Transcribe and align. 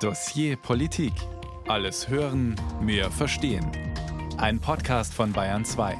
Dossier 0.00 0.56
Politik. 0.58 1.14
Alles 1.68 2.10
hören, 2.10 2.54
mehr 2.82 3.10
verstehen. 3.10 3.66
Ein 4.36 4.60
Podcast 4.60 5.14
von 5.14 5.32
Bayern 5.32 5.64
2. 5.64 5.96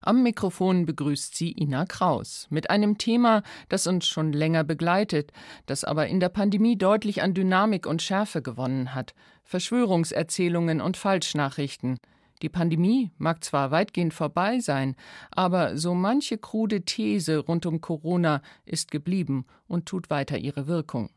Am 0.00 0.22
Mikrofon 0.22 0.86
begrüßt 0.86 1.36
sie 1.36 1.52
Ina 1.52 1.84
Kraus 1.84 2.46
mit 2.48 2.70
einem 2.70 2.96
Thema, 2.96 3.42
das 3.68 3.86
uns 3.86 4.06
schon 4.06 4.32
länger 4.32 4.64
begleitet, 4.64 5.30
das 5.66 5.84
aber 5.84 6.06
in 6.06 6.20
der 6.20 6.30
Pandemie 6.30 6.78
deutlich 6.78 7.20
an 7.20 7.34
Dynamik 7.34 7.86
und 7.86 8.00
Schärfe 8.00 8.40
gewonnen 8.40 8.94
hat: 8.94 9.14
Verschwörungserzählungen 9.42 10.80
und 10.80 10.96
Falschnachrichten. 10.96 11.98
Die 12.44 12.50
Pandemie 12.50 13.10
mag 13.16 13.42
zwar 13.42 13.70
weitgehend 13.70 14.12
vorbei 14.12 14.58
sein, 14.58 14.96
aber 15.30 15.78
so 15.78 15.94
manche 15.94 16.36
krude 16.36 16.82
These 16.82 17.38
rund 17.38 17.64
um 17.64 17.80
Corona 17.80 18.42
ist 18.66 18.90
geblieben 18.90 19.46
und 19.66 19.86
tut 19.86 20.10
weiter 20.10 20.36
ihre 20.36 20.66
Wirkung. 20.66 21.08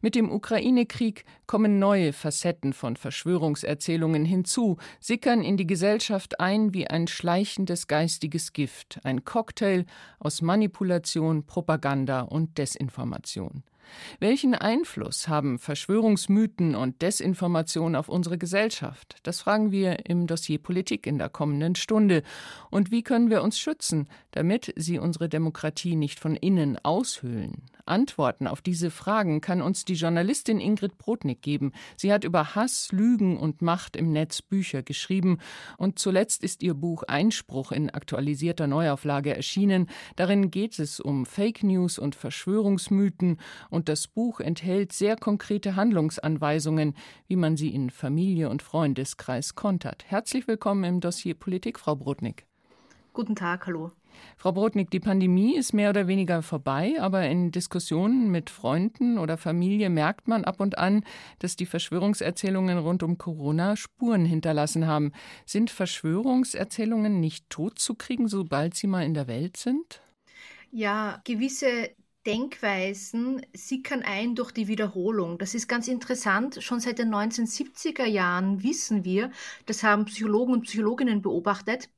Mit 0.00 0.14
dem 0.14 0.30
Ukraine-Krieg 0.30 1.24
kommen 1.48 1.80
neue 1.80 2.12
Facetten 2.12 2.72
von 2.72 2.94
Verschwörungserzählungen 2.94 4.24
hinzu, 4.24 4.76
sickern 5.00 5.42
in 5.42 5.56
die 5.56 5.66
Gesellschaft 5.66 6.38
ein 6.38 6.72
wie 6.72 6.86
ein 6.86 7.08
schleichendes 7.08 7.88
geistiges 7.88 8.52
Gift, 8.52 9.00
ein 9.02 9.24
Cocktail 9.24 9.86
aus 10.20 10.40
Manipulation, 10.40 11.46
Propaganda 11.46 12.20
und 12.20 12.58
Desinformation. 12.58 13.64
Welchen 14.18 14.54
Einfluss 14.54 15.28
haben 15.28 15.58
Verschwörungsmythen 15.58 16.74
und 16.74 17.02
Desinformation 17.02 17.96
auf 17.96 18.08
unsere 18.08 18.38
Gesellschaft? 18.38 19.16
Das 19.22 19.40
fragen 19.40 19.72
wir 19.72 20.06
im 20.06 20.26
Dossier 20.26 20.58
Politik 20.58 21.06
in 21.06 21.18
der 21.18 21.28
kommenden 21.28 21.74
Stunde. 21.74 22.22
Und 22.70 22.90
wie 22.90 23.02
können 23.02 23.30
wir 23.30 23.42
uns 23.42 23.58
schützen, 23.58 24.08
damit 24.32 24.72
sie 24.76 24.98
unsere 24.98 25.28
Demokratie 25.28 25.96
nicht 25.96 26.20
von 26.20 26.36
innen 26.36 26.78
aushöhlen? 26.82 27.62
Antworten 27.90 28.46
auf 28.46 28.62
diese 28.62 28.90
Fragen 28.90 29.40
kann 29.40 29.60
uns 29.60 29.84
die 29.84 29.94
Journalistin 29.94 30.60
Ingrid 30.60 30.96
Brodnik 30.96 31.42
geben. 31.42 31.72
Sie 31.96 32.12
hat 32.12 32.24
über 32.24 32.54
Hass, 32.54 32.92
Lügen 32.92 33.36
und 33.36 33.60
Macht 33.60 33.96
im 33.96 34.12
Netz 34.12 34.40
Bücher 34.40 34.82
geschrieben 34.82 35.38
und 35.76 35.98
zuletzt 35.98 36.42
ist 36.44 36.62
ihr 36.62 36.74
Buch 36.74 37.02
Einspruch 37.02 37.72
in 37.72 37.90
aktualisierter 37.90 38.66
Neuauflage 38.66 39.36
erschienen. 39.36 39.88
Darin 40.16 40.50
geht 40.50 40.78
es 40.78 41.00
um 41.00 41.26
Fake 41.26 41.62
News 41.62 41.98
und 41.98 42.14
Verschwörungsmythen 42.14 43.38
und 43.68 43.88
das 43.88 44.06
Buch 44.06 44.40
enthält 44.40 44.92
sehr 44.92 45.16
konkrete 45.16 45.76
Handlungsanweisungen, 45.76 46.94
wie 47.26 47.36
man 47.36 47.56
sie 47.56 47.74
in 47.74 47.90
Familie 47.90 48.48
und 48.48 48.62
Freundeskreis 48.62 49.54
kontert. 49.54 50.04
Herzlich 50.06 50.46
willkommen 50.46 50.84
im 50.84 51.00
Dossier 51.00 51.34
Politik, 51.34 51.78
Frau 51.78 51.96
Brodnik. 51.96 52.46
Guten 53.12 53.34
Tag, 53.34 53.66
hallo. 53.66 53.90
Frau 54.36 54.52
Brodnik, 54.52 54.90
die 54.90 55.00
Pandemie 55.00 55.56
ist 55.56 55.72
mehr 55.72 55.90
oder 55.90 56.06
weniger 56.06 56.42
vorbei, 56.42 56.94
aber 57.00 57.26
in 57.26 57.50
Diskussionen 57.50 58.30
mit 58.30 58.50
Freunden 58.50 59.18
oder 59.18 59.36
Familie 59.36 59.90
merkt 59.90 60.28
man 60.28 60.44
ab 60.44 60.60
und 60.60 60.78
an, 60.78 61.04
dass 61.38 61.56
die 61.56 61.66
Verschwörungserzählungen 61.66 62.78
rund 62.78 63.02
um 63.02 63.18
Corona 63.18 63.76
Spuren 63.76 64.24
hinterlassen 64.24 64.86
haben. 64.86 65.12
Sind 65.46 65.70
Verschwörungserzählungen 65.70 67.20
nicht 67.20 67.50
totzukriegen, 67.50 68.28
sobald 68.28 68.74
sie 68.74 68.86
mal 68.86 69.04
in 69.04 69.14
der 69.14 69.28
Welt 69.28 69.56
sind? 69.56 70.00
Ja, 70.70 71.20
gewisse 71.24 71.90
Denkweisen 72.30 73.44
sickern 73.52 74.02
ein 74.04 74.36
durch 74.36 74.52
die 74.52 74.68
Wiederholung. 74.68 75.36
Das 75.38 75.56
ist 75.56 75.66
ganz 75.66 75.88
interessant. 75.88 76.62
Schon 76.62 76.78
seit 76.78 77.00
den 77.00 77.12
1970er 77.12 78.04
Jahren 78.04 78.62
wissen 78.62 79.02
wir, 79.02 79.32
das 79.66 79.82
haben 79.82 80.04
Psychologen 80.04 80.52
und 80.52 80.62
Psychologinnen 80.62 81.22
beobachtet, 81.22 81.88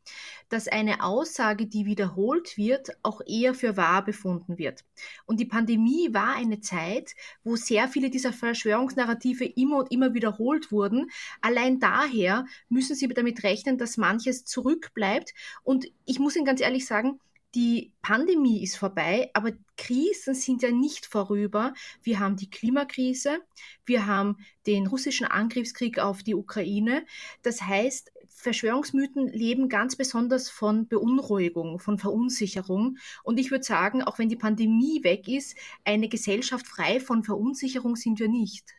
dass 0.48 0.68
eine 0.68 1.04
Aussage, 1.04 1.66
die 1.66 1.84
wiederholt 1.84 2.56
wird, 2.56 2.96
auch 3.02 3.20
eher 3.26 3.52
für 3.52 3.76
wahr 3.76 4.06
befunden 4.06 4.56
wird. 4.56 4.86
Und 5.26 5.38
die 5.38 5.44
Pandemie 5.44 6.14
war 6.14 6.34
eine 6.34 6.60
Zeit, 6.60 7.14
wo 7.44 7.56
sehr 7.56 7.86
viele 7.88 8.08
dieser 8.08 8.32
Verschwörungsnarrative 8.32 9.44
immer 9.44 9.80
und 9.80 9.92
immer 9.92 10.14
wiederholt 10.14 10.72
wurden. 10.72 11.10
Allein 11.42 11.78
daher 11.78 12.46
müssen 12.70 12.96
Sie 12.96 13.06
damit 13.08 13.42
rechnen, 13.42 13.76
dass 13.76 13.98
manches 13.98 14.46
zurückbleibt. 14.46 15.34
Und 15.62 15.88
ich 16.06 16.18
muss 16.18 16.36
Ihnen 16.36 16.46
ganz 16.46 16.62
ehrlich 16.62 16.86
sagen, 16.86 17.20
die 17.54 17.92
Pandemie 18.00 18.62
ist 18.62 18.76
vorbei, 18.76 19.30
aber 19.34 19.52
Krisen 19.76 20.34
sind 20.34 20.62
ja 20.62 20.70
nicht 20.70 21.06
vorüber. 21.06 21.74
Wir 22.02 22.18
haben 22.18 22.36
die 22.36 22.48
Klimakrise, 22.48 23.40
wir 23.84 24.06
haben 24.06 24.38
den 24.66 24.86
russischen 24.86 25.26
Angriffskrieg 25.26 25.98
auf 25.98 26.22
die 26.22 26.34
Ukraine. 26.34 27.04
Das 27.42 27.62
heißt, 27.62 28.10
Verschwörungsmythen 28.28 29.28
leben 29.28 29.68
ganz 29.68 29.96
besonders 29.96 30.50
von 30.50 30.88
Beunruhigung, 30.88 31.78
von 31.78 31.98
Verunsicherung. 31.98 32.98
Und 33.22 33.38
ich 33.38 33.50
würde 33.50 33.64
sagen, 33.64 34.02
auch 34.02 34.18
wenn 34.18 34.28
die 34.28 34.36
Pandemie 34.36 35.04
weg 35.04 35.28
ist, 35.28 35.56
eine 35.84 36.08
Gesellschaft 36.08 36.66
frei 36.66 37.00
von 37.00 37.22
Verunsicherung 37.22 37.96
sind 37.96 38.18
wir 38.18 38.28
nicht. 38.28 38.74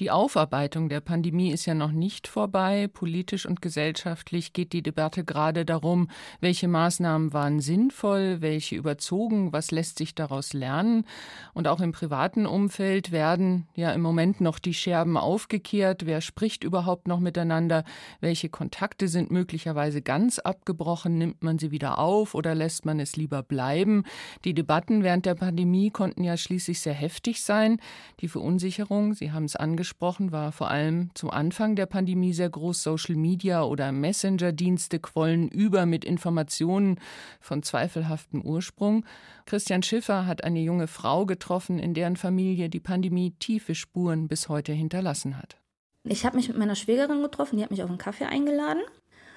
Die 0.00 0.10
Aufarbeitung 0.10 0.88
der 0.88 1.00
Pandemie 1.00 1.52
ist 1.52 1.66
ja 1.66 1.74
noch 1.74 1.92
nicht 1.92 2.26
vorbei. 2.26 2.88
Politisch 2.92 3.44
und 3.44 3.60
gesellschaftlich 3.60 4.54
geht 4.54 4.72
die 4.72 4.82
Debatte 4.82 5.22
gerade 5.22 5.66
darum, 5.66 6.08
welche 6.40 6.66
Maßnahmen 6.66 7.34
waren 7.34 7.60
sinnvoll, 7.60 8.40
welche 8.40 8.76
überzogen, 8.76 9.52
was 9.52 9.70
lässt 9.70 9.98
sich 9.98 10.14
daraus 10.14 10.54
lernen. 10.54 11.04
Und 11.52 11.68
auch 11.68 11.80
im 11.80 11.92
privaten 11.92 12.46
Umfeld 12.46 13.12
werden 13.12 13.68
ja 13.74 13.92
im 13.92 14.00
Moment 14.00 14.40
noch 14.40 14.58
die 14.58 14.72
Scherben 14.72 15.18
aufgekehrt. 15.18 16.06
Wer 16.06 16.22
spricht 16.22 16.64
überhaupt 16.64 17.06
noch 17.06 17.20
miteinander? 17.20 17.84
Welche 18.20 18.48
Kontakte 18.48 19.08
sind 19.08 19.30
möglicherweise 19.30 20.00
ganz 20.00 20.38
abgebrochen? 20.38 21.18
Nimmt 21.18 21.44
man 21.44 21.58
sie 21.58 21.70
wieder 21.70 21.98
auf 21.98 22.34
oder 22.34 22.54
lässt 22.54 22.86
man 22.86 22.98
es 22.98 23.16
lieber 23.16 23.42
bleiben? 23.42 24.04
Die 24.46 24.54
Debatten 24.54 25.02
während 25.02 25.26
der 25.26 25.34
Pandemie 25.34 25.90
konnten 25.90 26.24
ja 26.24 26.38
schließlich 26.38 26.80
sehr 26.80 26.94
heftig 26.94 27.42
sein. 27.42 27.78
Die 28.20 28.28
Verunsicherung, 28.28 29.12
Sie 29.12 29.32
haben 29.32 29.44
es 29.44 29.54
angesprochen, 29.54 29.81
angesprochen, 29.82 30.30
war 30.30 30.52
vor 30.52 30.70
allem 30.70 31.10
zum 31.14 31.28
Anfang 31.30 31.74
der 31.74 31.86
Pandemie 31.86 32.32
sehr 32.32 32.48
groß. 32.48 32.84
Social 32.84 33.16
Media 33.16 33.64
oder 33.64 33.90
Messenger-Dienste 33.90 35.00
quollen 35.00 35.48
über 35.48 35.86
mit 35.86 36.04
Informationen 36.04 37.00
von 37.40 37.64
zweifelhaftem 37.64 38.42
Ursprung. 38.42 39.04
Christian 39.44 39.82
Schiffer 39.82 40.24
hat 40.24 40.44
eine 40.44 40.60
junge 40.60 40.86
Frau 40.86 41.26
getroffen, 41.26 41.80
in 41.80 41.94
deren 41.94 42.14
Familie 42.14 42.68
die 42.68 42.78
Pandemie 42.78 43.32
tiefe 43.40 43.74
Spuren 43.74 44.28
bis 44.28 44.48
heute 44.48 44.72
hinterlassen 44.72 45.36
hat. 45.36 45.56
Ich 46.04 46.24
habe 46.24 46.36
mich 46.36 46.46
mit 46.46 46.58
meiner 46.58 46.76
Schwägerin 46.76 47.20
getroffen, 47.22 47.56
die 47.56 47.64
hat 47.64 47.72
mich 47.72 47.82
auf 47.82 47.88
einen 47.88 47.98
Kaffee 47.98 48.26
eingeladen. 48.26 48.82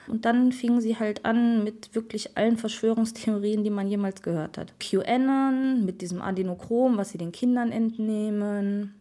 Und 0.08 0.26
dann 0.26 0.52
fingen 0.52 0.82
sie 0.82 1.00
halt 1.00 1.26
an 1.26 1.64
mit 1.64 1.96
wirklich 1.96 2.38
allen 2.38 2.58
Verschwörungstheorien, 2.58 3.64
die 3.64 3.72
man 3.72 3.88
jemals 3.88 4.22
gehört 4.22 4.60
hat. 4.60 4.80
QAnon 4.80 5.84
mit 5.84 6.02
diesem 6.02 6.22
Adenochrom, 6.22 6.98
was 6.98 7.10
sie 7.10 7.18
den 7.18 7.32
Kindern 7.32 7.72
entnehmen 7.72 8.94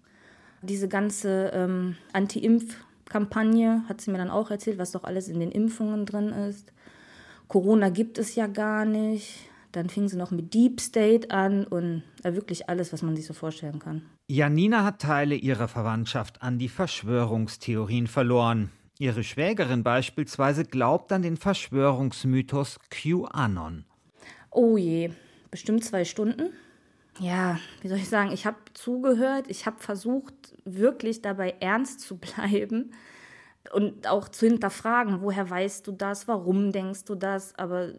diese 0.64 0.88
ganze 0.88 1.50
ähm, 1.54 1.96
Anti-Impf-Kampagne 2.12 3.84
hat 3.88 4.00
sie 4.00 4.10
mir 4.10 4.18
dann 4.18 4.30
auch 4.30 4.50
erzählt, 4.50 4.78
was 4.78 4.92
doch 4.92 5.04
alles 5.04 5.28
in 5.28 5.40
den 5.40 5.52
Impfungen 5.52 6.06
drin 6.06 6.28
ist. 6.30 6.72
Corona 7.48 7.90
gibt 7.90 8.18
es 8.18 8.34
ja 8.34 8.46
gar 8.46 8.84
nicht. 8.84 9.48
Dann 9.72 9.88
fing 9.88 10.08
sie 10.08 10.16
noch 10.16 10.30
mit 10.30 10.54
Deep 10.54 10.80
State 10.80 11.30
an 11.30 11.66
und 11.66 12.02
äh, 12.22 12.34
wirklich 12.34 12.68
alles, 12.68 12.92
was 12.92 13.02
man 13.02 13.16
sich 13.16 13.26
so 13.26 13.34
vorstellen 13.34 13.80
kann. 13.80 14.02
Janina 14.28 14.84
hat 14.84 15.00
Teile 15.00 15.34
ihrer 15.34 15.68
Verwandtschaft 15.68 16.42
an 16.42 16.58
die 16.58 16.68
Verschwörungstheorien 16.68 18.06
verloren. 18.06 18.70
Ihre 18.98 19.24
Schwägerin 19.24 19.82
beispielsweise 19.82 20.64
glaubt 20.64 21.12
an 21.12 21.22
den 21.22 21.36
Verschwörungsmythos 21.36 22.78
QAnon. 22.90 23.84
Oh 24.50 24.76
je, 24.76 25.10
bestimmt 25.50 25.84
zwei 25.84 26.04
Stunden 26.04 26.50
ja, 27.18 27.58
wie 27.80 27.88
soll 27.88 27.98
ich 27.98 28.08
sagen, 28.08 28.32
ich 28.32 28.46
habe 28.46 28.56
zugehört, 28.74 29.46
ich 29.48 29.66
habe 29.66 29.78
versucht, 29.78 30.34
wirklich 30.64 31.22
dabei 31.22 31.54
ernst 31.60 32.00
zu 32.00 32.16
bleiben 32.18 32.92
und 33.72 34.06
auch 34.06 34.28
zu 34.28 34.46
hinterfragen, 34.46 35.20
woher 35.20 35.48
weißt 35.48 35.86
du 35.86 35.92
das, 35.92 36.28
warum 36.28 36.72
denkst 36.72 37.04
du 37.04 37.14
das, 37.14 37.54
aber 37.58 37.92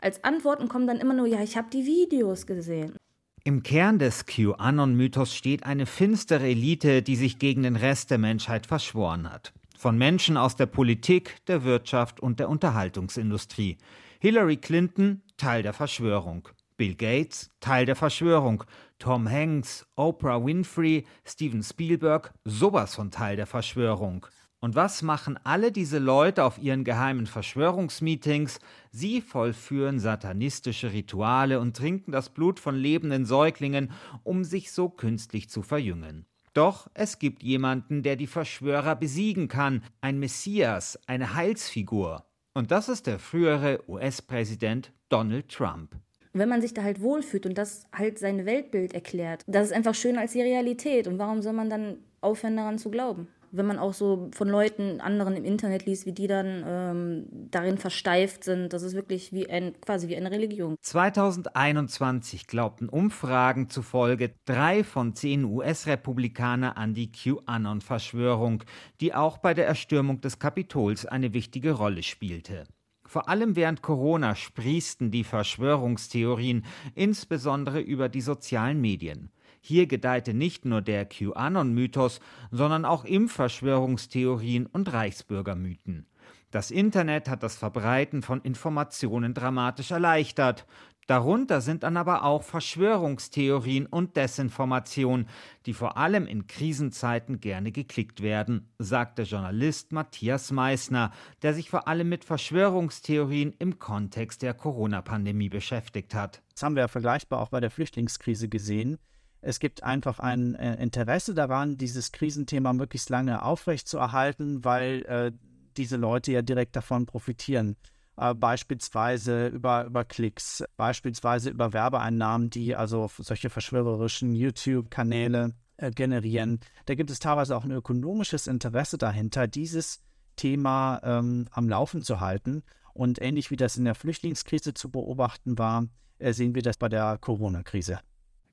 als 0.00 0.24
Antworten 0.24 0.68
kommen 0.68 0.86
dann 0.86 0.98
immer 0.98 1.14
nur, 1.14 1.26
ja, 1.26 1.42
ich 1.42 1.56
habe 1.56 1.68
die 1.70 1.84
Videos 1.84 2.46
gesehen. 2.46 2.96
Im 3.44 3.62
Kern 3.62 3.98
des 3.98 4.26
QAnon-Mythos 4.26 5.34
steht 5.34 5.64
eine 5.64 5.86
finstere 5.86 6.46
Elite, 6.46 7.02
die 7.02 7.16
sich 7.16 7.38
gegen 7.38 7.62
den 7.62 7.76
Rest 7.76 8.10
der 8.10 8.18
Menschheit 8.18 8.66
verschworen 8.66 9.30
hat. 9.30 9.52
Von 9.78 9.96
Menschen 9.96 10.36
aus 10.36 10.56
der 10.56 10.66
Politik, 10.66 11.36
der 11.46 11.64
Wirtschaft 11.64 12.20
und 12.20 12.38
der 12.38 12.50
Unterhaltungsindustrie. 12.50 13.78
Hillary 14.18 14.58
Clinton, 14.58 15.22
Teil 15.38 15.62
der 15.62 15.72
Verschwörung. 15.72 16.48
Bill 16.80 16.94
Gates, 16.94 17.50
Teil 17.60 17.84
der 17.84 17.94
Verschwörung. 17.94 18.64
Tom 18.98 19.30
Hanks, 19.30 19.86
Oprah 19.96 20.42
Winfrey, 20.42 21.04
Steven 21.26 21.62
Spielberg, 21.62 22.32
sowas 22.46 22.94
von 22.94 23.10
Teil 23.10 23.36
der 23.36 23.46
Verschwörung. 23.46 24.24
Und 24.60 24.76
was 24.76 25.02
machen 25.02 25.38
alle 25.44 25.72
diese 25.72 25.98
Leute 25.98 26.42
auf 26.42 26.56
ihren 26.56 26.84
geheimen 26.84 27.26
Verschwörungsmeetings? 27.26 28.60
Sie 28.90 29.20
vollführen 29.20 30.00
satanistische 30.00 30.94
Rituale 30.94 31.60
und 31.60 31.76
trinken 31.76 32.12
das 32.12 32.30
Blut 32.30 32.58
von 32.58 32.76
lebenden 32.76 33.26
Säuglingen, 33.26 33.92
um 34.22 34.42
sich 34.42 34.72
so 34.72 34.88
künstlich 34.88 35.50
zu 35.50 35.60
verjüngen. 35.60 36.24
Doch 36.54 36.88
es 36.94 37.18
gibt 37.18 37.42
jemanden, 37.42 38.02
der 38.02 38.16
die 38.16 38.26
Verschwörer 38.26 38.96
besiegen 38.96 39.48
kann, 39.48 39.84
ein 40.00 40.18
Messias, 40.18 40.98
eine 41.06 41.34
Heilsfigur. 41.34 42.24
Und 42.54 42.70
das 42.70 42.88
ist 42.88 43.06
der 43.06 43.18
frühere 43.18 43.84
US-Präsident 43.86 44.94
Donald 45.10 45.50
Trump. 45.50 45.94
Wenn 46.32 46.48
man 46.48 46.60
sich 46.60 46.74
da 46.74 46.82
halt 46.82 47.00
wohlfühlt 47.00 47.46
und 47.46 47.58
das 47.58 47.86
halt 47.92 48.18
sein 48.18 48.46
Weltbild 48.46 48.94
erklärt, 48.94 49.44
das 49.46 49.66
ist 49.66 49.72
einfach 49.72 49.94
schöner 49.94 50.20
als 50.20 50.32
die 50.32 50.42
Realität. 50.42 51.06
Und 51.06 51.18
warum 51.18 51.42
soll 51.42 51.52
man 51.52 51.70
dann 51.70 51.98
aufhören, 52.20 52.56
daran 52.56 52.78
zu 52.78 52.90
glauben? 52.90 53.28
wenn 53.52 53.66
man 53.66 53.78
auch 53.78 53.92
so 53.92 54.30
von 54.32 54.48
Leuten, 54.48 55.00
anderen 55.00 55.36
im 55.36 55.44
Internet 55.44 55.86
liest, 55.86 56.06
wie 56.06 56.12
die 56.12 56.26
dann 56.26 56.64
ähm, 56.66 57.26
darin 57.50 57.78
versteift 57.78 58.44
sind. 58.44 58.72
Das 58.72 58.82
ist 58.82 58.94
wirklich 58.94 59.32
wie 59.32 59.48
ein, 59.50 59.74
quasi 59.80 60.08
wie 60.08 60.16
eine 60.16 60.30
Religion. 60.30 60.76
2021 60.80 62.46
glaubten 62.46 62.88
Umfragen 62.88 63.68
zufolge 63.68 64.32
drei 64.44 64.84
von 64.84 65.14
zehn 65.14 65.44
US-Republikaner 65.44 66.76
an 66.76 66.94
die 66.94 67.10
QAnon-Verschwörung, 67.10 68.62
die 69.00 69.14
auch 69.14 69.38
bei 69.38 69.54
der 69.54 69.66
Erstürmung 69.66 70.20
des 70.20 70.38
Kapitols 70.38 71.06
eine 71.06 71.32
wichtige 71.34 71.72
Rolle 71.72 72.02
spielte. 72.02 72.64
Vor 73.10 73.28
allem 73.28 73.56
während 73.56 73.82
Corona 73.82 74.36
sprießten 74.36 75.10
die 75.10 75.24
Verschwörungstheorien, 75.24 76.64
insbesondere 76.94 77.80
über 77.80 78.08
die 78.08 78.20
sozialen 78.20 78.80
Medien. 78.80 79.32
Hier 79.60 79.88
gedeihte 79.88 80.32
nicht 80.32 80.64
nur 80.64 80.80
der 80.80 81.06
QAnon-Mythos, 81.06 82.20
sondern 82.52 82.84
auch 82.84 83.04
Impfverschwörungstheorien 83.04 84.66
und 84.66 84.92
Reichsbürgermythen. 84.92 86.06
Das 86.52 86.70
Internet 86.70 87.28
hat 87.28 87.42
das 87.42 87.56
Verbreiten 87.56 88.22
von 88.22 88.42
Informationen 88.42 89.34
dramatisch 89.34 89.90
erleichtert. 89.90 90.64
Darunter 91.10 91.60
sind 91.60 91.82
dann 91.82 91.96
aber 91.96 92.22
auch 92.22 92.44
Verschwörungstheorien 92.44 93.86
und 93.86 94.16
Desinformation, 94.16 95.26
die 95.66 95.72
vor 95.72 95.96
allem 95.96 96.24
in 96.28 96.46
Krisenzeiten 96.46 97.40
gerne 97.40 97.72
geklickt 97.72 98.22
werden, 98.22 98.68
sagt 98.78 99.18
der 99.18 99.24
Journalist 99.24 99.90
Matthias 99.90 100.52
Meissner, 100.52 101.10
der 101.42 101.52
sich 101.52 101.68
vor 101.68 101.88
allem 101.88 102.08
mit 102.08 102.24
Verschwörungstheorien 102.24 103.52
im 103.58 103.80
Kontext 103.80 104.42
der 104.42 104.54
Corona-Pandemie 104.54 105.48
beschäftigt 105.48 106.14
hat. 106.14 106.42
Das 106.52 106.62
haben 106.62 106.76
wir 106.76 106.82
ja 106.82 106.88
vergleichbar 106.88 107.40
auch 107.40 107.48
bei 107.48 107.58
der 107.58 107.72
Flüchtlingskrise 107.72 108.48
gesehen. 108.48 108.96
Es 109.40 109.58
gibt 109.58 109.82
einfach 109.82 110.20
ein 110.20 110.54
äh, 110.54 110.80
Interesse 110.80 111.34
daran, 111.34 111.76
dieses 111.76 112.12
Krisenthema 112.12 112.72
möglichst 112.72 113.10
lange 113.10 113.42
aufrechtzuerhalten, 113.42 114.64
weil 114.64 115.02
äh, 115.06 115.32
diese 115.76 115.96
Leute 115.96 116.30
ja 116.30 116.42
direkt 116.42 116.76
davon 116.76 117.06
profitieren. 117.06 117.74
Äh, 118.16 118.34
beispielsweise 118.34 119.48
über, 119.48 119.84
über 119.84 120.04
Klicks, 120.04 120.64
beispielsweise 120.76 121.50
über 121.50 121.72
Werbeeinnahmen, 121.72 122.50
die 122.50 122.76
also 122.76 123.10
solche 123.18 123.50
verschwörerischen 123.50 124.34
YouTube-Kanäle 124.34 125.54
äh, 125.76 125.90
generieren. 125.90 126.60
Da 126.86 126.94
gibt 126.94 127.10
es 127.10 127.18
teilweise 127.18 127.56
auch 127.56 127.64
ein 127.64 127.70
ökonomisches 127.70 128.46
Interesse 128.46 128.98
dahinter, 128.98 129.46
dieses 129.46 130.02
Thema 130.36 131.00
ähm, 131.02 131.46
am 131.50 131.68
Laufen 131.68 132.02
zu 132.02 132.20
halten. 132.20 132.62
Und 132.92 133.20
ähnlich 133.22 133.50
wie 133.50 133.56
das 133.56 133.76
in 133.76 133.84
der 133.84 133.94
Flüchtlingskrise 133.94 134.74
zu 134.74 134.90
beobachten 134.90 135.58
war, 135.58 135.86
äh, 136.18 136.32
sehen 136.32 136.54
wir 136.54 136.62
das 136.62 136.76
bei 136.76 136.88
der 136.88 137.18
Corona-Krise. 137.18 138.00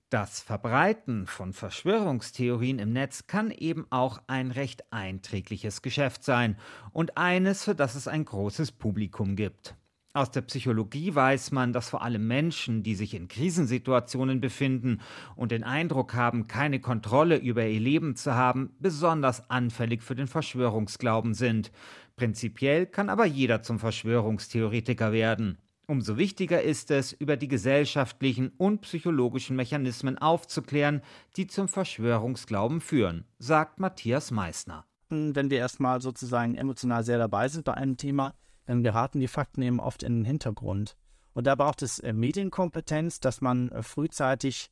Das 0.09 0.39
Verbreiten 0.39 1.27
von 1.27 1.51
Verschwörungstheorien 1.51 2.80
im 2.80 2.94
Netz 2.94 3.27
kann 3.27 3.51
eben 3.51 3.86
auch 3.89 4.21
ein 4.27 4.51
recht 4.51 4.86
einträgliches 4.89 5.81
Geschäft 5.81 6.24
sein 6.24 6.56
und 6.94 7.18
eines, 7.18 7.65
für 7.65 7.75
das 7.75 7.95
es 7.95 8.07
ein 8.07 8.24
großes 8.24 8.71
Publikum 8.71 9.36
gibt. 9.36 9.75
Aus 10.13 10.31
der 10.31 10.44
Psychologie 10.44 11.13
weiß 11.13 11.51
man, 11.51 11.74
dass 11.74 11.89
vor 11.89 12.04
allem 12.04 12.25
Menschen, 12.25 12.83
die 12.83 12.95
sich 12.95 13.15
in 13.15 13.27
Krisensituationen 13.27 14.39
befinden 14.39 15.01
und 15.36 15.51
den 15.51 15.65
Eindruck 15.65 16.13
haben, 16.13 16.48
keine 16.48 16.80
Kontrolle 16.80 17.36
über 17.36 17.68
ihr 17.68 17.81
Leben 17.81 18.15
zu 18.15 18.33
haben, 18.33 18.77
besonders 18.80 19.50
anfällig 19.50 20.03
für 20.03 20.15
den 20.15 20.27
Verschwörungsglauben 20.27 21.33
sind. 21.33 21.69
Prinzipiell 22.15 22.86
kann 22.86 23.10
aber 23.10 23.25
jeder 23.25 23.62
zum 23.62 23.77
Verschwörungstheoretiker 23.77 25.12
werden. 25.12 25.57
Umso 25.89 26.18
wichtiger 26.18 26.62
ist 26.62 26.92
es, 26.92 27.13
über 27.13 27.38
die 27.38 27.48
gesellschaftlichen 27.48 28.51
und 28.57 28.81
psychologischen 28.81 29.56
Mechanismen 29.56 30.18
aufzuklären, 30.18 31.01
die 31.38 31.48
zum 31.48 31.69
Verschwörungsglauben 31.69 32.81
führen, 32.81 33.24
sagt 33.39 33.80
Matthias 33.80 34.30
Meissner. 34.30 34.86
Wenn 35.10 35.50
wir 35.50 35.60
erstmal 35.60 36.01
sozusagen 36.01 36.56
emotional 36.56 37.06
sehr 37.06 37.18
dabei 37.18 37.48
sind 37.48 37.63
bei 37.63 37.74
einem 37.74 37.95
Thema, 37.95 38.36
dann 38.66 38.84
geraten 38.84 39.22
die 39.22 39.30
Fakten 39.30 39.62
eben 39.62 39.80
oft 39.80 40.04
in 40.04 40.18
den 40.18 40.25
Hintergrund. 40.25 40.98
Und 41.31 41.48
da 41.48 41.56
braucht 41.56 41.81
es 41.81 42.00
äh, 42.00 42.12
Medienkompetenz, 42.12 43.22
dass 43.22 43.39
man 43.39 43.69
äh, 43.69 43.81
frühzeitig 43.81 44.69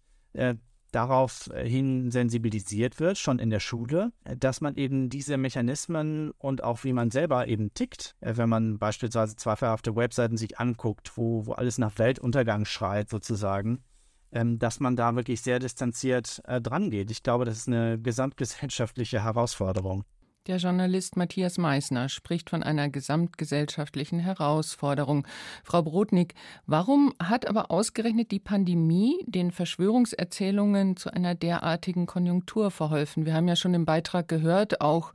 äh, 0.95 1.06
darauf 1.06 1.50
äh, 1.53 1.68
hin 1.68 2.12
sensibilisiert 2.12 3.00
wird, 3.00 3.18
schon 3.18 3.39
in 3.39 3.50
der 3.50 3.59
Schule, 3.59 4.12
dass 4.24 4.62
man 4.62 4.75
eben 4.75 5.09
diese 5.09 5.38
Mechanismen 5.38 6.31
und 6.38 6.63
auch 6.63 6.83
wie 6.83 6.94
man 6.94 7.12
selber 7.12 7.47
eben 7.47 7.74
tickt, 7.74 8.15
äh, 8.21 8.38
wenn 8.38 8.50
man 8.50 8.80
beispielsweise 8.80 9.36
zweifelhafte 9.36 9.95
Webseiten 9.95 10.38
sich 10.38 10.59
anguckt, 10.59 11.18
wo, 11.18 11.45
wo 11.45 11.53
alles 11.53 11.77
nach 11.77 11.97
Weltuntergang 11.97 12.65
schreit 12.65 13.09
sozusagen, 13.09 13.83
ähm, 14.31 14.59
dass 14.59 14.80
man 14.80 14.95
da 14.95 15.15
wirklich 15.15 15.42
sehr 15.42 15.59
distanziert 15.59 16.42
äh, 16.45 16.62
dran 16.62 16.89
geht. 16.89 17.12
Ich 17.12 17.24
glaube, 17.24 17.45
das 17.45 17.57
ist 17.57 17.68
eine 17.68 18.00
gesamtgesellschaftliche 18.00 19.24
Herausforderung. 19.24 20.06
Der 20.47 20.57
Journalist 20.57 21.18
Matthias 21.18 21.57
Meissner 21.57 22.07
spricht 22.07 22.51
von 22.51 22.62
einer 22.62 22.88
gesamtgesellschaftlichen 22.88 24.19
Herausforderung. 24.19 25.25
Frau 25.63 25.81
Brodnik, 25.81 26.36
warum 26.68 27.13
hat 27.19 27.47
aber 27.47 27.71
ausgerechnet 27.71 28.30
die 28.30 28.39
Pandemie 28.39 29.25
den 29.25 29.50
Verschwörungserzählungen 29.50 30.97
zu 30.97 31.12
einer 31.12 31.33
derartigen 31.33 32.06
Konjunktur 32.06 32.69
verholfen? 32.69 33.25
Wir 33.25 33.33
haben 33.33 33.47
ja 33.47 33.56
schon 33.56 33.74
im 33.74 33.86
Beitrag 33.86 34.27
gehört, 34.27 34.81
auch 34.81 35.13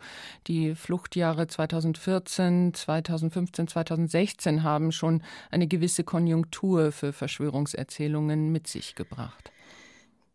die 0.48 0.74
Fluchtjahre 0.74 1.46
2014, 1.46 2.74
2015, 2.74 3.68
2016 3.68 4.64
haben 4.64 4.90
schon 4.90 5.22
eine 5.52 5.68
gewisse 5.68 6.02
Konjunktur 6.02 6.90
für 6.90 7.12
Verschwörungserzählungen 7.12 8.50
mit 8.50 8.66
sich 8.66 8.96
gebracht. 8.96 9.52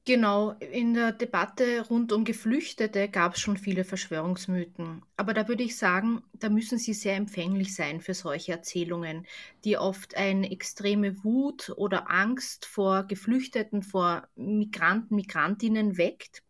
Genau, 0.07 0.51
in 0.59 0.93
der 0.93 1.11
Debatte 1.13 1.81
rund 1.89 2.11
um 2.11 2.25
Geflüchtete 2.25 3.09
gab 3.09 3.33
es 3.33 3.39
schon 3.41 3.57
viele 3.57 3.83
Verschwörungsmythen. 3.83 5.01
Aber 5.17 5.33
da 5.33 5.47
würde 5.47 5.63
ich 5.63 5.77
sagen, 5.77 6.21
da 6.33 6.49
müssen 6.49 6.77
Sie 6.77 6.93
sehr 6.93 7.15
empfänglich 7.15 7.73
sein 7.73 8.01
für 8.01 8.13
solche 8.13 8.51
Erzählungen, 8.51 9.25
die 9.63 9.77
oft 9.79 10.15
eine 10.15 10.51
extreme 10.51 11.23
Wut 11.23 11.71
oder 11.75 12.11
Angst 12.11 12.67
vor 12.67 13.05
Geflüchteten, 13.05 13.81
vor 13.81 14.27
Migranten, 14.35 15.15
Migrantinnen 15.15 15.97
weckt. 15.97 16.43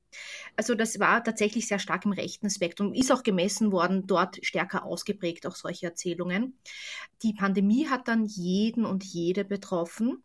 Also 0.58 0.76
das 0.76 1.00
war 1.00 1.24
tatsächlich 1.24 1.68
sehr 1.68 1.80
stark 1.80 2.06
im 2.06 2.12
rechten 2.14 2.50
Spektrum, 2.50 2.94
ist 2.94 3.12
auch 3.12 3.24
gemessen 3.24 3.72
worden, 3.72 4.08
dort 4.08 4.40
stärker 4.46 4.84
ausgeprägt, 4.86 5.46
auch 5.48 5.56
solche 5.56 5.88
Erzählungen. 5.88 6.58
Die 7.24 7.34
Pandemie 7.34 7.88
hat 7.88 8.08
dann 8.08 8.26
jeden 8.26 8.86
und 8.86 9.04
jede 9.04 9.46
betroffen. 9.46 10.24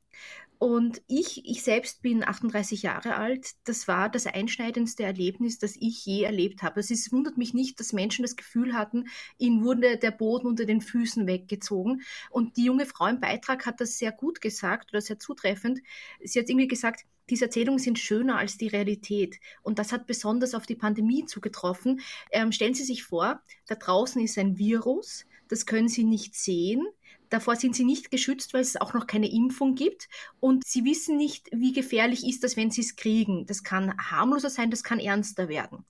Und 0.61 1.01
ich, 1.07 1.47
ich 1.47 1.63
selbst 1.63 2.03
bin 2.03 2.23
38 2.23 2.83
Jahre 2.83 3.17
alt. 3.17 3.53
Das 3.65 3.89
war 3.89 4.11
das 4.11 4.27
einschneidendste 4.27 5.05
Erlebnis, 5.05 5.59
das 5.59 5.75
ich 5.75 6.05
je 6.05 6.25
erlebt 6.25 6.63
habe. 6.63 6.81
Es 6.81 6.91
ist, 6.91 7.13
wundert 7.13 7.39
mich 7.39 7.55
nicht, 7.55 7.81
dass 7.81 7.95
Menschen 7.95 8.25
das 8.25 8.37
Gefühl 8.37 8.75
hatten, 8.75 9.09
ihnen 9.39 9.65
wurde 9.65 9.97
der 9.97 10.11
Boden 10.11 10.47
unter 10.47 10.67
den 10.67 10.83
Füßen 10.83 11.27
weggezogen. 11.27 12.03
Und 12.29 12.59
die 12.59 12.65
junge 12.65 12.85
Frau 12.85 13.07
im 13.07 13.21
Beitrag 13.21 13.65
hat 13.65 13.81
das 13.81 13.97
sehr 13.97 14.13
gut 14.13 14.43
gesagt 14.43 14.93
oder 14.93 15.01
sehr 15.01 15.19
zutreffend. 15.19 15.81
Sie 16.23 16.39
hat 16.39 16.51
irgendwie 16.51 16.69
gesagt, 16.69 17.07
diese 17.31 17.47
Erzählungen 17.47 17.79
sind 17.79 17.99
schöner 17.99 18.37
als 18.37 18.59
die 18.59 18.69
Realität. 18.69 19.41
Und 19.63 19.79
das 19.79 19.93
hat 19.93 20.07
besonders 20.07 20.55
auf 20.55 20.67
die 20.67 20.77
Pandemie 20.77 21.25
zugetroffen. 21.25 22.03
Ähm, 22.33 22.53
stellen 22.53 22.75
Sie 22.75 22.85
sich 22.85 23.05
vor, 23.05 23.41
da 23.67 23.77
draußen 23.77 24.21
ist 24.21 24.37
ein 24.37 24.59
Virus, 24.59 25.25
das 25.49 25.65
können 25.65 25.89
Sie 25.89 26.05
nicht 26.05 26.35
sehen. 26.35 26.87
Davor 27.31 27.55
sind 27.57 27.77
sie 27.77 27.85
nicht 27.85 28.11
geschützt, 28.11 28.53
weil 28.53 28.61
es 28.61 28.77
auch 28.77 28.93
noch 28.93 29.07
keine 29.07 29.31
Impfung 29.31 29.77
gibt. 29.77 30.09
Und 30.41 30.67
sie 30.67 30.85
wissen 30.85 31.17
nicht, 31.17 31.49
wie 31.53 31.73
gefährlich 31.73 32.27
ist 32.27 32.43
das, 32.45 32.57
wenn 32.57 32.71
sie 32.71 32.81
es 32.81 32.97
kriegen. 32.97 33.47
Das 33.47 33.63
kann 33.63 33.97
harmloser 33.97 34.51
sein, 34.51 34.71
das 34.71 34.83
kann 34.83 34.99
ernster 34.99 35.49
werden. 35.49 35.85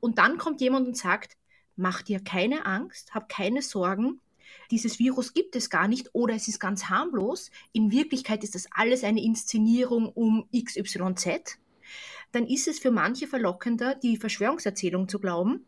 Und 0.00 0.18
dann 0.18 0.36
kommt 0.36 0.60
jemand 0.60 0.88
und 0.88 0.96
sagt, 0.96 1.36
mach 1.76 2.02
dir 2.02 2.20
keine 2.20 2.66
Angst, 2.66 3.14
hab 3.14 3.28
keine 3.28 3.62
Sorgen. 3.62 4.20
Dieses 4.72 4.98
Virus 4.98 5.32
gibt 5.32 5.54
es 5.54 5.70
gar 5.70 5.86
nicht 5.86 6.10
oder 6.12 6.34
es 6.34 6.48
ist 6.48 6.58
ganz 6.58 6.86
harmlos. 6.86 7.50
In 7.72 7.92
Wirklichkeit 7.92 8.42
ist 8.42 8.56
das 8.56 8.66
alles 8.72 9.04
eine 9.04 9.22
Inszenierung 9.22 10.08
um 10.08 10.48
XYZ. 10.52 11.58
Dann 12.32 12.46
ist 12.46 12.68
es 12.68 12.80
für 12.80 12.90
manche 12.90 13.28
verlockender, 13.28 13.94
die 13.94 14.16
Verschwörungserzählung 14.16 15.08
zu 15.08 15.20
glauben 15.20 15.64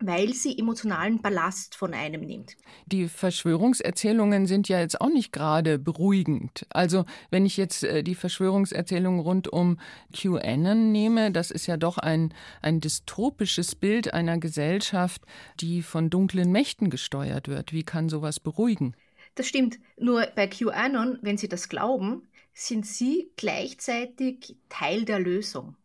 weil 0.00 0.32
sie 0.32 0.58
emotionalen 0.58 1.20
Ballast 1.20 1.74
von 1.74 1.94
einem 1.94 2.22
nimmt. 2.22 2.56
Die 2.86 3.08
Verschwörungserzählungen 3.08 4.46
sind 4.46 4.68
ja 4.68 4.80
jetzt 4.80 5.00
auch 5.00 5.08
nicht 5.10 5.32
gerade 5.32 5.78
beruhigend. 5.78 6.66
Also 6.70 7.04
wenn 7.30 7.46
ich 7.46 7.56
jetzt 7.56 7.84
äh, 7.84 8.02
die 8.02 8.14
Verschwörungserzählung 8.14 9.20
rund 9.20 9.48
um 9.48 9.78
QAnon 10.14 10.90
nehme, 10.90 11.30
das 11.30 11.50
ist 11.50 11.66
ja 11.66 11.76
doch 11.76 11.98
ein, 11.98 12.34
ein 12.62 12.80
dystopisches 12.80 13.74
Bild 13.74 14.14
einer 14.14 14.38
Gesellschaft, 14.38 15.22
die 15.60 15.82
von 15.82 16.10
dunklen 16.10 16.50
Mächten 16.50 16.90
gesteuert 16.90 17.48
wird. 17.48 17.72
Wie 17.72 17.84
kann 17.84 18.08
sowas 18.08 18.40
beruhigen? 18.40 18.94
Das 19.34 19.46
stimmt. 19.46 19.78
Nur 19.98 20.26
bei 20.34 20.46
QAnon, 20.46 21.18
wenn 21.22 21.36
Sie 21.36 21.48
das 21.48 21.68
glauben, 21.68 22.28
sind 22.52 22.86
Sie 22.86 23.30
gleichzeitig 23.36 24.56
Teil 24.68 25.04
der 25.04 25.20
Lösung. 25.20 25.76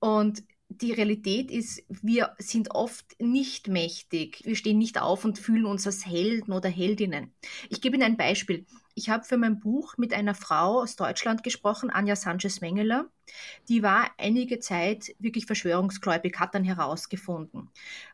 Und 0.00 0.42
die 0.68 0.92
Realität 0.92 1.50
ist, 1.50 1.82
wir 1.88 2.34
sind 2.38 2.70
oft 2.72 3.20
nicht 3.20 3.68
mächtig. 3.68 4.42
Wir 4.44 4.54
stehen 4.54 4.78
nicht 4.78 5.00
auf 5.00 5.24
und 5.24 5.38
fühlen 5.38 5.64
uns 5.64 5.86
als 5.86 6.06
Helden 6.06 6.52
oder 6.52 6.68
Heldinnen. 6.68 7.32
Ich 7.70 7.80
gebe 7.80 7.96
Ihnen 7.96 8.04
ein 8.04 8.16
Beispiel. 8.16 8.66
Ich 8.94 9.08
habe 9.08 9.24
für 9.24 9.38
mein 9.38 9.60
Buch 9.60 9.96
mit 9.96 10.12
einer 10.12 10.34
Frau 10.34 10.80
aus 10.80 10.96
Deutschland 10.96 11.42
gesprochen, 11.42 11.88
Anja 11.88 12.16
Sanchez-Mengeler. 12.16 13.08
Die 13.68 13.82
war 13.82 14.10
einige 14.18 14.58
Zeit 14.58 15.14
wirklich 15.18 15.46
verschwörungsgläubig, 15.46 16.38
hat 16.38 16.54
dann 16.54 16.64
herausgefunden. 16.64 17.70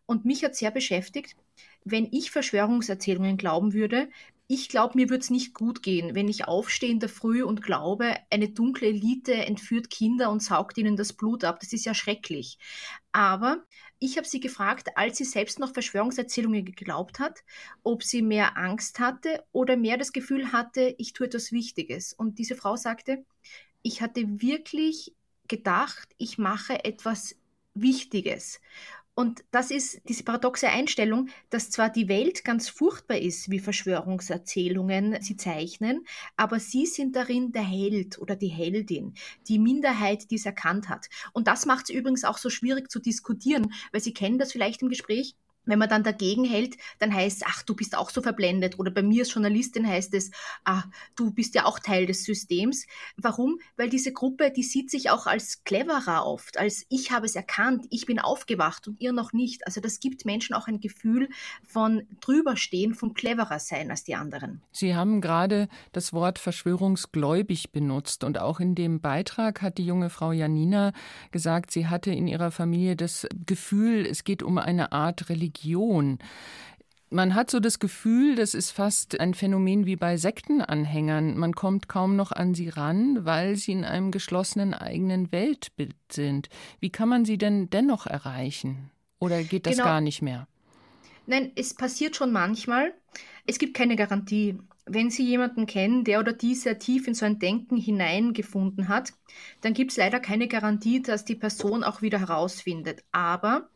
Und 0.07 0.25
mich 0.25 0.45
hat 0.45 0.55
sehr 0.55 0.71
beschäftigt, 0.71 1.37
wenn 1.85 2.09
ich 2.13 2.31
Verschwörungserzählungen 2.31 3.37
glauben 3.37 3.73
würde, 3.73 4.09
ich 4.47 4.69
glaube, 4.69 4.97
mir 4.97 5.09
würde 5.09 5.23
es 5.23 5.31
nicht 5.31 5.55
gut 5.55 5.83
gehen, 5.83 6.15
wenn 6.15 6.29
ich 6.29 6.47
aufstehe 6.47 6.91
in 6.91 7.01
der 7.01 7.09
Früh 7.09 7.43
und 7.43 7.63
glaube, 7.63 8.15
eine 8.31 8.51
dunkle 8.51 8.89
Elite 8.89 9.33
entführt 9.35 9.89
Kinder 9.89 10.31
und 10.31 10.43
saugt 10.43 10.77
ihnen 10.77 10.97
das 10.97 11.15
Blut 11.15 11.45
ab. 11.45 11.61
Das 11.61 11.73
ist 11.73 11.87
ja 11.87 11.95
schrecklich. 11.95 12.59
Aber 13.13 13.65
ich 13.99 14.19
habe 14.19 14.27
sie 14.27 14.41
gefragt, 14.41 14.89
als 14.97 15.17
sie 15.17 15.25
selbst 15.25 15.59
noch 15.59 15.73
Verschwörungserzählungen 15.73 16.65
geglaubt 16.67 17.21
hat, 17.21 17.41
ob 17.83 18.03
sie 18.03 18.21
mehr 18.21 18.59
Angst 18.59 18.99
hatte 19.01 19.43
oder 19.53 19.77
mehr 19.77 19.97
das 19.97 20.13
Gefühl 20.13 20.53
hatte, 20.53 20.95
ich 20.99 21.15
tue 21.15 21.27
etwas 21.27 21.51
Wichtiges. 21.51 22.13
Und 22.13 22.39
diese 22.39 22.55
Frau 22.55 22.77
sagte, 22.77 23.25
ich 23.83 24.03
hatte 24.03 24.43
wirklich 24.43 25.15
gedacht, 25.49 26.09
ich 26.19 26.37
mache 26.37 26.85
etwas 26.85 27.37
Wichtiges. 27.75 28.61
Und 29.17 29.45
das 29.53 29.71
ist 29.71 30.01
diese 30.09 30.25
paradoxe 30.25 30.69
Einstellung, 30.69 31.29
dass 31.51 31.71
zwar 31.71 31.89
die 31.89 32.09
Welt 32.09 32.45
ganz 32.45 32.69
furchtbar 32.69 33.19
ist, 33.19 33.49
wie 33.49 33.61
Verschwörungserzählungen 33.61 35.23
sie 35.23 35.37
zeichnen, 35.37 36.05
aber 36.37 36.59
sie 36.59 36.87
sind 36.87 37.15
darin 37.15 37.53
der 37.53 37.63
Held 37.63 38.19
oder 38.19 38.35
die 38.35 38.49
Heldin, 38.49 39.15
die 39.47 39.61
Minderheit, 39.61 40.31
die 40.33 40.37
es 40.37 40.47
erkannt 40.47 40.89
hat. 40.89 41.09
Und 41.33 41.47
das 41.47 41.65
macht 41.65 41.89
es 41.89 41.95
übrigens 41.95 42.25
auch 42.25 42.39
so 42.39 42.51
schwierig 42.51 42.91
zu 42.91 42.99
diskutieren, 42.99 43.73
weil 43.93 44.01
Sie 44.01 44.15
kennen 44.15 44.39
das 44.39 44.53
vielleicht 44.53 44.83
im 44.83 44.89
Gespräch. 44.89 45.37
Wenn 45.67 45.79
man 45.79 45.89
dann 45.89 46.03
dagegen 46.03 46.45
hält, 46.45 46.77
dann 46.99 47.15
heißt 47.15 47.43
es, 47.43 47.49
ach, 47.49 47.63
du 47.63 47.75
bist 47.75 47.97
auch 47.97 48.11
so 48.11 48.21
verblendet. 48.21 48.79
Oder 48.79 48.91
bei 48.91 49.03
mir 49.03 49.23
als 49.23 49.33
Journalistin 49.33 49.87
heißt 49.87 50.13
es, 50.15 50.31
ah, 50.65 50.85
du 51.17 51.31
bist 51.31 51.55
ja 51.55 51.65
auch 51.65 51.79
Teil 51.79 52.07
des 52.07 52.25
Systems. 52.25 52.87
Warum? 53.17 53.59
Weil 53.77 53.89
diese 53.89 54.13
Gruppe, 54.13 54.51
die 54.51 54.63
sieht 54.63 54.91
sich 54.91 55.11
auch 55.11 55.27
als 55.27 55.65
cleverer 55.65 56.27
oft, 56.27 56.59
als 56.59 56.85
ich 56.91 57.11
habe 57.11 57.27
es 57.27 57.35
erkannt, 57.35 57.87
ich 57.91 58.07
bin 58.07 58.19
aufgewacht 58.19 58.89
und 58.89 59.01
ihr 59.01 59.13
noch 59.13 59.33
nicht. 59.33 59.67
Also 59.67 59.81
das 59.81 60.01
gibt 60.01 60.25
Menschen 60.25 60.55
auch 60.55 60.67
ein 60.67 60.81
Gefühl 60.81 61.29
von 61.67 62.03
drüberstehen, 62.21 62.95
von 62.95 63.15
cleverer 63.15 63.59
sein 63.59 63.91
als 63.91 64.05
die 64.05 64.15
anderen. 64.15 64.63
Sie 64.73 64.95
haben 64.95 65.21
gerade 65.21 65.69
das 65.93 66.13
Wort 66.13 66.39
verschwörungsgläubig 66.39 67.73
benutzt 67.73 68.25
und 68.25 68.39
auch 68.39 68.61
in 68.61 68.75
dem 68.75 69.01
Beitrag 69.01 69.63
hat 69.63 69.79
die 69.79 69.87
junge 69.87 70.11
Frau 70.11 70.33
Janina 70.33 70.93
gesagt, 71.31 71.71
sie 71.71 71.87
hatte 71.87 72.11
in 72.11 72.27
ihrer 72.27 72.51
Familie 72.51 72.97
das 72.97 73.27
Gefühl, 73.47 74.07
es 74.07 74.25
geht 74.25 74.43
um 74.43 74.59
eine 74.59 74.93
Art 74.93 75.29
Religion 75.31 75.54
Religion. 75.55 76.19
Man 77.11 77.35
hat 77.35 77.51
so 77.51 77.61
das 77.61 77.79
Gefühl, 77.79 78.35
das 78.35 78.55
ist 78.55 78.73
fast 78.73 79.21
ein 79.21 79.35
Phänomen 79.35 79.87
wie 79.87 79.95
bei 79.95 80.17
Sektenanhängern. 80.17 81.39
Man 81.39 81.55
kommt 81.55 81.89
kaum 81.89 82.17
noch 82.17 82.33
an 82.33 82.55
sie 82.55 82.71
ran, 82.71 83.25
weil 83.25 83.55
sie 83.55 83.73
in 83.73 83.85
einem 83.85 84.11
geschlossenen 84.11 84.75
eigenen 84.75 85.31
Weltbild 85.31 85.95
sind. 86.11 86.49
Wie 86.81 86.91
kann 86.91 87.09
man 87.09 87.25
sie 87.25 87.39
denn 87.39 87.71
dennoch 87.71 88.07
erreichen? 88.07 88.91
Oder 89.21 89.45
geht 89.45 89.67
das 89.67 89.75
genau. 89.75 89.85
gar 89.85 90.01
nicht 90.01 90.23
mehr? 90.23 90.49
Nein, 91.27 91.53
es 91.55 91.75
passiert 91.75 92.17
schon 92.17 92.33
manchmal. 92.33 92.93
Es 93.47 93.59
gibt 93.59 93.75
keine 93.75 93.97
Garantie. 93.97 94.59
Wenn 94.87 95.09
Sie 95.09 95.25
jemanden 95.25 95.67
kennen, 95.67 96.05
der 96.05 96.21
oder 96.21 96.35
die 96.35 96.55
sehr 96.55 96.79
tief 96.79 97.07
in 97.07 97.15
so 97.15 97.25
ein 97.25 97.39
Denken 97.39 97.79
hineingefunden 97.79 98.89
hat, 98.89 99.15
dann 99.63 99.73
gibt 99.73 99.93
es 99.93 99.97
leider 99.97 100.21
keine 100.21 100.47
Garantie, 100.47 101.01
dass 101.01 101.25
die 101.25 101.37
Person 101.37 101.85
auch 101.85 102.03
wieder 102.03 102.19
herausfindet. 102.19 103.03
Aber 103.11 103.71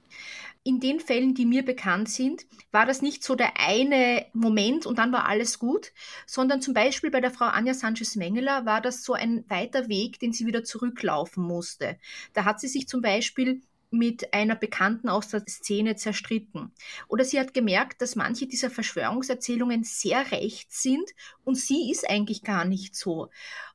in 0.65 0.81
den 0.81 1.01
Fällen, 1.01 1.35
die 1.35 1.47
mir 1.47 1.65
bekannt 1.65 2.09
sind, 2.09 2.47
war 2.71 2.87
das 2.87 3.03
nicht 3.03 3.25
so 3.25 3.35
der 3.35 3.59
eine 3.59 4.27
Moment 4.33 4.87
und 4.87 4.99
dann 4.99 5.13
war 5.13 5.27
alles 5.27 5.59
gut, 5.59 5.93
sondern 6.27 6.61
zum 6.61 6.75
Beispiel 6.75 7.11
bei 7.11 7.21
der 7.21 7.31
Frau 7.31 7.47
Anja 7.47 7.75
Sanchez-Mengeler 7.75 8.67
war 8.67 8.81
das 8.81 9.05
so 9.05 9.15
ein 9.15 9.45
weiter 9.49 9.89
Weg, 9.89 10.19
den 10.21 10.33
sie 10.33 10.47
wieder 10.47 10.65
zurücklaufen 10.65 11.43
musste. 11.43 11.99
Da 12.35 12.45
hat 12.45 12.61
sie 12.61 12.69
sich 12.69 12.89
zum 12.89 13.01
Beispiel 13.01 13.63
mit 13.91 14.35
einer 14.35 14.55
Bekannten 14.55 15.09
aus 15.09 15.29
der 15.29 15.47
Szene 15.47 15.97
zerstritten. 15.97 16.73
Oder 17.09 17.25
sie 17.25 17.41
hat 17.41 17.55
gemerkt, 17.55 18.03
dass 18.03 18.17
manche 18.17 18.47
dieser 18.47 18.71
Verschwörungserzählungen 18.71 19.85
sehr 19.85 20.31
rechts 20.31 20.83
sind 20.83 21.11
und 21.45 21.57
sie 21.57 21.91
ist 21.91 22.09
eigentlich 22.09 22.43
gar 22.43 22.65
nicht 22.65 22.95
so. 22.95 23.31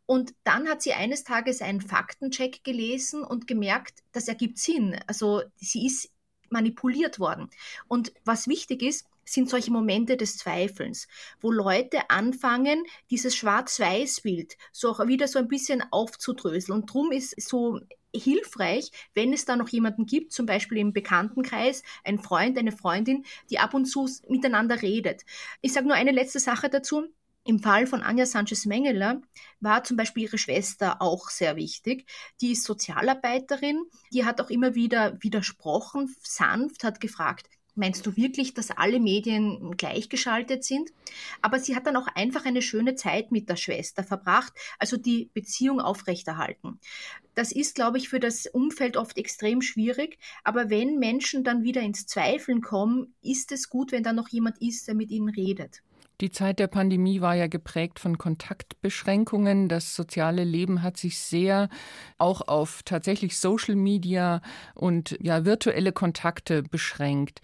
Und 0.05 0.33
dann 0.43 0.67
hat 0.67 0.81
sie 0.81 0.93
eines 0.93 1.23
Tages 1.23 1.61
einen 1.61 1.81
Faktencheck 1.81 2.63
gelesen 2.63 3.23
und 3.23 3.47
gemerkt, 3.47 4.03
das 4.11 4.27
ergibt 4.27 4.57
Sinn. 4.57 4.99
Also 5.07 5.41
sie 5.55 5.85
ist 5.87 6.11
manipuliert 6.53 7.19
worden. 7.19 7.49
Und 7.89 8.13
was 8.23 8.47
wichtig 8.47 8.81
ist, 8.81 9.05
sind 9.25 9.49
solche 9.49 9.71
Momente 9.71 10.17
des 10.17 10.37
Zweifelns, 10.37 11.07
wo 11.41 11.51
Leute 11.51 12.09
anfangen, 12.09 12.83
dieses 13.09 13.35
Schwarz-Weiß-Bild 13.35 14.57
so 14.71 14.91
auch 14.91 15.07
wieder 15.07 15.27
so 15.27 15.39
ein 15.39 15.47
bisschen 15.47 15.83
aufzudröseln. 15.91 16.79
Und 16.79 16.89
darum 16.89 17.11
ist 17.11 17.39
so 17.41 17.79
hilfreich, 18.15 18.91
wenn 19.13 19.33
es 19.33 19.45
da 19.45 19.55
noch 19.55 19.69
jemanden 19.69 20.05
gibt, 20.05 20.33
zum 20.33 20.45
Beispiel 20.45 20.77
im 20.77 20.93
Bekanntenkreis, 20.93 21.83
ein 22.03 22.19
Freund, 22.19 22.57
eine 22.57 22.71
Freundin, 22.71 23.25
die 23.49 23.59
ab 23.59 23.73
und 23.73 23.85
zu 23.85 24.07
miteinander 24.27 24.81
redet. 24.81 25.23
Ich 25.61 25.73
sage 25.73 25.87
nur 25.87 25.95
eine 25.95 26.11
letzte 26.11 26.39
Sache 26.39 26.69
dazu. 26.69 27.07
Im 27.45 27.59
Fall 27.59 27.87
von 27.87 28.01
Anja 28.01 28.25
Sanchez-Mengeler 28.25 29.21
war 29.59 29.83
zum 29.83 29.97
Beispiel 29.97 30.23
ihre 30.23 30.37
Schwester 30.37 31.01
auch 31.01 31.29
sehr 31.29 31.57
wichtig. 31.57 32.09
Die 32.39 32.53
ist 32.53 32.63
Sozialarbeiterin, 32.63 33.83
die 34.13 34.23
hat 34.23 34.39
auch 34.39 34.49
immer 34.49 34.75
wieder 34.75 35.21
widersprochen, 35.21 36.15
sanft, 36.21 36.85
hat 36.85 37.01
gefragt, 37.01 37.49
Meinst 37.75 38.05
du 38.05 38.15
wirklich, 38.15 38.53
dass 38.53 38.69
alle 38.69 38.99
Medien 38.99 39.75
gleichgeschaltet 39.77 40.63
sind? 40.63 40.91
Aber 41.41 41.59
sie 41.59 41.75
hat 41.75 41.87
dann 41.87 41.95
auch 41.95 42.05
einfach 42.13 42.45
eine 42.45 42.61
schöne 42.61 42.93
Zeit 42.93 43.31
mit 43.31 43.49
der 43.49 43.55
Schwester 43.55 44.03
verbracht, 44.03 44.53
also 44.77 44.95
die 44.95 45.31
Beziehung 45.33 45.81
aufrechterhalten. 45.81 46.79
Das 47.33 47.51
ist, 47.51 47.73
glaube 47.73 47.97
ich, 47.97 48.09
für 48.09 48.19
das 48.19 48.45
Umfeld 48.45 48.95
oft 48.95 49.17
extrem 49.17 49.63
schwierig. 49.63 50.19
Aber 50.43 50.69
wenn 50.69 50.99
Menschen 50.99 51.43
dann 51.43 51.63
wieder 51.63 51.81
ins 51.81 52.05
Zweifeln 52.05 52.61
kommen, 52.61 53.15
ist 53.23 53.51
es 53.51 53.69
gut, 53.69 53.91
wenn 53.91 54.03
da 54.03 54.13
noch 54.13 54.29
jemand 54.29 54.61
ist, 54.61 54.87
der 54.87 54.93
mit 54.93 55.09
ihnen 55.09 55.29
redet. 55.29 55.81
Die 56.21 56.29
Zeit 56.29 56.59
der 56.59 56.67
Pandemie 56.67 57.21
war 57.21 57.35
ja 57.35 57.47
geprägt 57.47 57.99
von 57.99 58.17
Kontaktbeschränkungen. 58.17 59.67
Das 59.67 59.95
soziale 59.95 60.43
Leben 60.43 60.81
hat 60.81 60.97
sich 60.97 61.19
sehr 61.19 61.69
auch 62.17 62.47
auf 62.47 62.83
tatsächlich 62.83 63.37
Social 63.39 63.75
Media 63.75 64.41
und 64.75 65.17
ja 65.21 65.45
virtuelle 65.45 65.91
Kontakte 65.91 66.63
beschränkt. 66.63 67.41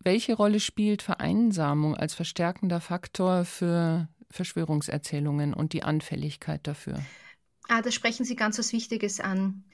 Welche 0.00 0.34
Rolle 0.34 0.60
spielt 0.60 1.02
Vereinsamung 1.02 1.96
als 1.96 2.14
verstärkender 2.14 2.80
Faktor 2.80 3.44
für 3.44 4.08
Verschwörungserzählungen 4.30 5.52
und 5.52 5.72
die 5.72 5.82
Anfälligkeit 5.82 6.66
dafür? 6.66 7.00
Ah, 7.68 7.82
da 7.82 7.90
sprechen 7.90 8.24
Sie 8.24 8.36
ganz 8.36 8.58
was 8.58 8.72
Wichtiges 8.72 9.20
an. 9.20 9.64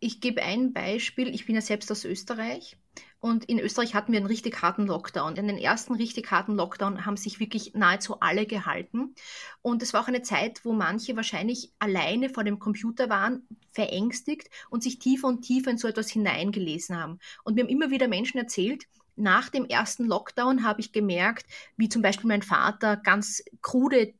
Ich 0.00 0.20
gebe 0.20 0.42
ein 0.42 0.72
Beispiel. 0.72 1.34
Ich 1.34 1.46
bin 1.46 1.54
ja 1.54 1.60
selbst 1.60 1.92
aus 1.92 2.04
Österreich 2.04 2.78
und 3.20 3.44
in 3.44 3.58
Österreich 3.58 3.94
hatten 3.94 4.12
wir 4.12 4.18
einen 4.18 4.26
richtig 4.26 4.62
harten 4.62 4.86
Lockdown. 4.86 5.36
In 5.36 5.46
den 5.46 5.58
ersten 5.58 5.94
richtig 5.94 6.30
harten 6.30 6.56
Lockdown 6.56 7.04
haben 7.04 7.18
sich 7.18 7.38
wirklich 7.38 7.74
nahezu 7.74 8.18
alle 8.20 8.46
gehalten. 8.46 9.14
Und 9.60 9.82
es 9.82 9.92
war 9.92 10.02
auch 10.02 10.08
eine 10.08 10.22
Zeit, 10.22 10.64
wo 10.64 10.72
manche 10.72 11.16
wahrscheinlich 11.16 11.70
alleine 11.78 12.30
vor 12.30 12.44
dem 12.44 12.58
Computer 12.58 13.10
waren, 13.10 13.46
verängstigt 13.72 14.48
und 14.70 14.82
sich 14.82 14.98
tiefer 14.98 15.28
und 15.28 15.42
tiefer 15.42 15.70
in 15.70 15.76
so 15.76 15.86
etwas 15.86 16.08
hineingelesen 16.08 16.96
haben. 16.96 17.18
Und 17.44 17.54
mir 17.54 17.62
haben 17.64 17.68
immer 17.68 17.90
wieder 17.90 18.08
Menschen 18.08 18.38
erzählt, 18.38 18.86
nach 19.16 19.50
dem 19.50 19.66
ersten 19.66 20.06
Lockdown 20.06 20.64
habe 20.64 20.80
ich 20.80 20.92
gemerkt, 20.92 21.44
wie 21.76 21.90
zum 21.90 22.00
Beispiel 22.00 22.28
mein 22.28 22.42
Vater 22.42 22.96
ganz 22.96 23.42
krude 23.60 24.14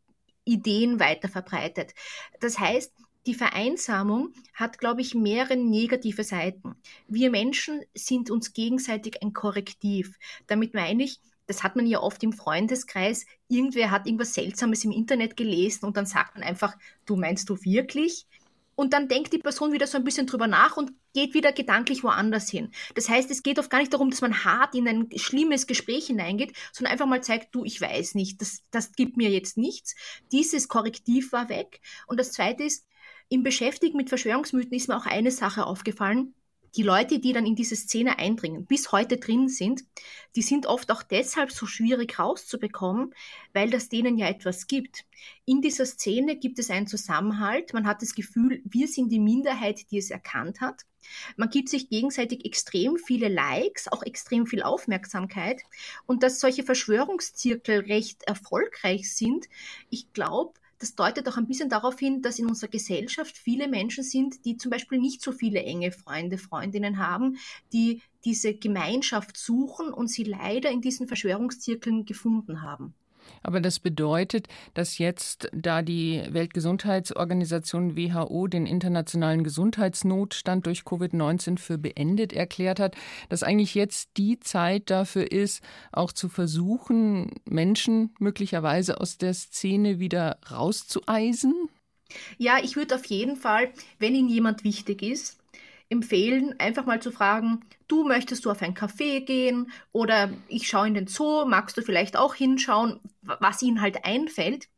Ideen 0.44 1.00
weiter 1.00 1.28
verbreitet. 1.28 1.94
Das 2.40 2.58
heißt, 2.58 2.92
die 3.26 3.34
Vereinsamung 3.34 4.32
hat, 4.54 4.78
glaube 4.78 5.00
ich, 5.00 5.14
mehrere 5.14 5.56
negative 5.56 6.24
Seiten. 6.24 6.74
Wir 7.06 7.30
Menschen 7.30 7.82
sind 7.94 8.30
uns 8.30 8.52
gegenseitig 8.52 9.22
ein 9.22 9.32
Korrektiv. 9.32 10.18
Damit 10.46 10.74
meine 10.74 11.04
ich, 11.04 11.20
das 11.46 11.62
hat 11.62 11.76
man 11.76 11.86
ja 11.86 12.00
oft 12.00 12.22
im 12.22 12.32
Freundeskreis, 12.32 13.26
irgendwer 13.48 13.90
hat 13.90 14.06
irgendwas 14.06 14.34
Seltsames 14.34 14.84
im 14.84 14.92
Internet 14.92 15.36
gelesen 15.36 15.84
und 15.84 15.96
dann 15.96 16.06
sagt 16.06 16.36
man 16.36 16.44
einfach, 16.44 16.76
du 17.06 17.16
meinst 17.16 17.48
du 17.50 17.56
wirklich? 17.62 18.26
Und 18.76 18.94
dann 18.94 19.08
denkt 19.08 19.32
die 19.34 19.38
Person 19.38 19.72
wieder 19.72 19.86
so 19.86 19.98
ein 19.98 20.04
bisschen 20.04 20.26
drüber 20.26 20.46
nach 20.46 20.78
und 20.78 20.92
geht 21.12 21.34
wieder 21.34 21.52
gedanklich 21.52 22.02
woanders 22.02 22.48
hin. 22.48 22.70
Das 22.94 23.10
heißt, 23.10 23.30
es 23.30 23.42
geht 23.42 23.58
oft 23.58 23.68
gar 23.68 23.80
nicht 23.80 23.92
darum, 23.92 24.08
dass 24.08 24.22
man 24.22 24.44
hart 24.44 24.74
in 24.74 24.88
ein 24.88 25.10
schlimmes 25.16 25.66
Gespräch 25.66 26.06
hineingeht, 26.06 26.56
sondern 26.72 26.92
einfach 26.92 27.04
mal 27.04 27.22
zeigt, 27.22 27.54
du, 27.54 27.64
ich 27.64 27.78
weiß 27.78 28.14
nicht, 28.14 28.40
das, 28.40 28.62
das 28.70 28.92
gibt 28.92 29.18
mir 29.18 29.28
jetzt 29.28 29.58
nichts. 29.58 29.96
Dieses 30.32 30.68
Korrektiv 30.68 31.32
war 31.32 31.50
weg. 31.50 31.80
Und 32.06 32.18
das 32.18 32.32
Zweite 32.32 32.62
ist, 32.62 32.86
im 33.30 33.44
Beschäftigen 33.44 33.96
mit 33.96 34.08
Verschwörungsmythen 34.08 34.76
ist 34.76 34.88
mir 34.88 34.96
auch 34.96 35.06
eine 35.06 35.30
Sache 35.30 35.64
aufgefallen. 35.64 36.34
Die 36.76 36.82
Leute, 36.82 37.18
die 37.18 37.32
dann 37.32 37.46
in 37.46 37.56
diese 37.56 37.74
Szene 37.74 38.18
eindringen, 38.18 38.64
bis 38.64 38.92
heute 38.92 39.16
drin 39.16 39.48
sind, 39.48 39.82
die 40.36 40.42
sind 40.42 40.66
oft 40.66 40.90
auch 40.92 41.02
deshalb 41.02 41.50
so 41.50 41.66
schwierig 41.66 42.18
rauszubekommen, 42.18 43.12
weil 43.52 43.70
das 43.70 43.88
denen 43.88 44.18
ja 44.18 44.28
etwas 44.28 44.68
gibt. 44.68 45.04
In 45.46 45.62
dieser 45.62 45.86
Szene 45.86 46.36
gibt 46.36 46.60
es 46.60 46.70
einen 46.70 46.86
Zusammenhalt. 46.86 47.72
Man 47.72 47.86
hat 47.86 48.02
das 48.02 48.14
Gefühl, 48.14 48.62
wir 48.64 48.86
sind 48.86 49.10
die 49.10 49.18
Minderheit, 49.18 49.90
die 49.90 49.98
es 49.98 50.10
erkannt 50.10 50.60
hat. 50.60 50.82
Man 51.36 51.50
gibt 51.50 51.68
sich 51.68 51.88
gegenseitig 51.88 52.44
extrem 52.44 52.98
viele 52.98 53.28
Likes, 53.28 53.88
auch 53.88 54.02
extrem 54.04 54.46
viel 54.46 54.62
Aufmerksamkeit. 54.62 55.62
Und 56.06 56.22
dass 56.22 56.40
solche 56.40 56.62
Verschwörungszirkel 56.62 57.80
recht 57.80 58.24
erfolgreich 58.24 59.12
sind, 59.12 59.46
ich 59.88 60.12
glaube, 60.12 60.54
das 60.80 60.94
deutet 60.94 61.28
auch 61.28 61.36
ein 61.36 61.46
bisschen 61.46 61.68
darauf 61.68 61.98
hin, 61.98 62.22
dass 62.22 62.38
in 62.38 62.46
unserer 62.46 62.70
Gesellschaft 62.70 63.36
viele 63.36 63.68
Menschen 63.68 64.02
sind, 64.02 64.44
die 64.44 64.56
zum 64.56 64.70
Beispiel 64.70 64.98
nicht 64.98 65.22
so 65.22 65.30
viele 65.30 65.62
enge 65.62 65.92
Freunde, 65.92 66.38
Freundinnen 66.38 66.98
haben, 66.98 67.36
die 67.72 68.02
diese 68.24 68.54
Gemeinschaft 68.54 69.36
suchen 69.36 69.92
und 69.92 70.08
sie 70.08 70.24
leider 70.24 70.70
in 70.70 70.80
diesen 70.80 71.06
Verschwörungszirkeln 71.06 72.06
gefunden 72.06 72.62
haben. 72.62 72.94
Aber 73.42 73.60
das 73.60 73.80
bedeutet, 73.80 74.48
dass 74.74 74.98
jetzt, 74.98 75.48
da 75.52 75.82
die 75.82 76.22
Weltgesundheitsorganisation 76.30 77.96
WHO 77.96 78.46
den 78.46 78.66
internationalen 78.66 79.44
Gesundheitsnotstand 79.44 80.66
durch 80.66 80.80
Covid-19 80.80 81.58
für 81.58 81.78
beendet 81.78 82.32
erklärt 82.32 82.80
hat, 82.80 82.94
dass 83.28 83.42
eigentlich 83.42 83.74
jetzt 83.74 84.10
die 84.16 84.38
Zeit 84.40 84.90
dafür 84.90 85.30
ist, 85.30 85.62
auch 85.92 86.12
zu 86.12 86.28
versuchen, 86.28 87.32
Menschen 87.44 88.14
möglicherweise 88.18 89.00
aus 89.00 89.18
der 89.18 89.34
Szene 89.34 89.98
wieder 89.98 90.38
rauszueisen? 90.50 91.68
Ja, 92.38 92.58
ich 92.62 92.76
würde 92.76 92.94
auf 92.96 93.04
jeden 93.06 93.36
Fall, 93.36 93.72
wenn 93.98 94.14
Ihnen 94.14 94.28
jemand 94.28 94.64
wichtig 94.64 95.02
ist, 95.02 95.39
empfehlen, 95.90 96.54
einfach 96.58 96.86
mal 96.86 97.02
zu 97.02 97.10
fragen, 97.10 97.64
du 97.88 98.04
möchtest 98.04 98.44
du 98.44 98.50
auf 98.50 98.62
ein 98.62 98.74
Café 98.74 99.20
gehen 99.20 99.72
oder 99.92 100.30
ich 100.48 100.68
schaue 100.68 100.86
in 100.86 100.94
den 100.94 101.08
Zoo, 101.08 101.44
magst 101.44 101.76
du 101.76 101.82
vielleicht 101.82 102.16
auch 102.16 102.34
hinschauen, 102.34 103.00
was 103.22 103.60
ihnen 103.60 103.80
halt 103.80 104.04
einfällt. 104.04 104.68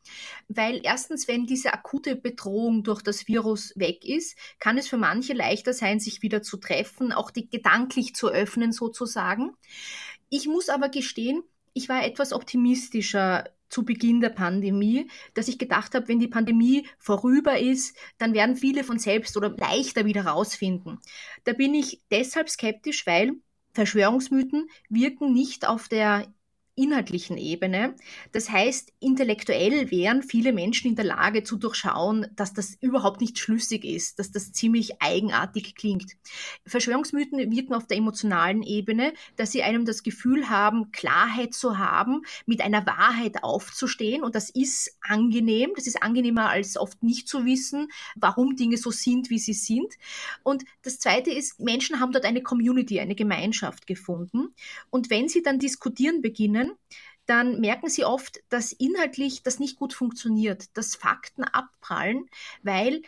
Weil 0.49 0.81
erstens, 0.83 1.28
wenn 1.28 1.47
diese 1.47 1.75
akute 1.75 2.16
Bedrohung 2.16 2.83
durch 2.83 3.02
das 3.02 3.28
Virus 3.28 3.75
weg 3.76 4.04
ist, 4.07 4.37
kann 4.59 4.78
es 4.78 4.88
für 4.88 4.97
manche 4.97 5.35
leichter 5.35 5.75
sein, 5.75 6.00
sich 6.00 6.23
wieder 6.23 6.42
zu 6.42 6.57
treffen, 6.57 7.12
auch 7.12 7.31
die 7.31 7.49
gedanklich 7.49 8.14
zu 8.14 8.28
öffnen 8.28 8.73
sozusagen. 8.73 9.52
Ich 10.31 10.49
muss 10.49 10.71
aber 10.71 10.88
gestehen, 10.88 11.42
ich 11.75 11.90
war 11.90 12.04
etwas 12.04 12.33
optimistischer 12.33 13.45
zu 13.73 13.85
Beginn 13.85 14.21
der 14.21 14.29
Pandemie, 14.29 15.09
dass 15.35 15.49
ich 15.49 15.59
gedacht 15.59 15.95
habe, 15.95 16.07
wenn 16.09 16.21
die 16.21 16.29
Pandemie 16.29 16.87
vorüber 16.99 17.59
ist, 17.59 17.97
dann 18.19 18.35
werden 18.35 18.57
viele 18.57 18.85
von 18.85 18.99
selbst 18.99 19.37
oder 19.37 19.49
leichter 19.49 20.05
wieder 20.05 20.26
rausfinden. 20.26 20.99
Da 21.45 21.55
bin 21.55 21.75
ich 21.75 22.02
deshalb 22.11 22.50
skeptisch, 22.50 23.07
weil 23.07 23.33
Verschwörungsmythen 23.73 24.69
wirken 24.91 25.33
nicht 25.33 25.67
auf 25.67 25.88
der 25.88 26.33
inhaltlichen 26.75 27.37
Ebene. 27.37 27.95
Das 28.33 28.50
heißt, 28.50 28.93
intellektuell 29.00 29.91
wären 29.91 30.23
viele 30.23 30.52
Menschen 30.52 30.88
in 30.88 30.97
der 30.97 31.05
Lage 31.05 31.43
zu 31.43 31.57
durchschauen, 31.57 32.26
dass 32.35 32.55
das 32.55 32.76
überhaupt 32.81 33.21
nicht 33.21 33.38
schlüssig 33.38 33.85
ist, 33.85 34.19
dass 34.19 34.31
das 34.31 34.52
ziemlich 34.52 35.02
eigenartig 35.02 35.75
klingt. 35.75 36.12
Verschwörungsmythen 36.67 37.50
wirken 37.50 37.75
auf 37.75 37.87
der 37.87 37.99
emotionalen 37.99 38.62
Ebene, 38.62 39.12
dass 39.37 39.52
sie 39.52 39.62
einem 39.62 39.85
das 39.85 40.02
Gefühl 40.02 40.49
haben, 40.49 40.93
Klarheit 40.93 41.52
zu 41.52 41.79
haben, 41.79 42.23
mit 42.47 42.62
einer 42.62 42.87
Wahrheit 42.87 43.45
aufzustehen 43.45 44.23
und 44.23 44.35
das 44.35 44.49
ist 44.49 44.97
angenehm. 45.02 45.73
Das 45.76 45.87
ist 45.87 46.02
angenehmer 46.02 46.49
als 46.49 46.76
oft 46.76 47.02
nicht 47.02 47.29
zu 47.29 47.45
wissen, 47.45 47.88
warum 48.17 48.57
Dinge 48.57 48.76
so 48.76 48.91
sind, 48.91 49.29
wie 49.31 49.38
sie 49.38 49.52
sind. 49.52 49.95
Und 50.43 50.64
das 50.83 50.99
Zweite 50.99 51.31
ist, 51.31 51.61
Menschen 51.61 52.00
haben 52.00 52.12
dort 52.12 52.25
eine 52.25 52.43
Community, 52.43 53.00
eine 53.00 53.14
Gemeinschaft 53.14 53.87
gefunden. 53.87 54.55
Und 54.91 55.11
wenn 55.11 55.29
sie 55.29 55.43
dann 55.43 55.59
diskutieren 55.59 56.23
beginnen, 56.23 56.62
können, 56.62 56.78
dann 57.26 57.61
merken 57.61 57.88
sie 57.88 58.04
oft, 58.04 58.40
dass 58.49 58.73
inhaltlich 58.73 59.42
das 59.42 59.59
nicht 59.59 59.78
gut 59.78 59.92
funktioniert, 59.92 60.76
dass 60.76 60.97
Fakten 60.97 61.45
abprallen, 61.45 62.28
weil 62.62 63.02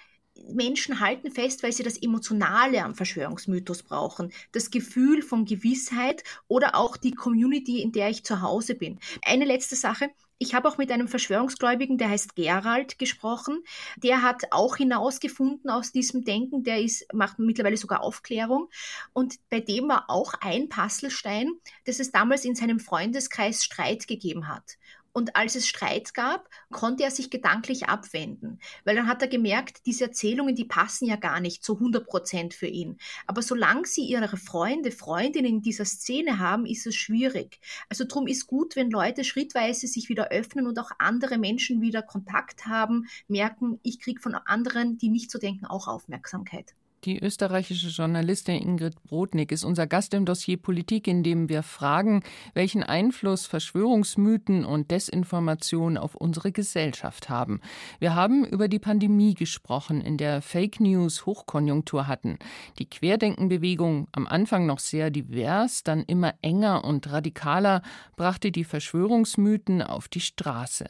Menschen 0.53 1.01
halten 1.01 1.31
fest, 1.31 1.63
weil 1.63 1.73
sie 1.73 1.85
das 1.85 2.01
Emotionale 2.01 2.83
am 2.83 2.95
Verschwörungsmythos 2.95 3.85
brauchen, 3.85 4.33
das 4.53 4.71
Gefühl 4.71 5.23
von 5.23 5.45
Gewissheit 5.45 6.25
oder 6.49 6.75
auch 6.75 6.97
die 6.97 7.13
Community, 7.13 7.81
in 7.81 7.93
der 7.93 8.11
ich 8.11 8.25
zu 8.25 8.41
Hause 8.41 8.75
bin. 8.75 8.99
Eine 9.25 9.45
letzte 9.45 9.77
Sache. 9.77 10.11
Ich 10.45 10.53
habe 10.55 10.69
auch 10.69 10.77
mit 10.77 10.93
einem 10.93 11.09
Verschwörungsgläubigen, 11.09 11.97
der 11.97 12.11
heißt 12.11 12.37
Gerald, 12.37 12.99
gesprochen. 12.99 13.65
Der 13.97 14.21
hat 14.21 14.43
auch 14.51 14.77
hinausgefunden 14.77 15.71
aus 15.71 15.91
diesem 15.91 16.23
Denken. 16.23 16.65
Der 16.65 16.83
ist, 16.83 17.07
macht 17.15 17.39
mittlerweile 17.39 17.79
sogar 17.79 18.03
Aufklärung. 18.03 18.69
Und 19.15 19.37
bei 19.49 19.61
dem 19.61 19.89
war 19.89 20.05
auch 20.09 20.35
ein 20.43 20.69
Puzzlestein, 20.69 21.51
dass 21.87 21.99
es 21.99 22.13
damals 22.13 22.45
in 22.45 22.55
seinem 22.55 22.79
Freundeskreis 22.79 23.65
Streit 23.65 24.07
gegeben 24.07 24.47
hat. 24.47 24.77
Und 25.17 25.37
als 25.37 25.55
es 25.55 25.69
Streit 25.69 26.13
gab, 26.13 26.51
konnte 26.73 27.05
er 27.05 27.13
sich 27.13 27.31
gedanklich 27.31 27.87
abwenden, 27.89 28.59
weil 28.85 28.97
dann 28.97 29.07
hat 29.07 29.23
er 29.23 29.29
gemerkt, 29.29 29.87
diese 29.87 30.07
Erzählungen, 30.07 30.57
die 30.57 30.65
passen 30.65 31.07
ja 31.07 31.15
gar 31.15 31.39
nicht 31.39 31.63
zu 31.63 31.75
100 31.75 32.05
Prozent 32.05 32.53
für 32.53 32.67
ihn. 32.67 32.99
Aber 33.29 33.41
solange 33.41 33.87
sie 33.87 34.03
ihre 34.03 34.37
Freunde, 34.37 34.91
Freundinnen 34.91 35.47
in 35.47 35.63
dieser 35.63 35.85
Szene 35.85 36.41
haben, 36.41 36.67
ist 36.67 36.85
es 36.89 36.97
schwierig. 36.97 37.61
Also 37.89 38.05
drum 38.05 38.27
ist 38.27 38.49
gut, 38.49 38.75
wenn 38.75 38.91
Leute 38.91 39.23
schrittweise 39.23 39.87
sich 39.87 40.09
wieder 40.09 40.33
öffnen 40.33 40.67
und 40.67 40.81
auch 40.81 40.91
andere 40.99 41.39
Menschen 41.39 41.81
wieder 41.81 42.03
Kontakt 42.03 42.67
haben, 42.67 43.07
merken, 43.29 43.79
ich 43.85 44.01
kriege 44.01 44.21
von 44.21 44.35
anderen, 44.35 44.99
die 44.99 45.11
nicht 45.11 45.31
so 45.31 45.39
denken, 45.39 45.65
auch 45.65 45.87
Aufmerksamkeit. 45.87 46.75
Die 47.05 47.19
österreichische 47.19 47.89
Journalistin 47.89 48.63
Ingrid 48.63 49.03
Brodnik 49.03 49.53
ist 49.53 49.63
unser 49.63 49.87
Gast 49.87 50.15
im 50.15 50.25
Dossier 50.25 50.57
Politik, 50.57 51.07
in 51.07 51.23
dem 51.23 51.51
wir 51.51 51.63
fragen, 51.63 52.23
welchen 52.55 52.83
Einfluss 52.83 53.45
Verschwörungsmythen 53.45 54.65
und 54.65 54.91
Desinformation 54.91 55.99
auf 55.99 56.15
unsere 56.15 56.51
Gesellschaft 56.51 57.29
haben. 57.29 57.61
Wir 57.99 58.15
haben 58.15 58.47
über 58.47 58.69
die 58.69 58.79
Pandemie 58.79 59.35
gesprochen, 59.35 60.01
in 60.01 60.17
der 60.17 60.41
Fake 60.41 60.81
News 60.81 61.27
Hochkonjunktur 61.27 62.07
hatten. 62.07 62.39
Die 62.79 62.89
Querdenkenbewegung, 62.89 64.09
am 64.13 64.27
Anfang 64.27 64.65
noch 64.65 64.79
sehr 64.79 65.11
divers, 65.11 65.83
dann 65.83 66.05
immer 66.05 66.33
enger 66.41 66.85
und 66.85 67.13
radikaler, 67.13 67.83
brachte 68.17 68.51
die 68.51 68.65
Verschwörungsmythen 68.65 69.83
auf 69.83 70.09
die 70.09 70.21
Straße. 70.21 70.87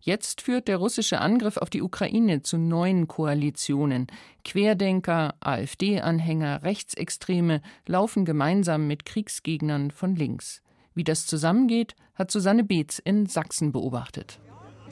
Jetzt 0.00 0.40
führt 0.40 0.68
der 0.68 0.76
russische 0.76 1.20
Angriff 1.20 1.56
auf 1.56 1.70
die 1.70 1.82
Ukraine 1.82 2.42
zu 2.42 2.58
neuen 2.58 3.08
Koalitionen. 3.08 4.06
Querdenker, 4.44 5.34
AfD-Anhänger, 5.40 6.62
Rechtsextreme 6.62 7.62
laufen 7.86 8.24
gemeinsam 8.24 8.86
mit 8.86 9.04
Kriegsgegnern 9.04 9.90
von 9.90 10.14
links. 10.14 10.62
Wie 10.94 11.04
das 11.04 11.26
zusammengeht, 11.26 11.94
hat 12.14 12.30
Susanne 12.30 12.64
Beetz 12.64 12.98
in 12.98 13.26
Sachsen 13.26 13.72
beobachtet. 13.72 14.38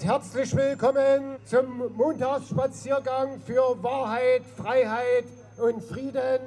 Herzlich 0.03 0.55
willkommen 0.55 1.37
zum 1.45 1.95
Montagsspaziergang 1.97 3.41
für 3.41 3.83
Wahrheit, 3.83 4.43
Freiheit 4.57 5.25
und 5.57 5.83
Frieden. 5.83 6.41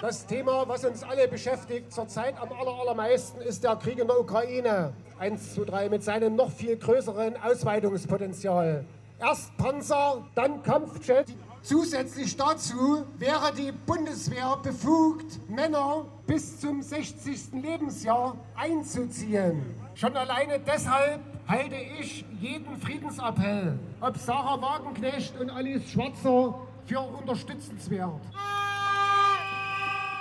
Das 0.00 0.26
Thema, 0.26 0.68
was 0.68 0.84
uns 0.84 1.02
alle 1.02 1.28
beschäftigt, 1.28 1.92
zurzeit 1.92 2.34
am 2.40 2.50
allermeisten, 2.52 3.40
ist 3.40 3.64
der 3.64 3.76
Krieg 3.76 3.98
in 3.98 4.06
der 4.06 4.20
Ukraine. 4.20 4.92
1 5.18 5.54
zu 5.54 5.64
3 5.64 5.88
mit 5.88 6.02
seinem 6.02 6.36
noch 6.36 6.50
viel 6.50 6.76
größeren 6.76 7.36
Ausweitungspotenzial. 7.42 8.84
Erst 9.20 9.56
Panzer, 9.56 10.24
dann 10.34 10.62
Kampfjet. 10.62 11.26
Zusätzlich 11.62 12.36
dazu 12.36 13.06
wäre 13.18 13.52
die 13.56 13.72
Bundeswehr 13.72 14.58
befugt, 14.62 15.38
Männer 15.48 16.04
bis 16.26 16.60
zum 16.60 16.82
60. 16.82 17.52
Lebensjahr 17.62 18.36
einzuziehen. 18.54 19.62
Schon 19.94 20.14
alleine 20.14 20.60
deshalb 20.60 21.20
halte 21.48 21.76
ich 21.98 22.26
jeden 22.38 22.76
Friedensappell, 22.76 23.78
ob 24.00 24.18
Sarah 24.18 24.60
Wagenknecht 24.60 25.40
und 25.40 25.48
Alice 25.48 25.88
Schwarzer, 25.88 26.54
für 26.86 27.00
unterstützenswert. 27.00 28.20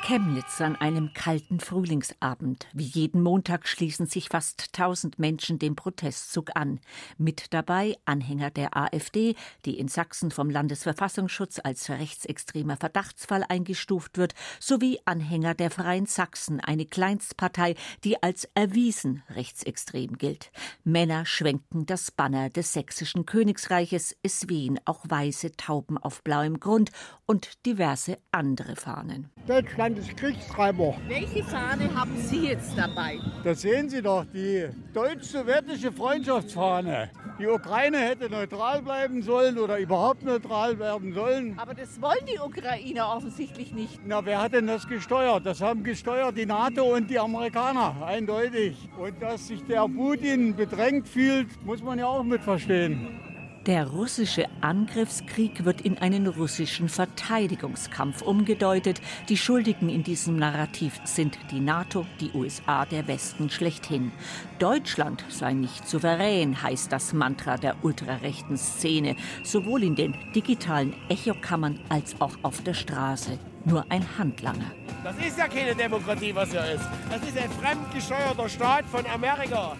Chemnitz 0.06 0.60
an 0.60 0.76
einem 0.76 1.14
kalten 1.14 1.62
Frühlingsabend. 1.62 2.68
Wie 2.74 2.84
jeden 2.84 3.22
Montag 3.22 3.66
schließen 3.66 4.06
sich 4.06 4.28
fast 4.28 4.74
tausend 4.74 5.18
Menschen 5.18 5.60
dem 5.60 5.78
Protestzug 5.78 6.52
an. 6.56 6.82
Mit 7.18 7.54
dabei 7.54 7.96
Anhänger 8.04 8.52
der 8.52 8.76
AfD, 8.76 9.36
die 9.64 9.80
in 9.80 9.88
Sachsen 9.88 10.30
vom 10.30 10.50
Landesverfassungsschutz 10.50 11.62
als 11.64 11.90
rechtsextremer 11.90 12.76
Verdachtsfall 12.76 13.46
eingestuft 13.48 14.18
wird, 14.18 14.34
sowie 14.60 15.00
Anhänger 15.06 15.54
der 15.54 15.72
Freien 15.72 16.06
Sachsen, 16.06 16.60
eine 16.60 16.86
Kleinstpartei, 16.86 17.76
die 18.04 18.22
als 18.22 18.50
erwiesen 18.56 19.24
rechtsextrem 19.30 20.18
gilt. 20.18 20.52
Männer 20.84 21.26
schwenken 21.26 21.86
das 21.86 22.12
Banner 22.12 22.50
des 22.50 22.74
sächsischen 22.74 23.26
Königsreiches, 23.26 24.18
es 24.22 24.50
wehen 24.50 24.82
auch 24.84 25.06
weiße 25.08 25.54
Tauben 25.54 25.98
auf 25.98 26.24
blauem 26.24 26.60
Grund 26.60 26.92
und 27.26 27.66
diverse 27.66 28.18
andere 28.32 28.76
Fahnen. 28.76 29.30
Deutschland 29.48 29.93
Landeskriegstreiber. 29.94 30.96
Welche 31.08 31.44
Fahne 31.44 31.94
haben 31.94 32.18
Sie 32.18 32.48
jetzt 32.48 32.76
dabei? 32.76 33.20
Das 33.44 33.62
sehen 33.62 33.90
Sie 33.90 34.02
doch, 34.02 34.26
die 34.26 34.68
deutsch-sowjetische 34.92 35.92
Freundschaftsfahne. 35.92 37.12
Die 37.40 37.46
Ukraine 37.46 37.98
hätte 37.98 38.28
neutral 38.28 38.82
bleiben 38.82 39.22
sollen 39.22 39.60
oder 39.60 39.78
überhaupt 39.78 40.24
neutral 40.24 40.80
werden 40.80 41.14
sollen. 41.14 41.54
Aber 41.58 41.76
das 41.76 42.02
wollen 42.02 42.26
die 42.28 42.40
Ukrainer 42.40 43.14
offensichtlich 43.16 43.72
nicht. 43.72 44.00
Na, 44.04 44.26
wer 44.26 44.42
hat 44.42 44.54
denn 44.54 44.66
das 44.66 44.88
gesteuert? 44.88 45.46
Das 45.46 45.62
haben 45.62 45.84
gesteuert 45.84 46.38
die 46.38 46.48
NATO 46.48 46.96
und 46.96 47.10
die 47.10 47.20
Amerikaner, 47.20 47.96
eindeutig. 48.04 48.90
Und 48.98 49.22
dass 49.22 49.48
sich 49.48 49.64
der 49.66 49.88
Putin 49.88 50.56
bedrängt 50.56 51.08
fühlt, 51.08 51.64
muss 51.66 51.84
man 51.84 52.00
ja 52.00 52.08
auch 52.08 52.24
mit 52.24 52.42
verstehen. 52.42 53.20
Der 53.66 53.88
russische 53.88 54.46
Angriffskrieg 54.60 55.64
wird 55.64 55.80
in 55.80 55.98
einen 55.98 56.28
russischen 56.28 56.90
Verteidigungskampf 56.90 58.22
umgedeutet. 58.22 59.00
Die 59.30 59.38
Schuldigen 59.38 59.88
in 59.88 60.04
diesem 60.04 60.36
Narrativ 60.36 61.00
sind 61.06 61.38
die 61.50 61.62
NATO, 61.62 62.06
die 62.20 62.30
USA, 62.34 62.86
der 62.86 63.08
Westen 63.08 63.50
schlechthin. 63.50 64.12
Deutschland 64.60 65.24
sei 65.30 65.54
nicht 65.54 65.88
souverän, 65.88 66.62
heißt 66.62 66.92
das 66.92 67.14
Mantra 67.14 67.56
der 67.56 67.86
ultrarechten 67.86 68.58
Szene, 68.58 69.16
sowohl 69.46 69.84
in 69.84 69.96
den 69.96 70.14
digitalen 70.36 70.94
Echokammern 71.08 71.80
als 71.88 72.20
auch 72.20 72.36
auf 72.42 72.62
der 72.64 72.74
Straße. 72.74 73.40
Nur 73.64 73.86
ein 73.88 74.06
Handlanger. 74.18 74.74
Das 75.06 75.16
ist 75.26 75.38
ja 75.38 75.48
keine 75.48 75.74
Demokratie, 75.74 76.36
was 76.36 76.52
hier 76.52 76.66
ist. 76.66 76.86
Das 77.10 77.22
ist 77.22 77.38
ein 77.38 77.50
fremdgesteuerter 77.52 78.50
Staat 78.50 78.86
von 78.88 79.06
Amerika. 79.06 79.78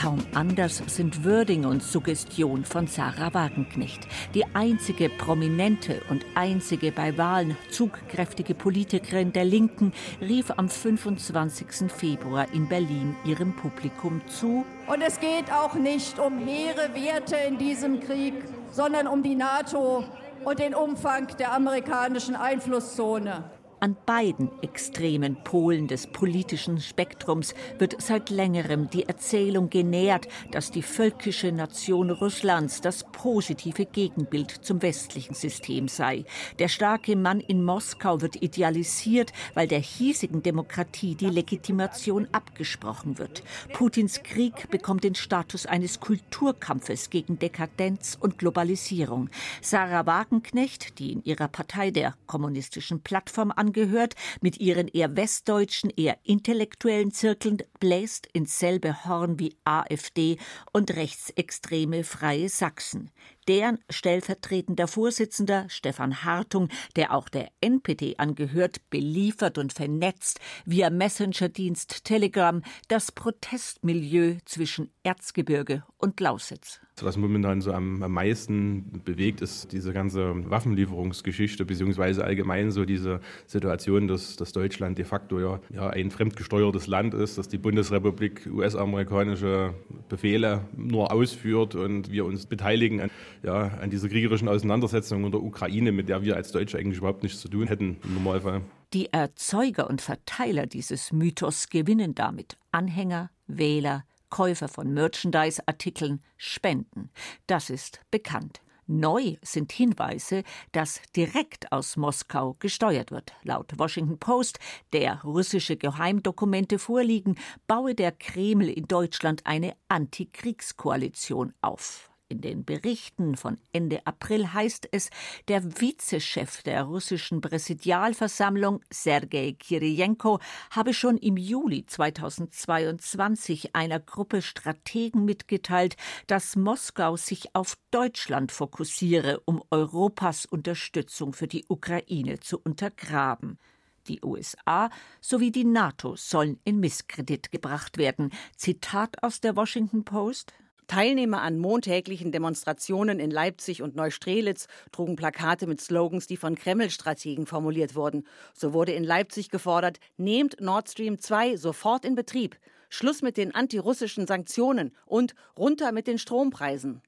Kaum 0.00 0.20
anders 0.32 0.82
sind 0.86 1.24
Würding 1.24 1.66
und 1.66 1.82
Suggestion 1.82 2.64
von 2.64 2.86
Sarah 2.86 3.34
Wagenknecht. 3.34 4.08
Die 4.32 4.46
einzige 4.54 5.10
prominente 5.10 6.00
und 6.08 6.24
einzige 6.34 6.90
bei 6.90 7.18
Wahlen 7.18 7.54
zugkräftige 7.70 8.54
Politikerin 8.54 9.34
der 9.34 9.44
Linken 9.44 9.92
rief 10.22 10.52
am 10.56 10.70
25. 10.70 11.92
Februar 11.92 12.46
in 12.54 12.66
Berlin 12.66 13.14
ihrem 13.26 13.54
Publikum 13.54 14.22
zu. 14.26 14.64
Und 14.86 15.02
es 15.02 15.20
geht 15.20 15.52
auch 15.52 15.74
nicht 15.74 16.18
um 16.18 16.38
hehre 16.38 16.94
Werte 16.94 17.36
in 17.46 17.58
diesem 17.58 18.00
Krieg, 18.00 18.32
sondern 18.70 19.06
um 19.06 19.22
die 19.22 19.34
NATO 19.34 20.04
und 20.46 20.60
den 20.60 20.74
Umfang 20.74 21.26
der 21.38 21.52
amerikanischen 21.52 22.36
Einflusszone. 22.36 23.44
An 23.82 23.96
beiden 24.04 24.50
extremen 24.60 25.42
Polen 25.42 25.88
des 25.88 26.06
politischen 26.06 26.82
Spektrums 26.82 27.54
wird 27.78 28.02
seit 28.02 28.28
längerem 28.28 28.90
die 28.90 29.08
Erzählung 29.08 29.70
genährt, 29.70 30.28
dass 30.50 30.70
die 30.70 30.82
völkische 30.82 31.50
Nation 31.50 32.10
Russlands 32.10 32.82
das 32.82 33.04
positive 33.10 33.86
Gegenbild 33.86 34.50
zum 34.50 34.82
westlichen 34.82 35.32
System 35.32 35.88
sei. 35.88 36.26
Der 36.58 36.68
starke 36.68 37.16
Mann 37.16 37.40
in 37.40 37.64
Moskau 37.64 38.20
wird 38.20 38.42
idealisiert, 38.42 39.32
weil 39.54 39.66
der 39.66 39.80
hiesigen 39.80 40.42
Demokratie 40.42 41.14
die 41.14 41.30
Legitimation 41.30 42.28
abgesprochen 42.32 43.16
wird. 43.16 43.42
Putins 43.72 44.22
Krieg 44.22 44.68
bekommt 44.70 45.04
den 45.04 45.14
Status 45.14 45.64
eines 45.64 46.00
Kulturkampfes 46.00 47.08
gegen 47.08 47.38
Dekadenz 47.38 48.18
und 48.20 48.36
Globalisierung. 48.36 49.30
Sarah 49.62 50.04
Wagenknecht, 50.04 50.98
die 50.98 51.12
in 51.12 51.24
ihrer 51.24 51.48
Partei 51.48 51.90
der 51.90 52.14
kommunistischen 52.26 53.00
Plattform 53.00 53.50
angehört, 53.70 54.14
mit 54.40 54.58
ihren 54.58 54.88
eher 54.88 55.16
westdeutschen, 55.16 55.90
eher 55.90 56.18
intellektuellen 56.24 57.12
Zirkeln 57.12 57.58
bläst 57.78 58.26
ins 58.32 58.58
selbe 58.58 59.04
Horn 59.04 59.38
wie 59.38 59.54
AfD 59.64 60.38
und 60.72 60.96
rechtsextreme 60.96 62.02
Freie 62.02 62.48
Sachsen 62.48 63.10
deren 63.48 63.78
stellvertretender 63.90 64.86
Vorsitzender 64.86 65.68
Stefan 65.68 66.24
Hartung, 66.24 66.68
der 66.94 67.12
auch 67.12 67.28
der 67.28 67.50
NPD 67.60 68.16
angehört, 68.18 68.88
beliefert 68.90 69.58
und 69.58 69.72
vernetzt 69.72 70.38
via 70.66 70.88
Messenger-Dienst 70.88 72.04
Telegram 72.04 72.62
das 72.86 73.10
Protestmilieu 73.10 74.36
zwischen 74.44 74.92
Erzgebirge 75.02 75.82
und 75.98 76.20
Lausitz. 76.20 76.80
Was 77.02 77.16
momentan 77.16 77.60
so 77.60 77.72
am, 77.72 78.02
am 78.02 78.12
meisten 78.12 79.02
bewegt, 79.04 79.40
ist 79.40 79.72
diese 79.72 79.92
ganze 79.92 80.50
Waffenlieferungsgeschichte, 80.50 81.64
beziehungsweise 81.64 82.24
allgemein 82.24 82.70
so 82.70 82.84
diese 82.84 83.20
Situation, 83.46 84.08
dass, 84.08 84.36
dass 84.36 84.52
Deutschland 84.52 84.98
de 84.98 85.04
facto 85.04 85.40
ja, 85.40 85.60
ja 85.72 85.90
ein 85.90 86.10
fremdgesteuertes 86.10 86.86
Land 86.86 87.14
ist, 87.14 87.38
dass 87.38 87.48
die 87.48 87.58
Bundesrepublik 87.58 88.48
US-amerikanische 88.52 89.74
Befehle 90.08 90.62
nur 90.76 91.12
ausführt 91.12 91.74
und 91.74 92.10
wir 92.10 92.24
uns 92.24 92.46
beteiligen 92.46 93.00
an, 93.00 93.10
ja, 93.42 93.68
an 93.80 93.90
dieser 93.90 94.08
kriegerischen 94.08 94.48
Auseinandersetzung 94.48 95.24
in 95.24 95.30
der 95.30 95.42
Ukraine, 95.42 95.92
mit 95.92 96.08
der 96.08 96.22
wir 96.22 96.36
als 96.36 96.52
Deutsche 96.52 96.78
eigentlich 96.78 96.98
überhaupt 96.98 97.22
nichts 97.22 97.40
zu 97.40 97.48
tun 97.48 97.66
hätten 97.66 97.96
im 98.04 98.14
Normalfall. 98.14 98.62
Die 98.92 99.12
Erzeuger 99.12 99.88
und 99.88 100.02
Verteiler 100.02 100.66
dieses 100.66 101.12
Mythos 101.12 101.68
gewinnen 101.68 102.14
damit 102.16 102.56
Anhänger, 102.72 103.30
Wähler, 103.46 104.04
Käufer 104.30 104.68
von 104.68 104.92
Merchandise-Artikeln, 104.94 106.22
Spenden. 106.36 107.10
Das 107.46 107.68
ist 107.68 108.00
bekannt. 108.10 108.60
Neu 108.86 109.36
sind 109.42 109.70
Hinweise, 109.70 110.42
dass 110.72 111.00
direkt 111.14 111.70
aus 111.70 111.96
Moskau 111.96 112.56
gesteuert 112.58 113.12
wird. 113.12 113.32
Laut 113.44 113.78
Washington 113.78 114.18
Post, 114.18 114.58
der 114.92 115.22
russische 115.22 115.76
Geheimdokumente 115.76 116.80
vorliegen, 116.80 117.36
baue 117.68 117.94
der 117.94 118.10
Kreml 118.10 118.68
in 118.68 118.88
Deutschland 118.88 119.42
eine 119.46 119.74
Antikriegskoalition 119.86 121.52
auf. 121.60 122.09
In 122.30 122.42
den 122.42 122.64
Berichten 122.64 123.36
von 123.36 123.58
Ende 123.72 124.06
April 124.06 124.52
heißt 124.52 124.88
es, 124.92 125.10
der 125.48 125.64
Vizechef 125.80 126.62
der 126.62 126.84
russischen 126.84 127.40
Präsidialversammlung, 127.40 128.82
Sergei 128.88 129.56
Kirijenko, 129.58 130.38
habe 130.70 130.94
schon 130.94 131.18
im 131.18 131.36
Juli 131.36 131.86
2022 131.86 133.74
einer 133.74 133.98
Gruppe 133.98 134.42
Strategen 134.42 135.24
mitgeteilt, 135.24 135.96
dass 136.28 136.54
Moskau 136.54 137.16
sich 137.16 137.52
auf 137.56 137.76
Deutschland 137.90 138.52
fokussiere, 138.52 139.40
um 139.44 139.60
Europas 139.72 140.46
Unterstützung 140.46 141.32
für 141.32 141.48
die 141.48 141.64
Ukraine 141.66 142.38
zu 142.38 142.60
untergraben. 142.60 143.58
Die 144.06 144.20
USA 144.22 144.88
sowie 145.20 145.50
die 145.50 145.64
NATO 145.64 146.14
sollen 146.14 146.60
in 146.62 146.78
Misskredit 146.78 147.50
gebracht 147.50 147.98
werden. 147.98 148.30
Zitat 148.56 149.20
aus 149.24 149.40
der 149.40 149.56
Washington 149.56 150.04
Post 150.04 150.52
Teilnehmer 150.90 151.40
an 151.40 151.60
montäglichen 151.60 152.32
Demonstrationen 152.32 153.20
in 153.20 153.30
Leipzig 153.30 153.80
und 153.80 153.94
Neustrelitz 153.94 154.66
trugen 154.90 155.14
Plakate 155.14 155.68
mit 155.68 155.80
Slogans, 155.80 156.26
die 156.26 156.36
von 156.36 156.56
Kreml-Strategen 156.56 157.46
formuliert 157.46 157.94
wurden. 157.94 158.26
So 158.54 158.72
wurde 158.72 158.90
in 158.90 159.04
Leipzig 159.04 159.50
gefordert, 159.50 160.00
nehmt 160.16 160.60
Nord 160.60 160.90
Stream 160.90 161.20
2 161.20 161.58
sofort 161.58 162.04
in 162.04 162.16
Betrieb, 162.16 162.56
Schluss 162.88 163.22
mit 163.22 163.36
den 163.36 163.54
antirussischen 163.54 164.26
Sanktionen 164.26 164.90
und 165.06 165.36
runter 165.56 165.92
mit 165.92 166.08
den 166.08 166.18
Strompreisen. 166.18 167.02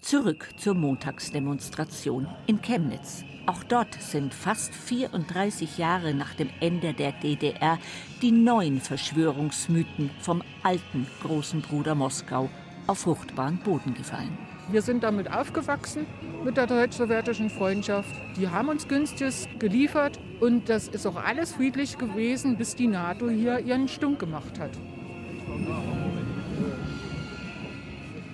Zurück 0.00 0.48
zur 0.56 0.72
Montagsdemonstration 0.72 2.26
in 2.46 2.62
Chemnitz. 2.62 3.24
Auch 3.44 3.62
dort 3.62 3.92
sind 4.00 4.32
fast 4.32 4.74
34 4.74 5.76
Jahre 5.76 6.14
nach 6.14 6.32
dem 6.32 6.48
Ende 6.60 6.94
der 6.94 7.12
DDR 7.12 7.78
die 8.22 8.32
neuen 8.32 8.80
Verschwörungsmythen 8.80 10.08
vom 10.18 10.42
alten 10.62 11.06
großen 11.20 11.60
Bruder 11.60 11.94
Moskau 11.94 12.48
auf 12.88 12.98
fruchtbaren 12.98 13.58
Boden 13.58 13.94
gefallen. 13.94 14.36
Wir 14.70 14.82
sind 14.82 15.02
damit 15.02 15.32
aufgewachsen 15.32 16.06
mit 16.44 16.56
der 16.56 16.66
deutsch-sowjetischen 16.66 17.48
Freundschaft. 17.48 18.10
Die 18.36 18.48
haben 18.48 18.68
uns 18.68 18.88
Günstiges 18.88 19.48
geliefert 19.58 20.18
und 20.40 20.68
das 20.68 20.88
ist 20.88 21.06
auch 21.06 21.16
alles 21.16 21.52
friedlich 21.52 21.96
gewesen, 21.96 22.58
bis 22.58 22.74
die 22.74 22.86
NATO 22.86 23.30
hier 23.30 23.60
ihren 23.60 23.88
Stunk 23.88 24.18
gemacht 24.18 24.58
hat. 24.58 24.72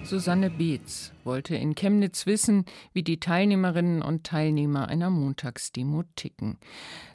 Susanne 0.05 0.51
Beetz 0.51 1.12
wollte 1.25 1.57
in 1.57 1.75
Chemnitz 1.75 2.27
wissen, 2.27 2.64
wie 2.93 3.03
die 3.03 3.21
Teilnehmerinnen 3.21 4.03
und 4.03 4.25
Teilnehmer 4.25 4.88
einer 4.88 5.11
Montagsdemo 5.11 6.03
ticken. 6.14 6.59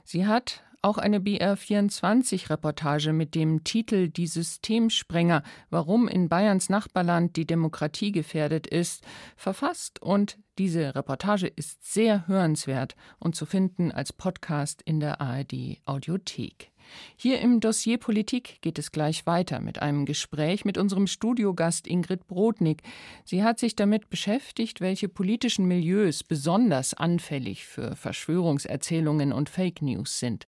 Sie 0.04 0.26
hat 0.26 0.64
auch 0.82 0.98
eine 0.98 1.20
BR24-Reportage 1.20 3.14
mit 3.14 3.36
dem 3.36 3.64
Titel 3.64 4.08
Die 4.10 4.28
Systemsprenger, 4.28 5.44
warum 5.70 6.08
in 6.08 6.30
Bayerns 6.30 6.70
Nachbarland 6.70 7.36
die 7.36 7.46
Demokratie 7.46 8.12
gefährdet 8.12 8.68
ist, 8.68 9.04
verfasst 9.36 10.02
und 10.02 10.38
diese 10.58 10.96
Reportage 10.96 11.48
ist 11.48 11.94
sehr 11.94 12.28
hörenswert 12.28 12.96
und 13.18 13.36
zu 13.36 13.46
finden 13.46 13.92
als 13.92 14.12
Podcast 14.12 14.82
in 14.82 15.00
der 15.00 15.22
ARD 15.22 15.78
Audiothek. 15.86 16.72
Hier 17.16 17.40
im 17.40 17.60
Dossier 17.60 17.98
Politik 17.98 18.62
geht 18.62 18.80
es 18.80 18.92
gleich 18.92 19.26
weiter 19.26 19.60
mit 19.62 19.82
einem 19.82 20.06
Gespräch 20.06 20.66
mit 20.66 20.78
unserem 20.78 21.08
Studiogast 21.08 21.88
Ingrid 21.88 22.28
Brodnik. 22.28 22.82
Sie 23.24 23.44
hat 23.44 23.60
sich 23.60 23.76
damit 23.76 24.10
beschäftigt, 24.10 24.82
welche 24.82 25.08
politischen 25.08 25.66
Milieus 25.66 26.24
besonders 26.24 26.94
anfällig 26.94 27.66
für 27.66 27.96
Verschwörungserzählungen 27.96 29.32
und 29.32 29.50
Fake 29.50 29.82
News 29.82 30.20
sind. 30.20 30.49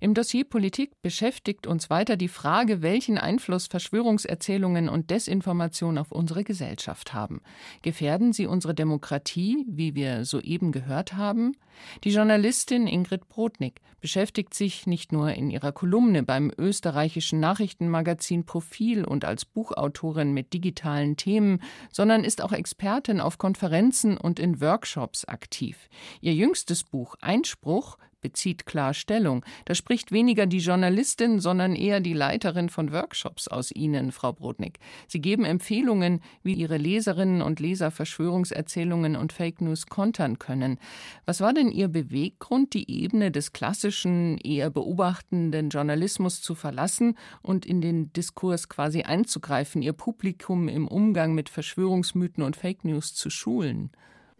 Im 0.00 0.14
Dossier 0.14 0.44
Politik 0.44 0.92
beschäftigt 1.02 1.66
uns 1.66 1.90
weiter 1.90 2.16
die 2.16 2.28
Frage, 2.28 2.82
welchen 2.82 3.18
Einfluss 3.18 3.66
Verschwörungserzählungen 3.66 4.88
und 4.88 5.10
Desinformation 5.10 5.98
auf 5.98 6.12
unsere 6.12 6.44
Gesellschaft 6.44 7.14
haben. 7.14 7.40
Gefährden 7.82 8.32
sie 8.32 8.46
unsere 8.46 8.74
Demokratie, 8.74 9.64
wie 9.68 9.96
wir 9.96 10.24
soeben 10.24 10.70
gehört 10.70 11.14
haben? 11.14 11.56
Die 12.04 12.10
Journalistin 12.10 12.86
Ingrid 12.86 13.28
Brodnik 13.28 13.80
beschäftigt 14.00 14.54
sich 14.54 14.86
nicht 14.86 15.10
nur 15.10 15.32
in 15.32 15.50
ihrer 15.50 15.72
Kolumne 15.72 16.22
beim 16.22 16.52
österreichischen 16.56 17.40
Nachrichtenmagazin 17.40 18.44
Profil 18.44 19.04
und 19.04 19.24
als 19.24 19.44
Buchautorin 19.44 20.32
mit 20.32 20.52
digitalen 20.52 21.16
Themen, 21.16 21.60
sondern 21.90 22.22
ist 22.22 22.42
auch 22.42 22.52
Expertin 22.52 23.20
auf 23.20 23.38
Konferenzen 23.38 24.16
und 24.16 24.38
in 24.38 24.60
Workshops 24.60 25.24
aktiv. 25.24 25.88
Ihr 26.20 26.34
jüngstes 26.34 26.84
Buch 26.84 27.16
Einspruch 27.20 27.98
bezieht 28.20 28.66
klar 28.66 28.94
Stellung. 28.94 29.44
Da 29.64 29.74
spricht 29.74 30.12
weniger 30.12 30.46
die 30.46 30.58
Journalistin, 30.58 31.40
sondern 31.40 31.74
eher 31.74 32.00
die 32.00 32.12
Leiterin 32.12 32.68
von 32.68 32.92
Workshops 32.92 33.48
aus 33.48 33.70
Ihnen, 33.70 34.12
Frau 34.12 34.32
Brodnik. 34.32 34.78
Sie 35.06 35.20
geben 35.20 35.44
Empfehlungen, 35.44 36.20
wie 36.42 36.54
Ihre 36.54 36.76
Leserinnen 36.76 37.42
und 37.42 37.60
Leser 37.60 37.90
Verschwörungserzählungen 37.90 39.16
und 39.16 39.32
Fake 39.32 39.60
News 39.60 39.86
kontern 39.86 40.38
können. 40.38 40.78
Was 41.26 41.40
war 41.40 41.52
denn 41.52 41.70
Ihr 41.70 41.88
Beweggrund, 41.88 42.74
die 42.74 42.90
Ebene 42.90 43.30
des 43.30 43.52
klassischen, 43.52 44.38
eher 44.38 44.70
beobachtenden 44.70 45.70
Journalismus 45.70 46.42
zu 46.42 46.54
verlassen 46.54 47.16
und 47.42 47.66
in 47.66 47.80
den 47.80 48.12
Diskurs 48.12 48.68
quasi 48.68 49.02
einzugreifen, 49.02 49.82
Ihr 49.82 49.92
Publikum 49.92 50.68
im 50.68 50.88
Umgang 50.88 51.34
mit 51.34 51.48
Verschwörungsmythen 51.48 52.42
und 52.42 52.56
Fake 52.56 52.84
News 52.84 53.14
zu 53.14 53.30
schulen? 53.30 53.90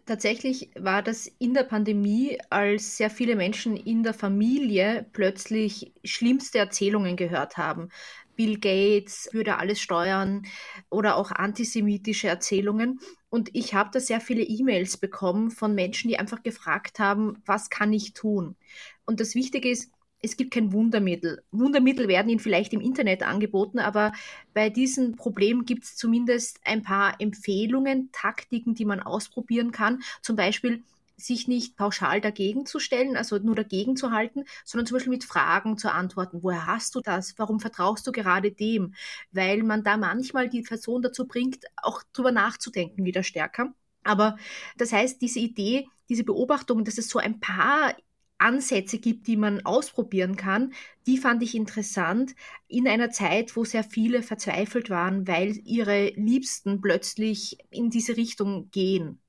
Tatsächlich 0.09 0.71
war 0.73 1.03
das 1.03 1.27
in 1.37 1.53
der 1.53 1.61
Pandemie, 1.61 2.39
als 2.49 2.97
sehr 2.97 3.11
viele 3.11 3.35
Menschen 3.35 3.77
in 3.77 4.01
der 4.01 4.15
Familie 4.15 5.05
plötzlich 5.13 5.93
schlimmste 6.03 6.57
Erzählungen 6.57 7.15
gehört 7.15 7.57
haben. 7.57 7.89
Bill 8.35 8.57
Gates 8.59 9.29
würde 9.33 9.57
alles 9.57 9.79
steuern 9.79 10.47
oder 10.89 11.15
auch 11.15 11.29
antisemitische 11.29 12.27
Erzählungen. 12.27 12.99
Und 13.29 13.51
ich 13.53 13.75
habe 13.75 13.91
da 13.93 13.99
sehr 13.99 14.19
viele 14.19 14.41
E-Mails 14.41 14.97
bekommen 14.97 15.51
von 15.51 15.75
Menschen, 15.75 16.07
die 16.07 16.17
einfach 16.17 16.41
gefragt 16.41 16.97
haben, 16.97 17.43
was 17.45 17.69
kann 17.69 17.93
ich 17.93 18.13
tun? 18.13 18.55
Und 19.05 19.19
das 19.19 19.35
Wichtige 19.35 19.69
ist, 19.69 19.91
es 20.21 20.37
gibt 20.37 20.51
kein 20.51 20.73
Wundermittel. 20.73 21.43
Wundermittel 21.51 22.07
werden 22.07 22.29
Ihnen 22.29 22.39
vielleicht 22.39 22.73
im 22.73 22.81
Internet 22.81 23.23
angeboten, 23.23 23.79
aber 23.79 24.11
bei 24.53 24.69
diesem 24.69 25.15
Problem 25.15 25.65
gibt 25.65 25.83
es 25.83 25.95
zumindest 25.95 26.59
ein 26.65 26.83
paar 26.83 27.19
Empfehlungen, 27.19 28.09
Taktiken, 28.11 28.75
die 28.75 28.85
man 28.85 28.99
ausprobieren 28.99 29.71
kann. 29.71 30.01
Zum 30.21 30.35
Beispiel 30.35 30.83
sich 31.15 31.47
nicht 31.47 31.75
pauschal 31.75 32.21
dagegen 32.21 32.65
zu 32.65 32.79
stellen, 32.79 33.17
also 33.17 33.37
nur 33.37 33.55
dagegen 33.55 33.95
zu 33.95 34.11
halten, 34.11 34.45
sondern 34.63 34.87
zum 34.87 34.95
Beispiel 34.95 35.11
mit 35.11 35.25
Fragen 35.25 35.77
zu 35.77 35.91
antworten. 35.91 36.39
Woher 36.41 36.65
hast 36.65 36.95
du 36.95 37.01
das? 37.01 37.37
Warum 37.37 37.59
vertraust 37.59 38.07
du 38.07 38.11
gerade 38.11 38.51
dem? 38.51 38.93
Weil 39.31 39.63
man 39.63 39.83
da 39.83 39.97
manchmal 39.97 40.49
die 40.49 40.61
Person 40.61 41.01
dazu 41.01 41.27
bringt, 41.27 41.65
auch 41.77 42.03
drüber 42.13 42.31
nachzudenken 42.31 43.05
wieder 43.05 43.23
stärker. 43.23 43.73
Aber 44.03 44.37
das 44.77 44.93
heißt, 44.93 45.21
diese 45.21 45.39
Idee, 45.39 45.87
diese 46.07 46.23
Beobachtung, 46.23 46.85
dass 46.85 46.97
es 46.97 47.09
so 47.09 47.19
ein 47.19 47.39
paar 47.39 47.95
Ansätze 48.39 48.99
gibt, 48.99 49.27
die 49.27 49.37
man 49.37 49.65
ausprobieren 49.65 50.35
kann, 50.35 50.73
die 51.07 51.17
fand 51.17 51.43
ich 51.43 51.55
interessant 51.55 52.35
in 52.67 52.87
einer 52.87 53.09
Zeit, 53.09 53.55
wo 53.55 53.63
sehr 53.63 53.83
viele 53.83 54.23
verzweifelt 54.23 54.89
waren, 54.89 55.27
weil 55.27 55.59
ihre 55.65 56.09
Liebsten 56.15 56.81
plötzlich 56.81 57.57
in 57.69 57.89
diese 57.89 58.17
Richtung 58.17 58.69
gehen. 58.71 59.19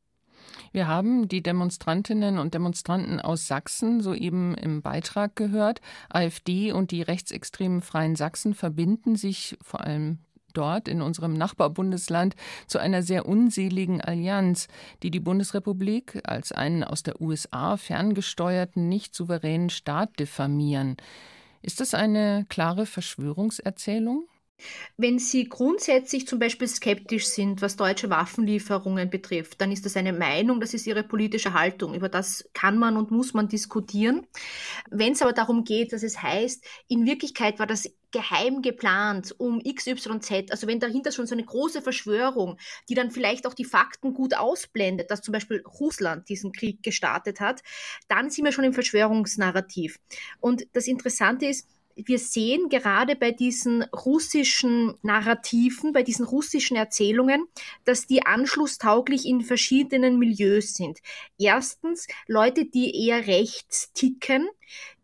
Wir 0.73 0.87
haben 0.87 1.27
die 1.29 1.43
Demonstrantinnen 1.43 2.39
und 2.39 2.55
Demonstranten 2.55 3.21
aus 3.21 3.47
Sachsen 3.47 4.01
soeben 4.01 4.55
im 4.55 4.83
Beitrag 4.83 5.35
gehört. 5.35 5.81
AfD 6.09 6.73
und 6.73 6.93
die 6.93 7.03
rechtsextremen 7.03 7.83
Freien 7.83 8.15
Sachsen 8.15 8.55
verbinden 8.55 9.17
sich 9.17 9.57
vor 9.63 9.81
allem 9.81 10.19
dort 10.53 10.89
in 10.89 11.03
unserem 11.03 11.35
Nachbarbundesland 11.35 12.35
zu 12.67 12.79
einer 12.79 13.03
sehr 13.03 13.27
unseligen 13.27 14.01
Allianz, 14.01 14.69
die 15.03 15.11
die 15.11 15.21
Bundesrepublik 15.21 16.21
als 16.25 16.53
einen 16.53 16.85
aus 16.85 17.03
der 17.03 17.21
USA 17.21 17.77
ferngesteuerten, 17.77 18.89
nicht 18.89 19.15
souveränen 19.15 19.71
Staat 19.71 20.19
diffamieren. 20.19 20.97
Ist 21.63 21.81
das 21.81 21.93
eine 21.95 22.47
klare 22.49 22.87
Verschwörungserzählung? 22.87 24.25
Wenn 24.97 25.19
Sie 25.19 25.49
grundsätzlich 25.49 26.27
zum 26.27 26.39
Beispiel 26.39 26.69
skeptisch 26.69 27.27
sind, 27.27 27.63
was 27.63 27.77
deutsche 27.77 28.11
Waffenlieferungen 28.11 29.11
betrifft, 29.11 29.61
dann 29.61 29.73
ist 29.73 29.87
das 29.87 29.97
eine 29.97 30.13
Meinung, 30.13 30.61
das 30.61 30.75
ist 30.75 30.87
Ihre 30.87 31.03
politische 31.03 31.55
Haltung. 31.55 31.95
Über 31.95 32.09
das 32.09 32.49
kann 32.53 32.79
man 32.79 32.97
und 32.97 33.11
muss 33.11 33.35
man 33.35 33.49
diskutieren. 33.49 34.27
Wenn 34.91 35.13
es 35.13 35.23
aber 35.23 35.33
darum 35.33 35.65
geht, 35.65 35.93
dass 35.93 36.03
es 36.03 36.23
heißt, 36.23 36.65
in 36.89 37.07
Wirklichkeit 37.07 37.59
war 37.59 37.67
das 37.67 37.89
geheim 38.13 38.63
geplant 38.63 39.35
um 39.39 39.63
XYZ, 39.63 40.51
also 40.51 40.67
wenn 40.67 40.81
dahinter 40.81 41.13
schon 41.13 41.27
so 41.27 41.35
eine 41.35 41.45
große 41.45 41.83
Verschwörung, 41.83 42.59
die 42.89 42.95
dann 42.95 43.11
vielleicht 43.11 43.47
auch 43.47 43.55
die 43.55 43.65
Fakten 43.65 44.15
gut 44.15 44.35
ausblendet, 44.35 45.11
dass 45.11 45.23
zum 45.23 45.33
Beispiel 45.33 45.63
Russland 45.81 46.29
diesen 46.29 46.53
Krieg 46.53 46.83
gestartet 46.83 47.41
hat, 47.41 47.63
dann 48.09 48.31
sind 48.31 48.45
wir 48.45 48.53
schon 48.53 48.65
im 48.65 48.73
Verschwörungsnarrativ. 48.73 50.01
Und 50.41 50.67
das 50.73 50.87
Interessante 50.87 51.47
ist, 51.47 51.69
wir 51.97 52.19
sehen 52.19 52.69
gerade 52.69 53.17
bei 53.17 53.31
diesen 53.31 53.83
russischen 53.85 54.95
Narrativen, 55.03 55.93
bei 55.93 56.03
diesen 56.03 56.25
russischen 56.25 56.77
Erzählungen, 56.77 57.47
dass 57.85 58.07
die 58.07 58.25
anschlusstauglich 58.25 59.27
in 59.27 59.43
verschiedenen 59.43 60.19
Milieus 60.19 60.75
sind. 60.75 61.01
Erstens 61.39 62.07
Leute, 62.27 62.65
die 62.65 63.07
eher 63.07 63.27
rechts 63.27 63.93
ticken, 63.93 64.49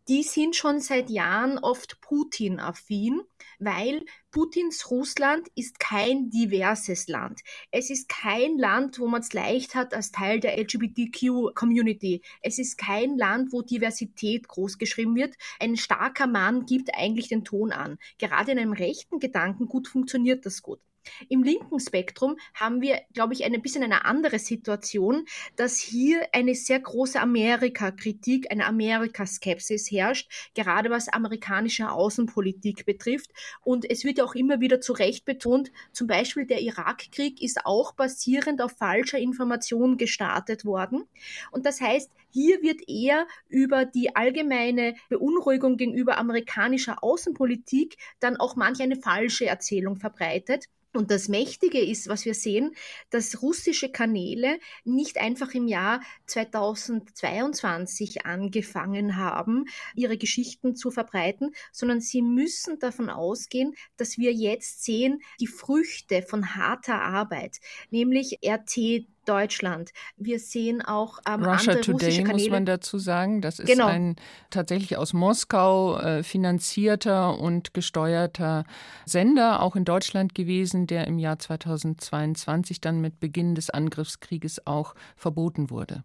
die 0.09 0.23
sind 0.23 0.55
schon 0.55 0.81
seit 0.81 1.11
Jahren 1.11 1.59
oft 1.59 2.01
Putin-affin, 2.01 3.23
weil 3.59 4.05
Putins 4.31 4.91
Russland 4.91 5.49
ist 5.57 5.81
kein 5.81 6.31
diverses 6.31 7.09
Land. 7.09 7.41
Es 7.73 7.91
ist 7.91 8.09
kein 8.09 8.59
Land, 8.59 9.01
wo 9.01 9.09
man 9.09 9.23
es 9.23 9.33
leicht 9.33 9.75
hat 9.75 9.95
als 9.95 10.13
Teil 10.13 10.39
der 10.39 10.59
LGBTQ-Community. 10.59 12.23
Es 12.43 12.59
ist 12.59 12.79
kein 12.79 13.17
Land, 13.17 13.53
wo 13.53 13.63
Diversität 13.63 14.47
großgeschrieben 14.47 15.17
wird. 15.17 15.35
Ein 15.59 15.77
starker 15.77 16.27
Mann 16.27 16.67
gibt 16.67 16.95
eigentlich 16.95 17.29
den 17.29 17.45
Ton 17.45 17.73
an. 17.73 17.99
Gerade 18.19 18.53
in 18.53 18.59
einem 18.59 18.73
rechten 18.73 19.19
Gedankengut 19.19 19.89
funktioniert 19.89 20.47
das 20.47 20.63
gut. 20.63 20.81
Im 21.29 21.43
linken 21.43 21.81
Spektrum 21.81 22.37
haben 22.55 22.81
wir, 22.81 23.01
glaube 23.13 23.35
ich, 23.35 23.45
ein 23.45 23.63
bisschen 23.63 23.83
eine 23.83 24.05
andere 24.05 24.39
Situation, 24.39 25.25
dass 25.57 25.79
hier 25.79 26.27
eine 26.33 26.55
sehr 26.55 26.81
große 26.81 27.21
Amerika-Kritik, 27.21 28.51
eine 28.51 28.67
Amerika-Skepsis 28.67 29.91
herrscht, 29.91 30.31
gerade 30.55 30.91
was 30.91 31.09
amerikanische 31.09 31.91
Außenpolitik 31.91 32.87
betrifft. 32.87 33.31
Und 33.63 33.89
es 33.89 34.05
wird 34.05 34.19
ja 34.19 34.25
auch 34.25 34.35
immer 34.35 34.61
wieder 34.61 34.81
zu 34.81 34.93
Recht 34.93 35.25
betont, 35.25 35.73
zum 35.93 36.07
Beispiel 36.07 36.47
der 36.47 36.61
Irakkrieg 36.61 37.43
ist 37.43 37.65
auch 37.65 37.93
basierend 37.93 38.61
auf 38.63 38.73
falscher 38.73 39.19
Information 39.19 39.97
gestartet 39.97 40.65
worden. 40.65 41.05
Und 41.51 41.67
das 41.67 41.81
heißt, 41.81 42.11
hier 42.31 42.61
wird 42.63 42.87
eher 42.89 43.27
über 43.49 43.85
die 43.85 44.15
allgemeine 44.15 44.95
Beunruhigung 45.09 45.77
gegenüber 45.77 46.19
amerikanischer 46.19 47.03
Außenpolitik 47.03 47.97
dann 48.21 48.37
auch 48.37 48.57
manch 48.57 48.81
eine 48.81 48.97
falsche 48.97 49.47
Erzählung 49.47 49.97
verbreitet. 49.97 50.67
Und 50.97 51.11
das 51.11 51.29
Mächtige 51.29 51.79
ist, 51.79 52.09
was 52.09 52.25
wir 52.25 52.35
sehen, 52.35 52.75
dass 53.11 53.43
russische 53.43 53.91
Kanäle 53.91 54.59
nicht 54.85 55.19
einfach 55.19 55.53
im 55.53 55.69
Jahr 55.69 56.01
2022 56.27 58.25
angefangen 58.25 59.17
haben, 59.17 59.67
ihre 59.95 60.17
Geschichten 60.17 60.75
zu 60.75 60.91
verbreiten, 60.91 61.55
sondern 61.71 62.01
sie 62.01 62.23
müssen 62.23 62.79
davon 62.79 63.11
ausgehen, 63.11 63.75
dass 63.99 64.17
wir 64.17 64.33
jetzt 64.33 64.85
sehen 64.85 65.21
die 65.39 65.47
Früchte 65.47 66.23
von 66.23 66.57
harter 66.57 67.03
Arbeit, 67.03 67.59
nämlich 67.91 68.39
RT 68.43 69.07
Deutschland. 69.27 69.91
Wir 70.17 70.39
sehen 70.39 70.83
auch 70.83 71.19
ähm, 71.29 71.45
Russia 71.45 71.73
andere 71.73 71.81
Today 71.81 72.25
muss 72.25 72.49
man 72.49 72.67
dazu 72.67 72.99
sagen. 72.99 73.41
Das 73.43 73.59
ist 73.59 73.67
genau. 73.67 73.87
ein 73.87 74.17
tatsächlich 74.51 74.97
aus 74.97 75.13
Moskau 75.13 75.99
äh, 75.99 76.23
finanzierter 76.23 77.39
und 77.39 77.75
gesteuerter 77.75 78.65
Sender, 79.05 79.63
auch 79.63 79.77
in 79.77 79.85
Deutschland 79.85 80.35
gewesen, 80.35 80.87
der 80.87 81.07
im 81.07 81.19
Jahr 81.19 81.39
2022 81.39 82.81
dann 82.81 83.01
mit 83.01 83.21
Beginn 83.21 83.55
des 83.55 83.71
Angriffskrieges 83.71 84.67
auch 84.67 84.95
verboten 85.17 85.71
wurde. 85.71 86.03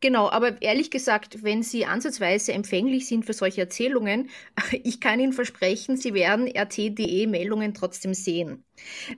Genau, 0.00 0.28
aber 0.28 0.60
ehrlich 0.60 0.90
gesagt, 0.90 1.42
wenn 1.42 1.62
Sie 1.62 1.86
ansatzweise 1.86 2.52
empfänglich 2.52 3.08
sind 3.08 3.24
für 3.24 3.32
solche 3.32 3.62
Erzählungen, 3.62 4.28
ich 4.84 5.00
kann 5.00 5.20
Ihnen 5.20 5.32
versprechen, 5.32 5.96
Sie 5.96 6.12
werden 6.12 6.46
RT.de-Meldungen 6.46 7.72
trotzdem 7.72 8.12
sehen 8.12 8.65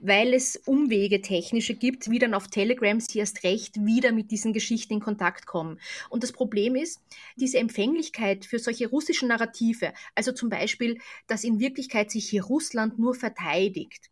weil 0.01 0.33
es 0.33 0.55
Umwege 0.55 1.21
technische 1.21 1.75
gibt, 1.75 2.09
wie 2.09 2.19
dann 2.19 2.33
auf 2.33 2.47
Telegram 2.47 2.99
sie 2.99 3.19
erst 3.19 3.43
recht 3.43 3.85
wieder 3.85 4.11
mit 4.11 4.31
diesen 4.31 4.53
Geschichten 4.53 4.93
in 4.93 4.99
Kontakt 4.99 5.45
kommen. 5.45 5.79
Und 6.09 6.23
das 6.23 6.31
Problem 6.31 6.75
ist, 6.75 7.01
diese 7.35 7.59
Empfänglichkeit 7.59 8.45
für 8.45 8.59
solche 8.59 8.89
russischen 8.89 9.29
Narrative, 9.29 9.93
also 10.15 10.31
zum 10.31 10.49
Beispiel, 10.49 10.99
dass 11.27 11.43
in 11.43 11.59
Wirklichkeit 11.59 12.11
sich 12.11 12.29
hier 12.29 12.43
Russland 12.43 12.99
nur 12.99 13.15
verteidigt. 13.15 14.09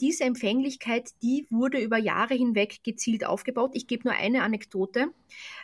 Diese 0.00 0.24
Empfänglichkeit, 0.24 1.10
die 1.22 1.46
wurde 1.50 1.78
über 1.80 1.98
Jahre 1.98 2.34
hinweg 2.34 2.82
gezielt 2.82 3.24
aufgebaut. 3.24 3.72
Ich 3.74 3.86
gebe 3.86 4.08
nur 4.08 4.16
eine 4.16 4.42
Anekdote. 4.42 5.12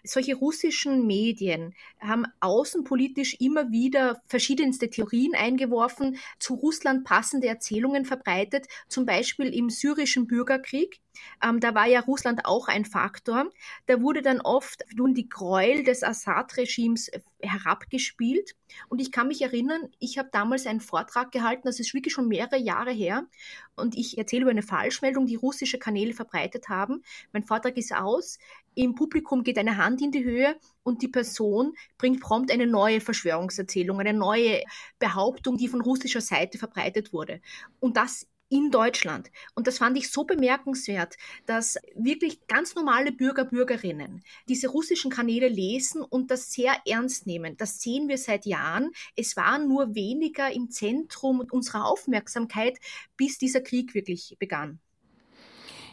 Solche 0.05 0.37
russischen 0.37 1.07
Medien 1.07 1.75
haben 1.99 2.27
außenpolitisch 2.41 3.37
immer 3.41 3.73
wieder 3.73 4.21
verschiedenste 4.27 4.91
Theorien 4.91 5.35
eingeworfen, 5.35 6.19
zu 6.39 6.55
Russland 6.55 7.05
passende 7.05 7.49
Erzählungen 7.49 8.05
verbreitet, 8.05 8.67
zum 8.89 9.07
Beispiel 9.07 9.26
Beispiel 9.27 9.53
im 9.53 9.71
syrischen 9.71 10.29
Bürgerkrieg, 10.29 11.01
ähm, 11.43 11.59
da 11.59 11.75
war 11.75 11.87
ja 11.87 12.01
Russland 12.01 12.45
auch 12.45 12.69
ein 12.69 12.85
Faktor. 12.85 13.51
Da 13.87 14.01
wurde 14.01 14.23
dann 14.23 14.41
oft 14.41 14.85
nun 14.95 15.15
die 15.15 15.29
Gräuel 15.29 15.83
des 15.83 16.05
Assad-Regimes 16.05 17.11
herabgespielt. 17.41 18.55
Und 18.89 19.01
ich 19.01 19.11
kann 19.11 19.29
mich 19.29 19.43
erinnern, 19.43 19.89
ich 19.99 20.19
habe 20.19 20.29
damals 20.33 20.67
einen 20.67 20.81
Vortrag 20.81 21.33
gehalten, 21.33 21.63
das 21.65 21.81
ist 21.81 21.93
wirklich 21.93 22.15
schon 22.15 22.29
mehrere 22.29 22.59
Jahre 22.59 22.93
her. 22.93 23.27
Und 23.75 23.97
ich 23.97 24.17
erzähle 24.17 24.43
über 24.43 24.51
eine 24.53 24.63
Falschmeldung, 24.63 25.27
die 25.27 25.37
russische 25.37 25.79
Kanäle 25.79 26.15
verbreitet 26.15 26.69
haben. 26.69 27.03
Mein 27.33 27.43
Vortrag 27.43 27.77
ist 27.77 27.93
aus. 27.93 28.39
Im 28.75 28.95
Publikum 28.95 29.43
geht 29.43 29.59
eine 29.59 29.77
Hand 29.77 30.03
in 30.03 30.13
die 30.13 30.25
Höhe 30.25 30.55
und 30.83 31.03
die 31.03 31.09
Person 31.09 31.75
bringt 31.99 32.21
prompt 32.21 32.53
eine 32.53 32.67
neue 32.67 33.01
Verschwörungserzählung, 33.01 33.99
eine 33.99 34.13
neue 34.13 34.63
Behauptung, 34.99 35.57
die 35.57 35.69
von 35.69 35.81
russischer 35.81 36.21
Seite 36.21 36.59
verbreitet 36.59 37.13
wurde. 37.13 37.41
Und 37.81 37.97
das 37.97 38.27
in 38.49 38.71
Deutschland. 38.71 39.31
Und 39.55 39.67
das 39.67 39.79
fand 39.79 39.99
ich 39.99 40.11
so 40.11 40.25
bemerkenswert, 40.25 41.17
dass 41.47 41.77
wirklich 41.95 42.47
ganz 42.47 42.75
normale 42.75 43.13
Bürger, 43.13 43.45
Bürgerinnen 43.45 44.23
diese 44.49 44.69
russischen 44.69 45.11
Kanäle 45.11 45.49
lesen 45.49 46.03
und 46.03 46.31
das 46.31 46.53
sehr 46.53 46.73
ernst 46.87 47.27
nehmen. 47.27 47.57
Das 47.57 47.81
sehen 47.81 48.09
wir 48.09 48.19
seit 48.19 48.47
Jahren. 48.47 48.91
Es 49.17 49.37
war 49.37 49.59
nur 49.59 49.95
weniger 49.95 50.53
im 50.53 50.71
Zentrum 50.71 51.41
unserer 51.51 51.87
Aufmerksamkeit, 51.87 52.79
bis 53.17 53.39
dieser 53.39 53.61
Krieg 53.61 53.95
wirklich 53.95 54.37
begann. 54.39 54.79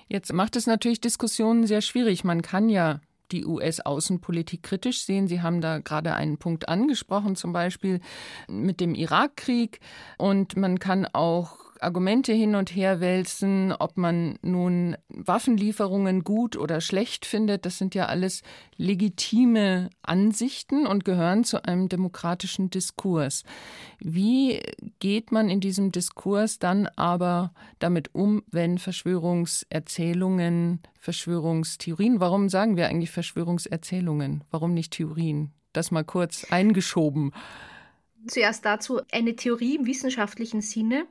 Jetzt 0.08 0.32
macht 0.34 0.56
es 0.56 0.68
natürlich 0.68 1.02
Diskussionen 1.02 1.66
sehr 1.66 1.82
schwierig. 1.82 2.24
Man 2.24 2.42
kann 2.42 2.70
ja 2.70 3.02
die 3.32 3.46
US-Außenpolitik 3.46 4.62
kritisch 4.62 5.04
sehen. 5.06 5.28
Sie 5.28 5.42
haben 5.42 5.60
da 5.60 5.80
gerade 5.80 6.14
einen 6.14 6.38
Punkt 6.38 6.70
angesprochen, 6.70 7.36
zum 7.36 7.52
Beispiel 7.52 8.00
mit 8.48 8.80
dem 8.80 8.94
Irakkrieg. 8.94 9.80
Und 10.18 10.56
man 10.56 10.78
kann 10.78 11.08
auch 11.08 11.58
Argumente 11.84 12.34
hin 12.34 12.56
und 12.56 12.76
her 12.76 13.00
wälzen, 13.00 13.72
ob 13.72 13.98
man 13.98 14.38
nun 14.42 14.98
Waffenlieferungen 15.10 16.24
gut 16.24 16.58
oder 16.58 16.82
schlecht 16.82 17.26
findet. 17.26 17.66
Das 17.66 17.78
sind 17.78 17.96
ja 17.96 18.08
alles 18.08 18.42
legitime 18.78 19.90
Ansichten 20.02 20.88
und 20.88 21.06
gehören 21.06 21.44
zu 21.44 21.64
einem 21.66 21.90
demokratischen 21.90 22.70
Diskurs. 22.70 23.44
Wie 24.00 24.62
geht 25.00 25.32
man 25.32 25.50
in 25.50 25.60
diesem 25.60 25.92
Diskurs 25.92 26.60
dann 26.60 26.88
aber 26.96 27.54
damit 27.80 28.16
um, 28.16 28.44
wenn 28.50 28.78
Verschwörungserzählungen, 28.78 30.82
Verschwörungstheorien, 31.00 32.20
warum 32.20 32.50
sagen 32.50 32.78
wir 32.78 32.88
eigentlich 32.88 33.12
Verschwörungserzählungen? 33.12 34.44
Warum 34.52 34.74
nicht 34.74 34.94
Theorien? 34.94 35.52
Das 35.74 35.92
mal 35.92 36.04
kurz 36.04 36.46
eingeschoben. 36.52 37.32
Zuerst 38.28 38.64
dazu 38.64 39.02
eine 39.12 39.36
Theorie 39.36 39.76
im 39.76 39.86
wissenschaftlichen 39.86 40.62
Sinne 40.62 41.06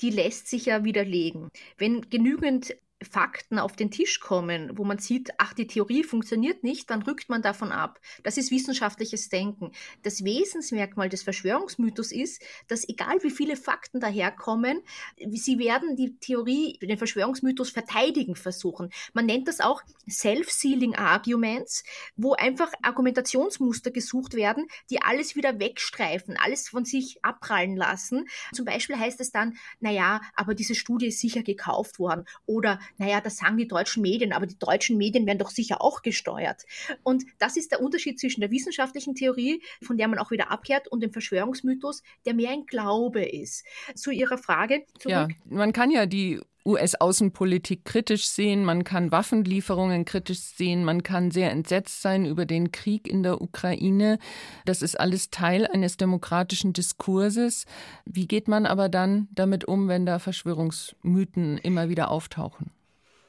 die 0.00 0.10
lässt 0.10 0.48
sich 0.48 0.66
ja 0.66 0.84
widerlegen. 0.84 1.48
Wenn 1.76 2.02
genügend 2.10 2.76
Fakten 3.02 3.58
auf 3.58 3.76
den 3.76 3.90
Tisch 3.90 4.18
kommen, 4.18 4.76
wo 4.76 4.84
man 4.84 4.98
sieht, 4.98 5.30
ach, 5.38 5.52
die 5.52 5.66
Theorie 5.66 6.02
funktioniert 6.02 6.64
nicht, 6.64 6.90
dann 6.90 7.02
rückt 7.02 7.28
man 7.28 7.42
davon 7.42 7.70
ab. 7.70 8.00
Das 8.24 8.36
ist 8.36 8.50
wissenschaftliches 8.50 9.28
Denken. 9.28 9.72
Das 10.02 10.24
Wesensmerkmal 10.24 11.08
des 11.08 11.22
Verschwörungsmythos 11.22 12.10
ist, 12.10 12.42
dass 12.66 12.88
egal 12.88 13.22
wie 13.22 13.30
viele 13.30 13.56
Fakten 13.56 14.00
daherkommen, 14.00 14.82
sie 15.30 15.58
werden 15.58 15.94
die 15.96 16.16
Theorie, 16.18 16.78
den 16.82 16.98
Verschwörungsmythos 16.98 17.70
verteidigen 17.70 18.34
versuchen. 18.34 18.90
Man 19.12 19.26
nennt 19.26 19.46
das 19.46 19.60
auch 19.60 19.82
Self-Sealing 20.10 20.96
Arguments, 20.96 21.84
wo 22.16 22.32
einfach 22.32 22.72
Argumentationsmuster 22.82 23.92
gesucht 23.92 24.34
werden, 24.34 24.66
die 24.90 25.02
alles 25.02 25.36
wieder 25.36 25.60
wegstreifen, 25.60 26.36
alles 26.36 26.68
von 26.68 26.84
sich 26.84 27.24
abprallen 27.24 27.76
lassen. 27.76 28.26
Zum 28.52 28.64
Beispiel 28.64 28.98
heißt 28.98 29.20
es 29.20 29.30
dann, 29.30 29.56
naja, 29.78 30.20
aber 30.34 30.54
diese 30.54 30.74
Studie 30.74 31.08
ist 31.08 31.20
sicher 31.20 31.42
gekauft 31.42 31.98
worden 31.98 32.24
oder 32.46 32.80
naja, 32.96 33.20
das 33.20 33.36
sagen 33.36 33.56
die 33.56 33.68
deutschen 33.68 34.02
Medien, 34.02 34.32
aber 34.32 34.46
die 34.46 34.58
deutschen 34.58 34.96
Medien 34.96 35.26
werden 35.26 35.38
doch 35.38 35.50
sicher 35.50 35.82
auch 35.82 36.02
gesteuert. 36.02 36.64
Und 37.02 37.24
das 37.38 37.56
ist 37.56 37.72
der 37.72 37.82
Unterschied 37.82 38.18
zwischen 38.18 38.40
der 38.40 38.50
wissenschaftlichen 38.50 39.14
Theorie, 39.14 39.62
von 39.82 39.96
der 39.96 40.08
man 40.08 40.18
auch 40.18 40.30
wieder 40.30 40.50
abkehrt, 40.50 40.88
und 40.88 41.02
dem 41.02 41.12
Verschwörungsmythos, 41.12 42.02
der 42.24 42.34
mehr 42.34 42.50
ein 42.50 42.66
Glaube 42.66 43.24
ist. 43.24 43.64
Zu 43.94 44.10
Ihrer 44.10 44.38
Frage 44.38 44.84
zurück. 44.98 45.10
Ja, 45.10 45.28
man 45.44 45.72
kann 45.72 45.90
ja 45.90 46.06
die 46.06 46.40
US-Außenpolitik 46.68 47.84
kritisch 47.84 48.28
sehen, 48.28 48.64
man 48.64 48.84
kann 48.84 49.10
Waffenlieferungen 49.10 50.04
kritisch 50.04 50.40
sehen, 50.40 50.84
man 50.84 51.02
kann 51.02 51.30
sehr 51.30 51.50
entsetzt 51.50 52.02
sein 52.02 52.26
über 52.26 52.44
den 52.44 52.72
Krieg 52.72 53.08
in 53.08 53.22
der 53.22 53.40
Ukraine. 53.40 54.18
Das 54.66 54.82
ist 54.82 55.00
alles 55.00 55.30
Teil 55.30 55.66
eines 55.66 55.96
demokratischen 55.96 56.74
Diskurses. 56.74 57.64
Wie 58.04 58.28
geht 58.28 58.48
man 58.48 58.66
aber 58.66 58.90
dann 58.90 59.28
damit 59.32 59.64
um, 59.64 59.88
wenn 59.88 60.04
da 60.04 60.18
Verschwörungsmythen 60.18 61.56
immer 61.56 61.88
wieder 61.88 62.10
auftauchen? 62.10 62.70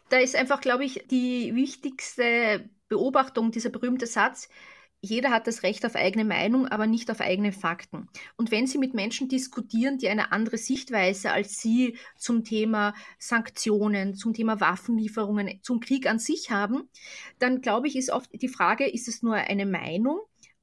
Da 0.10 0.18
ist 0.18 0.36
einfach, 0.36 0.62
glaube 0.62 0.86
ich, 0.86 1.06
die 1.10 1.54
wichtigste 1.56 2.70
Beobachtung, 2.88 3.52
dieser 3.52 3.70
berühmte 3.70 4.08
Satz, 4.08 4.50
jeder 5.02 5.30
hat 5.30 5.48
das 5.48 5.64
Recht 5.64 5.86
auf 5.86 5.96
eigene 5.96 6.26
Meinung, 6.26 6.68
aber 6.68 6.86
nicht 6.86 7.10
auf 7.10 7.22
eigene 7.22 7.54
Fakten. 7.54 8.10
Und 8.36 8.52
wenn 8.52 8.68
Sie 8.68 8.78
mit 8.78 8.94
Menschen 8.94 9.30
diskutieren, 9.30 9.98
die 9.98 10.10
eine 10.10 10.34
andere 10.34 10.58
Sichtweise 10.58 11.32
als 11.32 11.58
Sie 11.62 11.98
zum 12.18 12.44
Thema 12.44 12.94
Sanktionen, 13.18 14.14
zum 14.14 14.34
Thema 14.34 14.60
Waffenlieferungen, 14.60 15.60
zum 15.64 15.80
Krieg 15.80 16.06
an 16.06 16.20
sich 16.20 16.52
haben, 16.52 16.90
dann 17.40 17.62
glaube 17.62 17.88
ich, 17.88 17.96
ist 17.96 18.10
oft 18.10 18.30
die 18.34 18.50
Frage, 18.50 18.90
ist 18.90 19.08
es 19.08 19.24
nur 19.24 19.36
eine 19.36 19.66
Meinung 19.66 20.20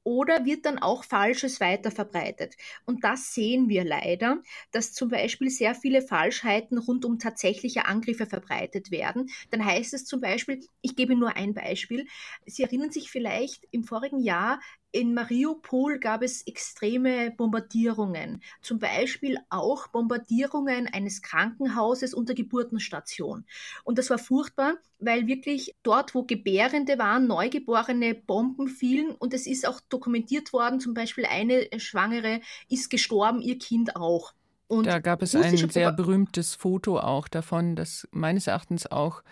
oder 0.07 0.45
wird 0.45 0.65
dann 0.65 0.79
auch 0.79 1.03
Falsches 1.03 1.59
weiterverbreitet. 1.59 2.55
Und 2.85 3.03
das 3.03 3.33
sehen 3.33 3.67
wir 3.67 3.83
leider, 3.83 4.41
dass 4.71 4.93
zum 4.93 5.09
Beispiel 5.09 5.49
sehr 5.49 5.75
viele 5.75 6.01
Falschheiten 6.01 6.77
rund 6.77 7.03
um 7.03 7.19
tatsächliche 7.19 7.85
Angriffe 7.87 8.25
verbreitet 8.25 8.89
werden. 8.89 9.27
Dann 9.51 9.65
heißt 9.65 9.93
es 9.93 10.05
zum 10.05 10.21
Beispiel, 10.21 10.61
ich 10.81 10.95
gebe 10.95 11.13
nur 11.13 11.35
ein 11.35 11.53
Beispiel, 11.53 12.07
Sie 12.45 12.63
erinnern 12.63 12.89
sich 12.89 13.11
vielleicht 13.11 13.67
im 13.71 13.83
vorigen 13.83 14.21
Jahr 14.21 14.61
in 14.97 15.13
Mariupol 15.13 15.99
gab 15.99 16.23
es 16.23 16.41
extreme 16.47 17.31
Bombardierungen, 17.31 18.41
zum 18.61 18.79
Beispiel 18.79 19.37
auch 19.49 19.87
Bombardierungen 19.87 20.87
eines 20.87 21.21
Krankenhauses 21.21 22.13
und 22.13 22.29
der 22.29 22.35
Geburtenstation. 22.35 23.45
Und 23.83 23.99
das 23.99 24.09
war 24.09 24.17
furchtbar, 24.17 24.75
weil 24.99 25.27
wirklich 25.27 25.75
dort, 25.83 26.15
wo 26.15 26.23
Gebärende 26.23 26.97
waren, 26.97 27.27
Neugeborene 27.27 28.15
Bomben 28.15 28.67
fielen 28.67 29.11
und 29.11 29.33
es 29.33 29.45
ist 29.45 29.67
auch 29.67 29.79
dokumentiert 29.81 30.51
worden, 30.51 30.79
zum 30.79 30.93
Beispiel 30.93 31.25
eine 31.25 31.67
Schwangere 31.77 32.41
ist 32.67 32.89
gestorben, 32.89 33.41
ihr 33.41 33.59
Kind 33.59 33.95
auch. 33.95 34.33
Und 34.67 34.87
da 34.87 34.99
gab 34.99 35.21
es 35.21 35.35
ein 35.35 35.55
sehr 35.55 35.91
berühmtes 35.93 36.55
Foto 36.55 36.99
auch 36.99 37.27
davon, 37.27 37.75
das 37.75 38.07
meines 38.11 38.47
Erachtens 38.47 38.85
auch 38.91 39.23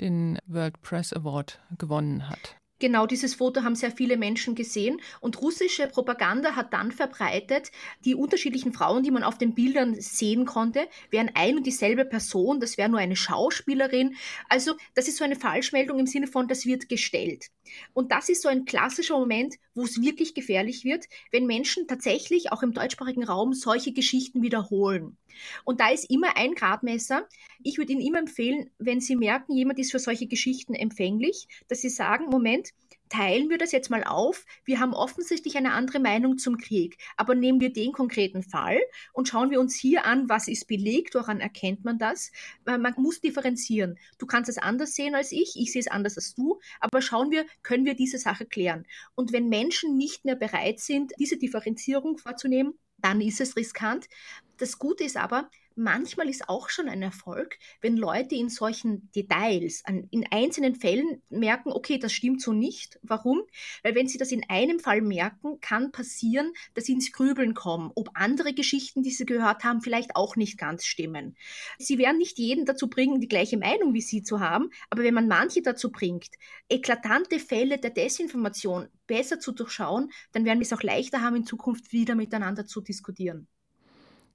den 0.00 0.38
World 0.46 0.80
Press 0.82 1.12
Award 1.12 1.60
gewonnen 1.78 2.28
hat. 2.28 2.56
Genau 2.80 3.06
dieses 3.06 3.34
Foto 3.36 3.62
haben 3.62 3.76
sehr 3.76 3.92
viele 3.92 4.16
Menschen 4.16 4.56
gesehen 4.56 5.00
und 5.20 5.40
russische 5.40 5.86
Propaganda 5.86 6.56
hat 6.56 6.72
dann 6.72 6.90
verbreitet, 6.90 7.70
die 8.04 8.16
unterschiedlichen 8.16 8.72
Frauen, 8.72 9.04
die 9.04 9.12
man 9.12 9.22
auf 9.22 9.38
den 9.38 9.54
Bildern 9.54 9.94
sehen 10.00 10.44
konnte, 10.44 10.88
wären 11.10 11.30
ein 11.34 11.56
und 11.56 11.66
dieselbe 11.66 12.04
Person, 12.04 12.58
das 12.58 12.76
wäre 12.76 12.88
nur 12.88 12.98
eine 12.98 13.14
Schauspielerin. 13.14 14.16
Also 14.48 14.74
das 14.94 15.06
ist 15.06 15.18
so 15.18 15.24
eine 15.24 15.36
Falschmeldung 15.36 16.00
im 16.00 16.06
Sinne 16.06 16.26
von, 16.26 16.48
das 16.48 16.66
wird 16.66 16.88
gestellt. 16.88 17.50
Und 17.92 18.10
das 18.10 18.28
ist 18.28 18.42
so 18.42 18.48
ein 18.48 18.64
klassischer 18.64 19.18
Moment, 19.18 19.54
wo 19.74 19.84
es 19.84 20.00
wirklich 20.00 20.34
gefährlich 20.34 20.84
wird, 20.84 21.06
wenn 21.30 21.46
Menschen 21.46 21.86
tatsächlich 21.86 22.52
auch 22.52 22.62
im 22.62 22.72
deutschsprachigen 22.72 23.24
Raum 23.24 23.54
solche 23.54 23.92
Geschichten 23.92 24.42
wiederholen. 24.42 25.16
Und 25.64 25.80
da 25.80 25.90
ist 25.90 26.10
immer 26.10 26.36
ein 26.36 26.54
Gradmesser. 26.54 27.26
Ich 27.62 27.78
würde 27.78 27.92
Ihnen 27.92 28.00
immer 28.00 28.18
empfehlen, 28.18 28.70
wenn 28.78 29.00
Sie 29.00 29.16
merken, 29.16 29.56
jemand 29.56 29.78
ist 29.78 29.90
für 29.90 29.98
solche 29.98 30.26
Geschichten 30.26 30.74
empfänglich, 30.74 31.48
dass 31.68 31.80
Sie 31.80 31.88
sagen, 31.88 32.26
Moment, 32.26 32.63
teilen 33.10 33.48
wir 33.48 33.58
das 33.58 33.70
jetzt 33.70 33.90
mal 33.90 34.02
auf. 34.02 34.44
Wir 34.64 34.80
haben 34.80 34.92
offensichtlich 34.92 35.56
eine 35.56 35.72
andere 35.72 36.00
Meinung 36.00 36.38
zum 36.38 36.58
Krieg, 36.58 36.96
aber 37.16 37.34
nehmen 37.34 37.60
wir 37.60 37.72
den 37.72 37.92
konkreten 37.92 38.42
Fall 38.42 38.80
und 39.12 39.28
schauen 39.28 39.50
wir 39.50 39.60
uns 39.60 39.76
hier 39.76 40.04
an, 40.04 40.28
was 40.28 40.48
ist 40.48 40.66
belegt, 40.66 41.14
woran 41.14 41.38
erkennt 41.40 41.84
man 41.84 41.98
das. 41.98 42.32
Man 42.64 42.94
muss 42.96 43.20
differenzieren. 43.20 43.98
Du 44.18 44.26
kannst 44.26 44.48
es 44.48 44.58
anders 44.58 44.94
sehen 44.94 45.14
als 45.14 45.30
ich, 45.32 45.54
ich 45.56 45.70
sehe 45.70 45.80
es 45.80 45.88
anders 45.88 46.16
als 46.16 46.34
du, 46.34 46.58
aber 46.80 47.02
schauen 47.02 47.30
wir, 47.30 47.46
können 47.62 47.84
wir 47.84 47.94
diese 47.94 48.18
Sache 48.18 48.46
klären. 48.46 48.84
Und 49.14 49.32
wenn 49.32 49.48
Menschen 49.48 49.96
nicht 49.96 50.24
mehr 50.24 50.36
bereit 50.36 50.80
sind, 50.80 51.12
diese 51.18 51.36
Differenzierung 51.36 52.18
vorzunehmen, 52.18 52.74
dann 52.98 53.20
ist 53.20 53.40
es 53.40 53.54
riskant. 53.54 54.08
Das 54.56 54.78
Gute 54.78 55.04
ist 55.04 55.16
aber, 55.16 55.50
manchmal 55.76 56.28
ist 56.28 56.48
auch 56.48 56.68
schon 56.68 56.88
ein 56.88 57.02
Erfolg, 57.02 57.58
wenn 57.80 57.96
Leute 57.96 58.34
in 58.34 58.48
solchen 58.48 59.10
Details, 59.12 59.82
in 60.10 60.26
einzelnen 60.30 60.74
Fällen 60.74 61.22
merken, 61.30 61.72
okay, 61.72 61.98
das 61.98 62.12
stimmt 62.12 62.40
so 62.40 62.52
nicht. 62.52 62.98
Warum? 63.02 63.42
Weil 63.82 63.94
wenn 63.94 64.08
sie 64.08 64.18
das 64.18 64.32
in 64.32 64.48
einem 64.48 64.78
Fall 64.78 65.00
merken, 65.00 65.60
kann 65.60 65.92
passieren, 65.92 66.52
dass 66.74 66.84
sie 66.84 66.92
ins 66.92 67.12
Grübeln 67.12 67.54
kommen, 67.54 67.90
ob 67.94 68.10
andere 68.14 68.54
Geschichten, 68.54 69.02
die 69.02 69.10
sie 69.10 69.26
gehört 69.26 69.64
haben, 69.64 69.80
vielleicht 69.80 70.16
auch 70.16 70.36
nicht 70.36 70.58
ganz 70.58 70.84
stimmen. 70.84 71.36
Sie 71.78 71.98
werden 71.98 72.18
nicht 72.18 72.38
jeden 72.38 72.64
dazu 72.64 72.88
bringen, 72.88 73.20
die 73.20 73.28
gleiche 73.28 73.56
Meinung 73.56 73.94
wie 73.94 74.00
sie 74.00 74.22
zu 74.22 74.40
haben, 74.40 74.70
aber 74.90 75.02
wenn 75.02 75.14
man 75.14 75.28
manche 75.28 75.62
dazu 75.62 75.90
bringt, 75.90 76.30
eklatante 76.68 77.38
Fälle 77.38 77.78
der 77.78 77.90
Desinformation 77.90 78.88
besser 79.06 79.40
zu 79.40 79.52
durchschauen, 79.52 80.10
dann 80.32 80.44
werden 80.44 80.58
wir 80.58 80.64
es 80.64 80.72
auch 80.72 80.82
leichter 80.82 81.20
haben, 81.20 81.36
in 81.36 81.46
Zukunft 81.46 81.92
wieder 81.92 82.14
miteinander 82.14 82.66
zu 82.66 82.80
diskutieren. 82.80 83.48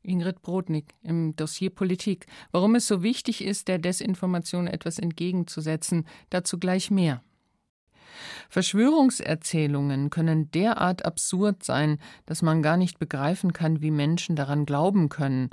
Ingrid 0.01 0.41
Brodnik 0.41 0.93
im 1.03 1.35
Dossier 1.35 1.69
Politik. 1.69 2.27
Warum 2.51 2.75
es 2.75 2.87
so 2.87 3.03
wichtig 3.03 3.43
ist, 3.43 3.67
der 3.67 3.79
Desinformation 3.79 4.67
etwas 4.67 4.99
entgegenzusetzen, 4.99 6.05
dazu 6.29 6.59
gleich 6.59 6.91
mehr. 6.91 7.21
Verschwörungserzählungen 8.49 10.09
können 10.09 10.51
derart 10.51 11.05
absurd 11.05 11.63
sein, 11.63 11.99
dass 12.25 12.41
man 12.41 12.61
gar 12.61 12.77
nicht 12.77 12.99
begreifen 12.99 13.53
kann, 13.53 13.81
wie 13.81 13.91
Menschen 13.91 14.35
daran 14.35 14.65
glauben 14.65 15.09
können 15.09 15.51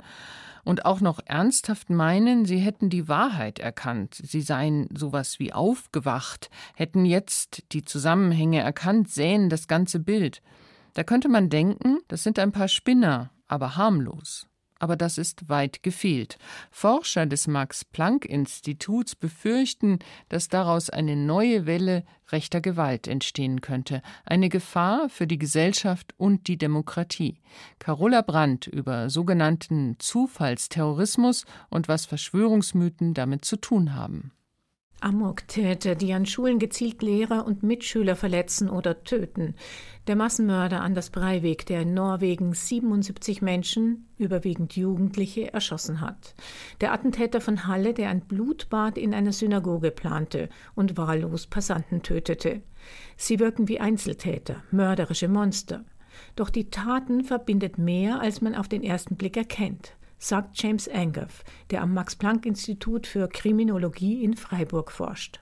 und 0.67 0.85
auch 0.85 0.99
noch 0.99 1.19
ernsthaft 1.25 1.89
meinen, 1.89 2.45
sie 2.45 2.57
hätten 2.57 2.89
die 2.89 3.07
Wahrheit 3.07 3.59
erkannt, 3.59 4.19
sie 4.21 4.41
seien 4.41 4.89
sowas 4.93 5.39
wie 5.39 5.53
aufgewacht, 5.53 6.49
hätten 6.75 7.05
jetzt 7.05 7.63
die 7.71 7.85
Zusammenhänge 7.85 8.59
erkannt, 8.59 9.09
sähen 9.09 9.49
das 9.49 9.67
ganze 9.67 9.99
Bild. 9.99 10.41
Da 10.93 11.03
könnte 11.03 11.29
man 11.29 11.49
denken, 11.49 11.99
das 12.09 12.23
sind 12.23 12.37
ein 12.37 12.51
paar 12.51 12.67
Spinner, 12.67 13.31
aber 13.47 13.75
harmlos 13.75 14.47
aber 14.79 14.95
das 14.95 15.17
ist 15.17 15.49
weit 15.49 15.83
gefehlt. 15.83 16.37
Forscher 16.71 17.25
des 17.25 17.47
Max-Planck-Instituts 17.47 19.15
befürchten, 19.15 19.99
dass 20.29 20.49
daraus 20.49 20.89
eine 20.89 21.15
neue 21.15 21.65
Welle 21.65 22.03
rechter 22.31 22.61
Gewalt 22.61 23.07
entstehen 23.07 23.61
könnte, 23.61 24.01
eine 24.25 24.49
Gefahr 24.49 25.09
für 25.09 25.27
die 25.27 25.37
Gesellschaft 25.37 26.13
und 26.17 26.47
die 26.47 26.57
Demokratie. 26.57 27.39
Carola 27.79 28.21
Brandt 28.21 28.67
über 28.67 29.09
sogenannten 29.09 29.95
Zufallsterrorismus 29.99 31.45
und 31.69 31.87
was 31.87 32.05
Verschwörungsmythen 32.05 33.13
damit 33.13 33.45
zu 33.45 33.57
tun 33.57 33.93
haben. 33.93 34.31
Amok-Täter, 35.01 35.95
die 35.95 36.13
an 36.13 36.25
Schulen 36.25 36.59
gezielt 36.59 37.01
Lehrer 37.01 37.45
und 37.45 37.63
Mitschüler 37.63 38.15
verletzen 38.15 38.69
oder 38.69 39.03
töten. 39.03 39.55
Der 40.07 40.15
Massenmörder 40.15 40.81
Anders 40.81 41.09
Breivik, 41.09 41.65
der 41.65 41.81
in 41.81 41.93
Norwegen 41.93 42.53
77 42.53 43.41
Menschen, 43.41 44.07
überwiegend 44.17 44.75
Jugendliche, 44.75 45.53
erschossen 45.53 46.01
hat. 46.01 46.33
Der 46.81 46.93
Attentäter 46.93 47.41
von 47.41 47.67
Halle, 47.67 47.93
der 47.93 48.09
ein 48.09 48.21
Blutbad 48.21 48.97
in 48.97 49.13
einer 49.13 49.33
Synagoge 49.33 49.91
plante 49.91 50.49
und 50.75 50.97
wahllos 50.97 51.47
Passanten 51.47 52.01
tötete. 52.01 52.61
Sie 53.17 53.39
wirken 53.39 53.67
wie 53.67 53.79
Einzeltäter, 53.79 54.63
mörderische 54.71 55.27
Monster. 55.27 55.85
Doch 56.35 56.49
die 56.49 56.69
Taten 56.69 57.23
verbindet 57.23 57.77
mehr, 57.77 58.19
als 58.19 58.41
man 58.41 58.55
auf 58.55 58.67
den 58.67 58.83
ersten 58.83 59.15
Blick 59.15 59.37
erkennt 59.37 59.96
sagt 60.17 60.61
James 60.61 60.87
Angoff, 60.89 61.43
der 61.71 61.81
am 61.81 61.93
Max-Planck-Institut 61.93 63.07
für 63.07 63.27
Kriminologie 63.27 64.23
in 64.23 64.35
Freiburg 64.35 64.91
forscht. 64.91 65.39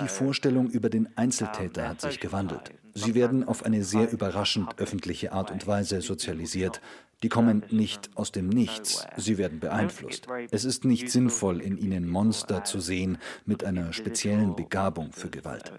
Die 0.00 0.08
Vorstellung 0.08 0.70
über 0.70 0.88
den 0.88 1.08
Einzeltäter 1.16 1.88
hat 1.88 2.00
sich 2.00 2.20
gewandelt. 2.20 2.72
Sie 2.94 3.14
werden 3.14 3.46
auf 3.46 3.64
eine 3.64 3.84
sehr 3.84 4.10
überraschend 4.10 4.78
öffentliche 4.78 5.32
Art 5.32 5.50
und 5.50 5.66
Weise 5.66 6.00
sozialisiert. 6.00 6.80
Die 7.22 7.28
kommen 7.28 7.64
nicht 7.70 8.10
aus 8.14 8.32
dem 8.32 8.48
Nichts, 8.48 9.06
sie 9.16 9.38
werden 9.38 9.60
beeinflusst. 9.60 10.28
Es 10.50 10.64
ist 10.64 10.84
nicht 10.84 11.10
sinnvoll, 11.10 11.60
in 11.60 11.76
ihnen 11.76 12.08
Monster 12.08 12.64
zu 12.64 12.80
sehen 12.80 13.18
mit 13.44 13.64
einer 13.64 13.92
speziellen 13.92 14.56
Begabung 14.56 15.12
für 15.12 15.28
Gewalt. 15.28 15.72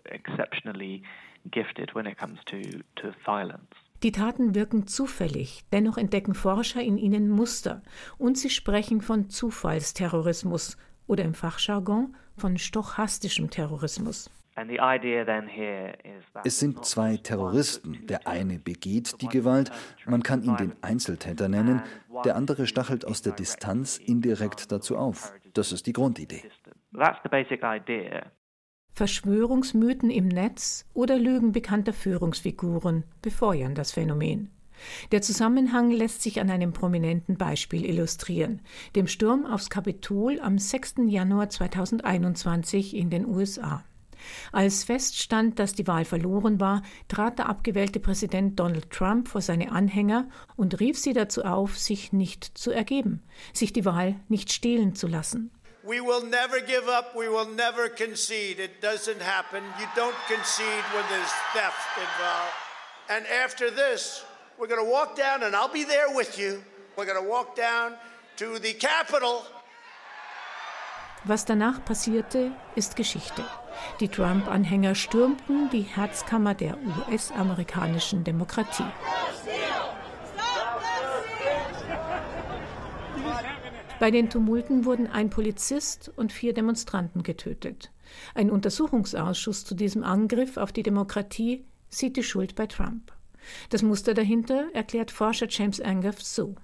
Die 4.01 4.13
Taten 4.13 4.55
wirken 4.55 4.87
zufällig, 4.87 5.65
dennoch 5.73 5.97
entdecken 5.97 6.33
Forscher 6.33 6.81
in 6.81 6.97
ihnen 6.97 7.29
Muster 7.29 7.81
und 8.17 8.37
sie 8.37 8.49
sprechen 8.49 9.01
von 9.01 9.29
Zufallsterrorismus 9.29 10.77
oder 11.05 11.25
im 11.25 11.33
Fachjargon 11.33 12.15
von 12.37 12.57
stochastischem 12.57 13.49
Terrorismus. 13.49 14.29
Es 16.43 16.59
sind 16.59 16.85
zwei 16.85 17.17
Terroristen. 17.17 18.05
Der 18.07 18.27
eine 18.27 18.59
begeht 18.59 19.21
die 19.21 19.27
Gewalt, 19.27 19.71
man 20.05 20.23
kann 20.23 20.43
ihn 20.43 20.55
den 20.57 20.73
Einzeltäter 20.81 21.47
nennen, 21.47 21.81
der 22.25 22.35
andere 22.35 22.67
stachelt 22.67 23.05
aus 23.05 23.21
der 23.21 23.33
Distanz 23.33 23.97
indirekt 23.97 24.71
dazu 24.71 24.97
auf. 24.97 25.33
Das 25.53 25.71
ist 25.71 25.87
die 25.87 25.93
Grundidee. 25.93 26.43
Verschwörungsmythen 28.99 30.09
im 30.09 30.27
Netz 30.27 30.83
oder 30.93 31.17
Lügen 31.17 31.53
bekannter 31.53 31.93
Führungsfiguren 31.93 33.05
befeuern 33.21 33.73
das 33.73 33.93
Phänomen. 33.93 34.49
Der 35.13 35.21
Zusammenhang 35.21 35.89
lässt 35.89 36.21
sich 36.21 36.41
an 36.41 36.49
einem 36.49 36.73
prominenten 36.73 37.37
Beispiel 37.37 37.85
illustrieren, 37.85 38.59
dem 38.97 39.07
Sturm 39.07 39.45
aufs 39.45 39.69
Kapitol 39.69 40.41
am 40.41 40.57
6. 40.57 40.95
Januar 41.07 41.49
2021 41.49 42.93
in 42.93 43.09
den 43.09 43.25
USA. 43.25 43.85
Als 44.51 44.83
feststand, 44.83 45.59
dass 45.59 45.75
die 45.75 45.87
Wahl 45.87 46.03
verloren 46.03 46.59
war, 46.59 46.83
trat 47.07 47.39
der 47.39 47.47
abgewählte 47.47 48.01
Präsident 48.01 48.59
Donald 48.59 48.89
Trump 48.89 49.29
vor 49.29 49.39
seine 49.39 49.71
Anhänger 49.71 50.27
und 50.57 50.81
rief 50.81 50.99
sie 50.99 51.13
dazu 51.13 51.45
auf, 51.45 51.77
sich 51.77 52.11
nicht 52.11 52.43
zu 52.43 52.71
ergeben, 52.71 53.23
sich 53.53 53.71
die 53.71 53.85
Wahl 53.85 54.15
nicht 54.27 54.51
stehlen 54.51 54.93
zu 54.93 55.07
lassen. 55.07 55.51
We 55.83 56.01
will 56.01 56.25
never 56.25 56.59
give 56.59 56.89
up. 56.89 57.15
We 57.15 57.29
will 57.29 57.47
never 57.47 57.87
concede. 57.87 58.59
It 58.59 58.81
doesn't 58.81 59.21
happen. 59.21 59.63
You 59.79 59.87
don't 59.95 60.15
concede 60.27 60.83
when 60.93 61.05
there's 61.09 61.31
theft 61.53 61.97
involved. 61.97 62.53
And 63.09 63.25
after 63.27 63.71
this, 63.71 64.23
we're 64.57 64.67
going 64.67 64.83
to 64.83 64.91
walk 64.91 65.15
down, 65.15 65.43
and 65.43 65.55
I'll 65.55 65.71
be 65.71 65.85
there 65.85 66.13
with 66.13 66.37
you. 66.37 66.61
We're 66.97 67.05
going 67.05 67.23
to 67.23 67.29
walk 67.29 67.55
down 67.55 67.93
to 68.37 68.59
the 68.59 68.73
Capitol. 68.73 69.45
Was 71.25 71.45
danach 71.45 71.83
passierte, 71.85 72.51
ist 72.75 72.95
Geschichte. 72.95 73.43
Die 73.99 74.07
Trump-Anhänger 74.07 74.95
stürmten 74.95 75.69
die 75.69 75.81
Herzkammer 75.81 76.53
der 76.53 76.77
US-amerikanischen 76.77 78.23
Demokratie. 78.23 78.85
Bei 83.99 84.11
den 84.11 84.29
Tumulten 84.29 84.85
wurden 84.85 85.07
ein 85.07 85.29
Polizist 85.29 86.09
und 86.15 86.31
vier 86.31 86.53
Demonstranten 86.53 87.21
getötet. 87.21 87.91
Ein 88.33 88.49
Untersuchungsausschuss 88.49 89.65
zu 89.65 89.75
diesem 89.75 90.03
Angriff 90.03 90.55
auf 90.55 90.71
die 90.71 90.83
Demokratie 90.83 91.65
sieht 91.89 92.15
die 92.15 92.23
Schuld 92.23 92.55
bei 92.55 92.65
Trump. 92.65 93.11
Das 93.69 93.81
Muster 93.81 94.13
dahinter 94.13 94.67
erklärt 94.73 95.11
Forscher 95.11 95.47
James 95.49 95.81
Angoff 95.81 96.21
so. 96.21 96.55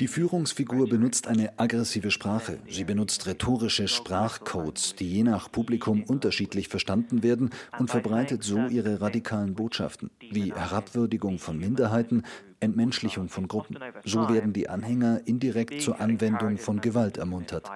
Die 0.00 0.08
Führungsfigur 0.08 0.88
benutzt 0.88 1.26
eine 1.26 1.58
aggressive 1.58 2.10
Sprache. 2.10 2.58
Sie 2.68 2.84
benutzt 2.84 3.26
rhetorische 3.26 3.88
Sprachcodes, 3.88 4.94
die 4.94 5.10
je 5.10 5.22
nach 5.22 5.50
Publikum 5.50 6.04
unterschiedlich 6.04 6.68
verstanden 6.68 7.22
werden 7.22 7.50
und 7.78 7.90
verbreitet 7.90 8.42
so 8.42 8.66
ihre 8.66 9.00
radikalen 9.00 9.54
Botschaften, 9.54 10.10
wie 10.20 10.52
Herabwürdigung 10.52 11.38
von 11.38 11.58
Minderheiten, 11.58 12.22
Entmenschlichung 12.60 13.28
von 13.28 13.48
Gruppen. 13.48 13.78
So 14.04 14.28
werden 14.28 14.52
die 14.52 14.68
Anhänger 14.68 15.20
indirekt 15.26 15.80
zur 15.82 16.00
Anwendung 16.00 16.58
von 16.58 16.80
Gewalt 16.80 17.18
ermuntert. 17.18 17.70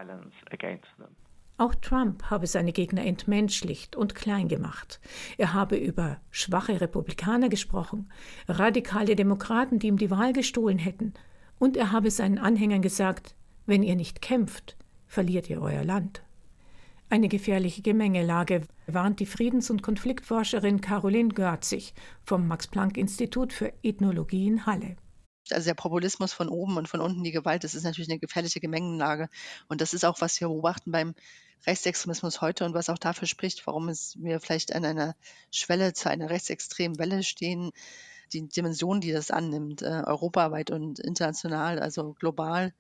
Auch 1.61 1.75
Trump 1.75 2.31
habe 2.31 2.47
seine 2.47 2.73
Gegner 2.73 3.05
entmenschlicht 3.05 3.95
und 3.95 4.15
klein 4.15 4.49
gemacht. 4.49 4.99
Er 5.37 5.53
habe 5.53 5.77
über 5.77 6.19
schwache 6.31 6.81
Republikaner 6.81 7.51
gesprochen, 7.51 8.11
radikale 8.49 9.15
Demokraten, 9.15 9.79
die 9.79 9.89
ihm 9.89 9.99
die 9.99 10.11
Wahl 10.11 10.33
gestohlen 10.33 10.79
hätten, 10.79 11.13
und 11.59 11.77
er 11.77 11.93
habe 11.93 12.11
seinen 12.11 12.39
Anhängern 12.39 12.81
gesagt, 12.81 13.35
wenn 13.67 13.83
ihr 13.83 13.95
nicht 13.95 14.23
kämpft, 14.23 14.79
verliert 15.07 15.51
ihr 15.51 15.61
euer 15.61 15.85
Land. 15.85 16.23
Eine 17.11 17.29
gefährliche 17.29 17.83
Gemengelage, 17.83 18.63
warnt 18.87 19.21
die 19.21 19.27
Friedens- 19.27 19.69
und 19.69 19.83
Konfliktforscherin 19.83 20.81
Caroline 20.81 21.29
Görzig 21.29 21.93
vom 22.25 22.49
Max-Planck-Institut 22.49 23.53
für 23.53 23.71
Ethnologie 23.83 24.47
in 24.47 24.65
Halle. 24.65 24.97
Also 25.51 25.67
der 25.67 25.75
Populismus 25.75 26.33
von 26.33 26.49
oben 26.49 26.79
und 26.79 26.89
von 26.89 27.01
unten 27.01 27.23
die 27.23 27.33
Gewalt, 27.33 27.65
das 27.65 27.75
ist 27.75 27.85
natürlich 27.85 28.09
eine 28.09 28.19
gefährliche 28.19 28.61
Gemengenlage. 28.61 29.29
Und 29.69 29.83
das 29.83 29.93
ist 29.93 30.05
auch, 30.05 30.23
was 30.23 30.41
wir 30.41 30.49
beobachten 30.49 30.91
beim 30.91 31.15
Rechtsextremismus 31.67 32.41
heute 32.41 32.65
und 32.65 32.75
was 32.75 32.89
auch 32.89 32.99
dafür 32.99 33.29
spricht, 33.29 33.67
warum 33.67 33.89
es 33.89 34.17
wir 34.19 34.41
vielleicht 34.41 34.75
an 34.75 34.85
einer 34.85 35.15
Schwelle 35.51 35.93
zu 35.93 36.09
einer 36.11 36.31
rechtsextremen 36.31 36.99
Welle 36.99 37.23
stehen. 37.23 37.73
Die 38.33 38.49
Dimension, 38.49 39.01
die 39.01 39.13
das 39.13 39.31
annimmt, 39.31 39.83
äh, 39.83 40.03
europaweit 40.07 40.71
und 40.71 41.01
international, 41.01 41.81
also 41.81 42.15
global, 42.15 42.73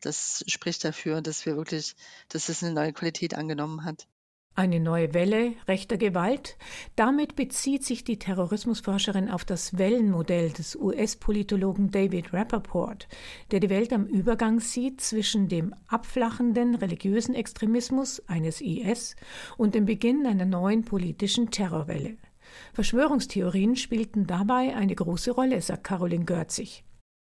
das 0.00 0.44
spricht 0.46 0.84
dafür, 0.84 1.20
dass 1.20 1.44
wir 1.44 1.56
wirklich, 1.56 1.94
dass 2.28 2.48
es 2.48 2.62
eine 2.62 2.72
neue 2.72 2.92
Qualität 2.92 3.34
angenommen 3.34 3.84
hat. 3.84 4.06
Eine 4.58 4.80
neue 4.80 5.14
Welle 5.14 5.52
rechter 5.68 5.96
Gewalt? 5.98 6.56
Damit 6.96 7.36
bezieht 7.36 7.84
sich 7.84 8.02
die 8.02 8.18
Terrorismusforscherin 8.18 9.30
auf 9.30 9.44
das 9.44 9.78
Wellenmodell 9.78 10.50
des 10.50 10.74
US-Politologen 10.74 11.92
David 11.92 12.32
Rappaport, 12.32 13.06
der 13.52 13.60
die 13.60 13.70
Welt 13.70 13.92
am 13.92 14.06
Übergang 14.06 14.58
sieht 14.58 15.00
zwischen 15.00 15.46
dem 15.46 15.76
abflachenden 15.86 16.74
religiösen 16.74 17.36
Extremismus 17.36 18.20
eines 18.26 18.60
IS 18.60 19.14
und 19.58 19.76
dem 19.76 19.86
Beginn 19.86 20.26
einer 20.26 20.44
neuen 20.44 20.84
politischen 20.84 21.52
Terrorwelle. 21.52 22.16
Verschwörungstheorien 22.72 23.76
spielten 23.76 24.26
dabei 24.26 24.74
eine 24.74 24.96
große 24.96 25.30
Rolle, 25.30 25.62
sagt 25.62 25.84
Caroline 25.84 26.24
Görzig. 26.24 26.82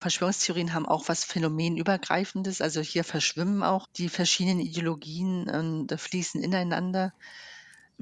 Verschwörungstheorien 0.04 0.74
haben 0.74 0.84
auch 0.84 1.08
was 1.08 1.24
Phänomenübergreifendes. 1.24 2.60
Also 2.60 2.82
hier 2.82 3.04
verschwimmen 3.04 3.62
auch 3.62 3.86
die 3.86 4.10
verschiedenen 4.10 4.60
Ideologien 4.60 5.48
und 5.48 5.98
fließen 5.98 6.42
ineinander. 6.42 7.14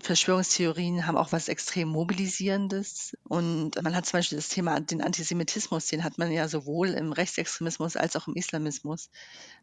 Verschwörungstheorien 0.01 1.07
haben 1.07 1.17
auch 1.17 1.31
was 1.31 1.47
extrem 1.47 1.87
Mobilisierendes. 1.91 3.17
Und 3.23 3.81
man 3.81 3.95
hat 3.95 4.07
zum 4.07 4.19
Beispiel 4.19 4.35
das 4.35 4.49
Thema, 4.49 4.81
den 4.81 5.01
Antisemitismus, 5.01 5.87
den 5.87 6.03
hat 6.03 6.19
man 6.19 6.33
ja 6.33 6.49
sowohl 6.49 6.89
im 6.89 7.13
Rechtsextremismus 7.13 7.95
als 7.95 8.17
auch 8.17 8.27
im 8.27 8.35
Islamismus. 8.35 9.09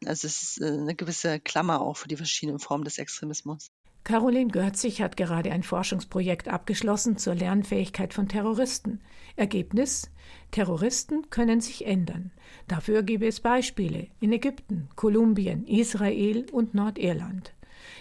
Also 0.06 0.26
es 0.28 0.42
ist 0.42 0.62
äh, 0.62 0.68
eine 0.68 0.96
gewisse 0.96 1.42
Klammer 1.42 1.82
auch 1.82 1.98
für 1.98 2.08
die 2.08 2.16
verschiedenen 2.16 2.60
Formen 2.60 2.86
des 2.86 3.00
Extremismus. 3.00 3.70
Caroline 4.10 4.50
Görzig 4.50 5.04
hat 5.04 5.18
gerade 5.18 5.52
ein 5.52 5.62
Forschungsprojekt 5.62 6.48
abgeschlossen 6.48 7.18
zur 7.18 7.36
Lernfähigkeit 7.36 8.12
von 8.12 8.28
Terroristen. 8.28 9.02
Ergebnis? 9.36 10.10
Terroristen 10.50 11.30
können 11.30 11.62
sich 11.62 11.86
ändern. 11.86 12.32
Dafür 12.68 13.04
gebe 13.04 13.28
es 13.28 13.40
Beispiele 13.40 14.08
in 14.20 14.34
Ägypten, 14.34 14.90
Kolumbien, 14.96 15.68
Israel 15.68 16.48
und 16.52 16.74
Nordirland. 16.74 17.54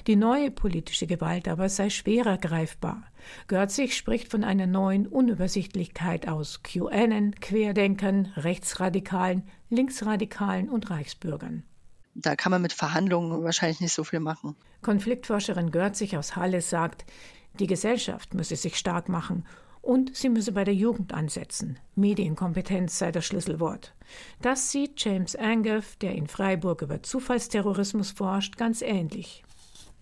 Die 0.06 0.16
neue 0.16 0.50
politische 0.50 1.06
Gewalt 1.06 1.46
aber 1.46 1.68
sei 1.68 1.90
schwerer 1.90 2.38
greifbar. 2.38 3.04
Görzig 3.46 3.94
spricht 3.94 4.30
von 4.30 4.44
einer 4.44 4.66
neuen 4.66 5.06
Unübersichtlichkeit 5.06 6.26
aus 6.26 6.62
QAnon, 6.62 7.34
Querdenkern, 7.34 8.32
Rechtsradikalen, 8.34 9.42
Linksradikalen 9.68 10.70
und 10.70 10.88
Reichsbürgern. 10.88 11.64
Da 12.20 12.34
kann 12.34 12.50
man 12.50 12.62
mit 12.62 12.72
Verhandlungen 12.72 13.44
wahrscheinlich 13.44 13.80
nicht 13.80 13.92
so 13.92 14.02
viel 14.02 14.18
machen. 14.18 14.56
Konfliktforscherin 14.82 15.70
Görzig 15.70 16.16
aus 16.16 16.34
Halle 16.34 16.60
sagt, 16.60 17.04
die 17.60 17.68
Gesellschaft 17.68 18.34
müsse 18.34 18.56
sich 18.56 18.76
stark 18.76 19.08
machen 19.08 19.46
und 19.82 20.16
sie 20.16 20.28
müsse 20.28 20.50
bei 20.50 20.64
der 20.64 20.74
Jugend 20.74 21.14
ansetzen. 21.14 21.78
Medienkompetenz 21.94 22.98
sei 22.98 23.12
das 23.12 23.24
Schlüsselwort. 23.24 23.94
Das 24.42 24.72
sieht 24.72 25.00
James 25.00 25.36
Angeff, 25.36 25.94
der 25.94 26.16
in 26.16 26.26
Freiburg 26.26 26.82
über 26.82 27.04
Zufallsterrorismus 27.04 28.10
forscht, 28.10 28.56
ganz 28.56 28.82
ähnlich. 28.82 29.44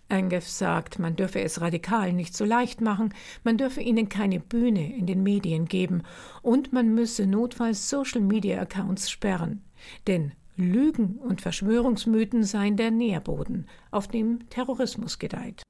Angeff 0.09 0.49
sagt, 0.49 0.97
man 0.97 1.15
dürfe 1.15 1.41
es 1.41 1.61
Radikalen 1.61 2.15
nicht 2.15 2.35
so 2.35 2.45
leicht 2.45 2.81
machen, 2.81 3.13
man 3.43 3.57
dürfe 3.57 3.81
ihnen 3.81 4.09
keine 4.09 4.39
Bühne 4.39 4.95
in 4.95 5.05
den 5.05 5.21
Medien 5.21 5.65
geben 5.65 6.01
und 6.41 6.73
man 6.73 6.95
müsse 6.95 7.27
notfalls 7.27 7.89
Social-Media-Accounts 7.89 9.11
sperren. 9.11 9.61
Denn 10.07 10.31
Lügen 10.57 11.17
und 11.17 11.39
Verschwörungsmythen 11.39 12.43
seien 12.43 12.77
der 12.77 12.91
Nährboden, 12.91 13.67
auf 13.91 14.07
dem 14.07 14.49
Terrorismus 14.49 15.19
gedeiht. 15.19 15.63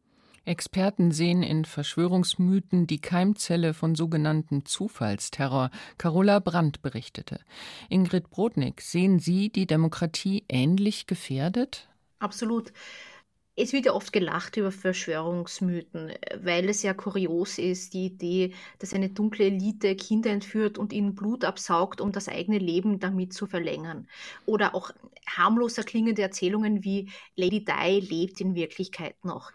Experten 0.46 1.12
sehen 1.12 1.44
in 1.44 1.66
Verschwörungsmythen 1.66 2.88
die 2.88 3.02
Keimzelle 3.02 3.74
von 3.74 3.96
sogenannten 3.96 4.66
Zufallsterror. 4.66 5.72
Carola 5.98 6.40
Brandt 6.40 6.82
berichtete. 6.82 7.42
Ingrid 7.90 8.30
Brodnik, 8.30 8.80
sehen 8.80 9.20
Sie 9.20 9.50
die 9.50 9.68
Demokratie 9.68 10.46
ähnlich 10.48 11.06
gefährdet? 11.06 11.90
Absolut. 12.20 12.72
Es 13.60 13.74
wird 13.74 13.88
ja 13.88 13.94
oft 13.94 14.14
gelacht 14.14 14.56
über 14.58 14.72
Verschwörungsmythen, 14.72 16.14
weil 16.44 16.70
es 16.70 16.84
ja 16.84 16.94
kurios 16.94 17.58
ist, 17.58 17.96
die 17.96 18.06
Idee, 18.06 18.54
dass 18.78 18.94
eine 18.94 19.10
dunkle 19.10 19.46
Elite 19.46 19.96
Kinder 19.96 20.30
entführt 20.30 20.78
und 20.78 20.94
ihnen 20.94 21.16
Blut 21.16 21.44
absaugt, 21.44 22.00
um 22.00 22.12
das 22.12 22.30
eigene 22.30 22.60
Leben 22.60 23.00
damit 23.00 23.34
zu 23.34 23.48
verlängern. 23.48 24.08
Oder 24.46 24.76
auch 24.76 24.92
harmloser 25.26 25.82
klingende 25.82 26.22
Erzählungen 26.22 26.84
wie 26.84 27.10
Lady 27.36 27.66
Di 27.66 28.00
lebt 28.00 28.40
in 28.42 28.54
Wirklichkeit 28.54 29.16
noch. 29.26 29.52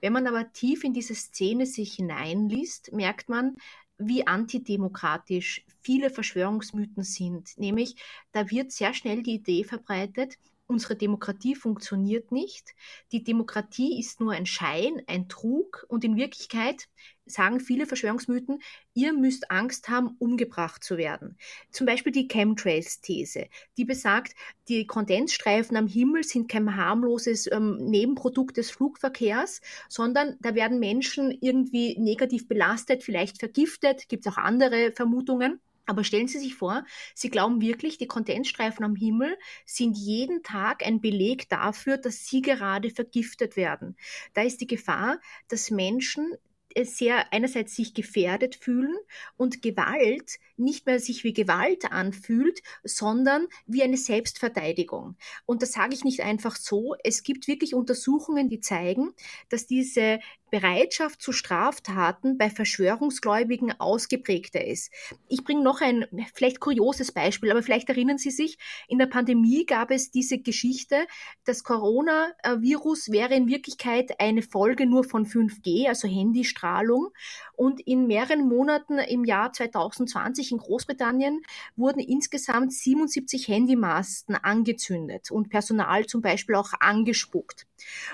Wenn 0.00 0.12
man 0.12 0.26
aber 0.26 0.52
tief 0.52 0.82
in 0.82 0.92
diese 0.92 1.14
Szene 1.14 1.64
sich 1.64 1.94
hineinliest, 1.94 2.92
merkt 2.92 3.28
man, 3.28 3.54
wie 3.98 4.26
antidemokratisch 4.26 5.64
viele 5.80 6.10
Verschwörungsmythen 6.10 7.04
sind. 7.04 7.56
Nämlich, 7.56 7.94
da 8.32 8.50
wird 8.50 8.72
sehr 8.72 8.94
schnell 8.94 9.22
die 9.22 9.34
Idee 9.34 9.62
verbreitet, 9.62 10.38
unsere 10.66 10.96
Demokratie 10.96 11.54
funktioniert 11.54 12.32
nicht. 12.32 12.74
Die 13.12 13.22
Demokratie 13.22 13.98
ist 13.98 14.20
nur 14.20 14.32
ein 14.32 14.46
Schein, 14.46 15.02
ein 15.06 15.28
Trug 15.28 15.84
und 15.88 16.04
in 16.04 16.16
Wirklichkeit 16.16 16.88
sagen 17.26 17.60
viele 17.60 17.86
Verschwörungsmythen, 17.86 18.60
ihr 18.92 19.12
müsst 19.12 19.50
Angst 19.50 19.88
haben, 19.88 20.16
umgebracht 20.18 20.84
zu 20.84 20.96
werden. 20.96 21.38
Zum 21.70 21.86
Beispiel 21.86 22.12
die 22.12 22.28
Chemtrails-These, 22.28 23.46
die 23.76 23.84
besagt, 23.84 24.34
die 24.68 24.86
Kondensstreifen 24.86 25.76
am 25.76 25.86
Himmel 25.86 26.24
sind 26.24 26.48
kein 26.48 26.76
harmloses 26.76 27.50
ähm, 27.50 27.76
Nebenprodukt 27.76 28.56
des 28.56 28.70
Flugverkehrs, 28.70 29.60
sondern 29.88 30.36
da 30.40 30.54
werden 30.54 30.78
Menschen 30.78 31.30
irgendwie 31.40 31.98
negativ 31.98 32.46
belastet, 32.46 33.02
vielleicht 33.02 33.38
vergiftet, 33.38 34.08
gibt 34.08 34.26
es 34.26 34.32
auch 34.32 34.38
andere 34.38 34.92
Vermutungen. 34.92 35.60
Aber 35.86 36.04
stellen 36.04 36.28
Sie 36.28 36.38
sich 36.38 36.54
vor, 36.54 36.84
Sie 37.14 37.30
glauben 37.30 37.60
wirklich, 37.60 37.98
die 37.98 38.06
Kondensstreifen 38.06 38.84
am 38.84 38.96
Himmel 38.96 39.36
sind 39.66 39.96
jeden 39.96 40.42
Tag 40.42 40.84
ein 40.86 41.00
Beleg 41.00 41.48
dafür, 41.48 41.98
dass 41.98 42.26
Sie 42.26 42.40
gerade 42.40 42.90
vergiftet 42.90 43.56
werden. 43.56 43.96
Da 44.32 44.42
ist 44.42 44.60
die 44.60 44.66
Gefahr, 44.66 45.20
dass 45.48 45.70
Menschen 45.70 46.34
sehr 46.82 47.32
einerseits 47.32 47.76
sich 47.76 47.94
gefährdet 47.94 48.56
fühlen 48.56 48.96
und 49.36 49.62
Gewalt 49.62 50.38
nicht 50.56 50.86
mehr 50.86 51.00
sich 51.00 51.24
wie 51.24 51.32
Gewalt 51.32 51.90
anfühlt, 51.92 52.62
sondern 52.82 53.46
wie 53.66 53.82
eine 53.82 53.96
Selbstverteidigung. 53.96 55.16
Und 55.46 55.62
das 55.62 55.72
sage 55.72 55.94
ich 55.94 56.04
nicht 56.04 56.20
einfach 56.20 56.56
so. 56.56 56.94
Es 57.02 57.22
gibt 57.22 57.48
wirklich 57.48 57.74
Untersuchungen, 57.74 58.48
die 58.48 58.60
zeigen, 58.60 59.12
dass 59.48 59.66
diese 59.66 60.20
Bereitschaft 60.54 61.20
zu 61.20 61.32
Straftaten 61.32 62.38
bei 62.38 62.48
Verschwörungsgläubigen 62.48 63.80
ausgeprägter 63.80 64.64
ist. 64.64 64.92
Ich 65.26 65.42
bringe 65.42 65.64
noch 65.64 65.80
ein 65.80 66.06
vielleicht 66.32 66.60
kurioses 66.60 67.10
Beispiel, 67.10 67.50
aber 67.50 67.60
vielleicht 67.60 67.88
erinnern 67.88 68.18
Sie 68.18 68.30
sich, 68.30 68.56
in 68.86 68.98
der 68.98 69.06
Pandemie 69.06 69.66
gab 69.66 69.90
es 69.90 70.12
diese 70.12 70.38
Geschichte, 70.38 71.08
das 71.44 71.64
Coronavirus 71.64 73.10
wäre 73.10 73.34
in 73.34 73.48
Wirklichkeit 73.48 74.20
eine 74.20 74.42
Folge 74.42 74.86
nur 74.86 75.02
von 75.02 75.26
5G, 75.26 75.88
also 75.88 76.06
Handystrahlung. 76.06 77.08
Und 77.56 77.80
in 77.80 78.06
mehreren 78.06 78.48
Monaten 78.48 78.98
im 78.98 79.24
Jahr 79.24 79.52
2020 79.52 80.43
in 80.52 80.58
Großbritannien 80.58 81.42
wurden 81.76 82.00
insgesamt 82.00 82.72
77 82.72 83.48
Handymasten 83.48 84.34
angezündet 84.34 85.30
und 85.30 85.50
Personal 85.50 86.06
zum 86.06 86.22
Beispiel 86.22 86.54
auch 86.54 86.72
angespuckt. 86.80 87.66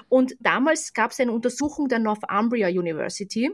Und 0.09 0.37
damals 0.41 0.93
gab 0.93 1.13
es 1.13 1.21
eine 1.21 1.33
Untersuchung 1.33 1.89
der 1.89 1.99
Northumbria 1.99 2.69
University. 2.69 3.51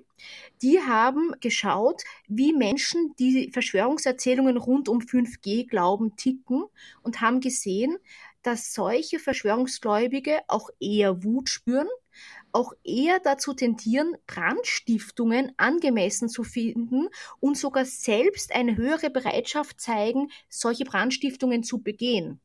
Die 0.63 0.81
haben 0.81 1.33
geschaut, 1.41 2.03
wie 2.29 2.53
Menschen, 2.53 3.15
die 3.19 3.51
Verschwörungserzählungen 3.53 4.57
rund 4.57 4.89
um 4.89 5.01
5G 5.01 5.67
glauben, 5.67 6.17
ticken 6.17 6.65
und 7.03 7.21
haben 7.21 7.41
gesehen, 7.41 7.99
dass 8.43 8.73
solche 8.73 9.19
Verschwörungsgläubige 9.19 10.41
auch 10.47 10.71
eher 10.81 11.25
Wut 11.25 11.49
spüren, 11.49 11.89
auch 12.57 12.73
eher 12.85 13.21
dazu 13.21 13.53
tendieren, 13.55 14.17
Brandstiftungen 14.27 15.53
angemessen 15.59 16.29
zu 16.29 16.43
finden 16.43 17.09
und 17.39 17.59
sogar 17.59 17.85
selbst 17.85 18.55
eine 18.55 18.77
höhere 18.77 19.11
Bereitschaft 19.11 19.81
zeigen, 19.81 20.31
solche 20.49 20.85
Brandstiftungen 20.85 21.63
zu 21.63 21.83
begehen. 21.83 22.41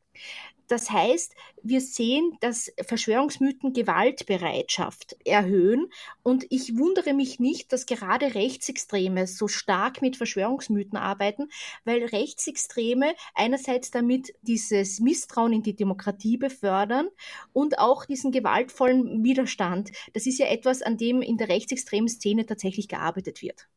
Das 0.72 0.90
heißt, 0.90 1.34
wir 1.62 1.82
sehen, 1.82 2.38
dass 2.40 2.72
Verschwörungsmythen 2.82 3.74
Gewaltbereitschaft 3.74 5.16
erhöhen 5.22 5.88
und 6.22 6.46
ich 6.48 6.78
wundere 6.78 7.12
mich 7.12 7.38
nicht, 7.38 7.74
dass 7.74 7.84
gerade 7.84 8.34
Rechtsextreme 8.34 9.26
so 9.26 9.48
stark 9.48 10.00
mit 10.00 10.16
Verschwörungsmythen 10.16 10.96
arbeiten, 10.96 11.50
weil 11.84 12.02
Rechtsextreme 12.02 13.12
einerseits 13.34 13.90
damit 13.90 14.32
dieses 14.40 14.98
Misstrauen 14.98 15.52
in 15.52 15.62
die 15.62 15.76
Demokratie 15.76 16.38
befördern 16.38 17.08
und 17.52 17.78
auch 17.78 18.06
diesen 18.06 18.32
gewaltvollen 18.32 19.22
Widerstand. 19.22 19.90
Das 20.14 20.24
ist 20.24 20.38
ja 20.38 20.46
etwas, 20.46 20.80
an 20.80 20.96
dem 20.96 21.20
in 21.20 21.36
der 21.36 21.50
rechtsextremen 21.50 22.08
Szene 22.08 22.46
tatsächlich 22.46 22.88
gearbeitet 22.88 23.42
wird. 23.42 23.68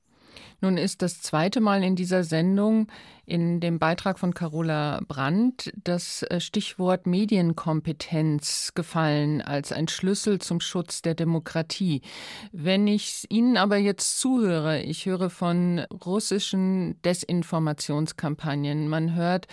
Nun 0.61 0.77
ist 0.77 1.01
das 1.01 1.21
zweite 1.21 1.61
Mal 1.61 1.83
in 1.83 1.95
dieser 1.95 2.23
Sendung 2.23 2.87
in 3.25 3.59
dem 3.59 3.79
Beitrag 3.79 4.19
von 4.19 4.33
Carola 4.33 5.01
Brandt 5.07 5.73
das 5.83 6.23
äh, 6.23 6.39
Stichwort 6.39 7.07
Medienkompetenz 7.07 8.73
gefallen 8.75 9.41
als 9.41 9.71
ein 9.71 9.87
Schlüssel 9.87 10.39
zum 10.39 10.59
Schutz 10.59 11.01
der 11.01 11.15
Demokratie. 11.15 12.01
Wenn 12.51 12.87
ich 12.87 13.25
Ihnen 13.29 13.57
aber 13.57 13.77
jetzt 13.77 14.19
zuhöre, 14.19 14.81
ich 14.81 15.05
höre 15.05 15.29
von 15.29 15.79
russischen 16.05 17.01
Desinformationskampagnen, 17.01 18.87
man 18.87 19.15
hört 19.15 19.47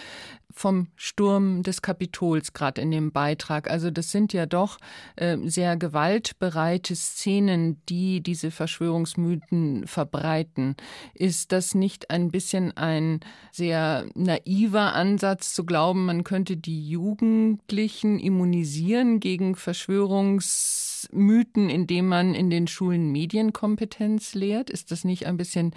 vom 0.55 0.89
Sturm 0.97 1.63
des 1.63 1.83
Kapitols 1.83 2.53
gerade 2.53 2.81
in 2.81 2.91
dem 2.91 3.13
Beitrag. 3.13 3.71
Also 3.71 3.91
das 3.91 4.11
sind 4.11 4.33
ja 4.33 4.47
doch 4.47 4.79
äh, 5.17 5.37
sehr 5.45 5.77
gewaltbereite 5.77 6.95
Szenen, 6.95 7.83
die 7.89 8.23
diese 8.23 8.51
Verschwörungsmythen 8.51 9.87
verbreiten. 9.87 10.77
Ist 11.15 11.53
das 11.53 11.75
nicht 11.75 12.11
ein 12.11 12.31
bisschen 12.31 12.77
ein 12.77 13.21
sehr 13.51 14.07
naiver 14.15 14.95
Ansatz 14.95 15.55
zu 15.55 15.65
glauben, 15.65 16.07
man 16.07 16.25
könnte 16.25 16.57
die 16.57 16.89
Jugendlichen 16.89 18.19
immunisieren 18.19 19.21
gegen 19.21 19.57
Verschwörungsmythen, 19.57 21.71
indem 21.71 22.09
man 22.09 22.35
in 22.35 22.51
den 22.51 22.67
Schulen 22.67 23.13
Medienkompetenz 23.13 24.35
lehrt? 24.35 24.71
Ist 24.71 24.91
das 24.91 25.05
nicht 25.05 25.27
ein 25.27 25.37
bisschen 25.37 25.75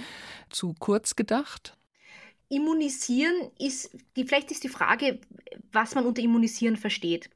zu 0.50 0.74
kurz 0.78 1.16
gedacht? 1.16 1.78
Immunisieren 2.50 3.52
ist, 3.60 3.90
die, 4.16 4.26
vielleicht 4.26 4.52
ist 4.52 4.64
die 4.64 4.70
Frage, 4.70 5.20
was 5.72 5.96
man 5.96 6.06
unter 6.06 6.22
Immunisieren 6.22 6.78
versteht. 6.78 7.30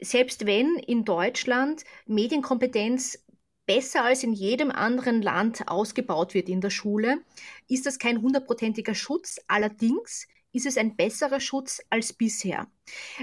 Selbst 0.00 0.46
wenn 0.46 0.76
in 0.76 1.04
Deutschland 1.04 1.84
Medienkompetenz 2.06 3.24
besser 3.66 4.04
als 4.04 4.22
in 4.24 4.32
jedem 4.32 4.70
anderen 4.70 5.22
Land 5.22 5.68
ausgebaut 5.68 6.34
wird 6.34 6.48
in 6.48 6.60
der 6.60 6.70
Schule, 6.70 7.22
ist 7.68 7.86
das 7.86 7.98
kein 7.98 8.22
hundertprozentiger 8.22 8.94
Schutz. 8.94 9.38
Allerdings 9.46 10.26
ist 10.52 10.66
es 10.66 10.78
ein 10.78 10.96
besserer 10.96 11.38
Schutz 11.38 11.80
als 11.90 12.12
bisher, 12.12 12.66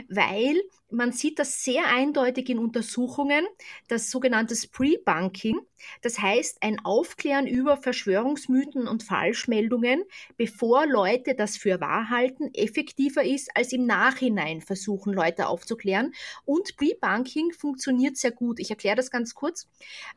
weil 0.10 0.62
man 0.90 1.12
sieht 1.12 1.40
das 1.40 1.64
sehr 1.64 1.88
eindeutig 1.88 2.50
in 2.50 2.60
Untersuchungen, 2.60 3.46
das 3.88 4.12
sogenannte 4.12 4.56
Pre-Bunking, 4.72 5.60
das 6.02 6.20
heißt 6.20 6.60
ein 6.62 6.84
Aufklären 6.84 7.48
über 7.48 7.78
Verschwörungsmythen 7.78 8.88
und 8.88 9.04
Falschmeldungen, 9.04 10.04
bevor 10.38 10.86
Leute 10.86 11.36
das 11.36 11.58
für 11.58 11.82
wahr 11.82 12.10
halten, 12.10 12.50
effektiver 12.54 13.24
ist, 13.24 13.50
als 13.56 13.74
im 13.74 13.86
Nachhinein 13.86 14.62
versuchen, 14.62 15.14
Leute 15.14 15.48
aufzuklären. 15.48 16.14
Und 16.46 16.76
Pre-Bunking 16.78 17.52
funktioniert 17.52 18.18
sehr 18.18 18.32
gut. 18.32 18.60
Ich 18.60 18.70
erkläre 18.70 18.96
das 18.96 19.12
ganz 19.12 19.36
kurz. 19.36 19.68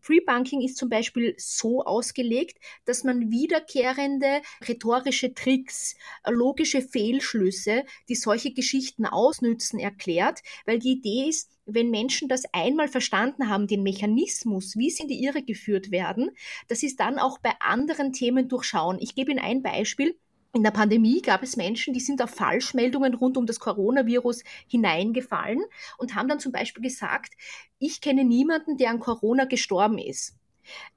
Pre-Bunking 0.03 0.62
ist 0.62 0.76
zum 0.76 0.88
Beispiel 0.88 1.34
so 1.38 1.84
ausgelegt, 1.84 2.59
dass 2.84 3.05
man 3.05 3.30
wiederkehrende 3.30 4.42
rhetorische 4.66 5.34
Tricks, 5.34 5.96
logische 6.26 6.82
Fehlschlüsse, 6.82 7.84
die 8.09 8.14
solche 8.14 8.53
Geschichten 8.53 9.07
ausnützen, 9.39 9.78
erklärt, 9.78 10.43
weil 10.66 10.78
die 10.78 10.93
Idee 10.93 11.28
ist, 11.28 11.51
wenn 11.66 11.91
Menschen 11.91 12.28
das 12.28 12.45
einmal 12.53 12.89
verstanden 12.89 13.49
haben, 13.49 13.66
den 13.66 13.82
Mechanismus, 13.82 14.76
wie 14.76 14.91
sie 14.91 15.03
in 15.03 15.09
die 15.09 15.22
Irre 15.22 15.43
geführt 15.43 15.91
werden, 15.91 16.30
dass 16.68 16.80
sie 16.80 16.86
es 16.86 16.97
dann 16.97 17.18
auch 17.18 17.39
bei 17.39 17.53
anderen 17.61 18.12
Themen 18.12 18.49
durchschauen. 18.49 18.99
Ich 19.01 19.14
gebe 19.14 19.30
Ihnen 19.30 19.41
ein 19.41 19.62
Beispiel. 19.62 20.18
In 20.55 20.62
der 20.62 20.70
Pandemie 20.70 21.20
gab 21.20 21.43
es 21.43 21.57
Menschen, 21.57 21.93
die 21.93 22.01
sind 22.01 22.22
auf 22.22 22.30
Falschmeldungen 22.30 23.14
rund 23.14 23.36
um 23.36 23.45
das 23.45 23.61
Coronavirus 23.61 24.45
hineingefallen 24.66 25.62
und 25.99 26.14
haben 26.14 26.28
dann 26.28 26.41
zum 26.41 26.53
Beispiel 26.53 26.82
gesagt, 26.82 27.34
ich 27.78 28.01
kenne 28.01 28.24
niemanden, 28.24 28.78
der 28.78 28.91
an 28.91 28.99
Corona 28.99 29.45
gestorben 29.45 29.99
ist. 29.99 30.38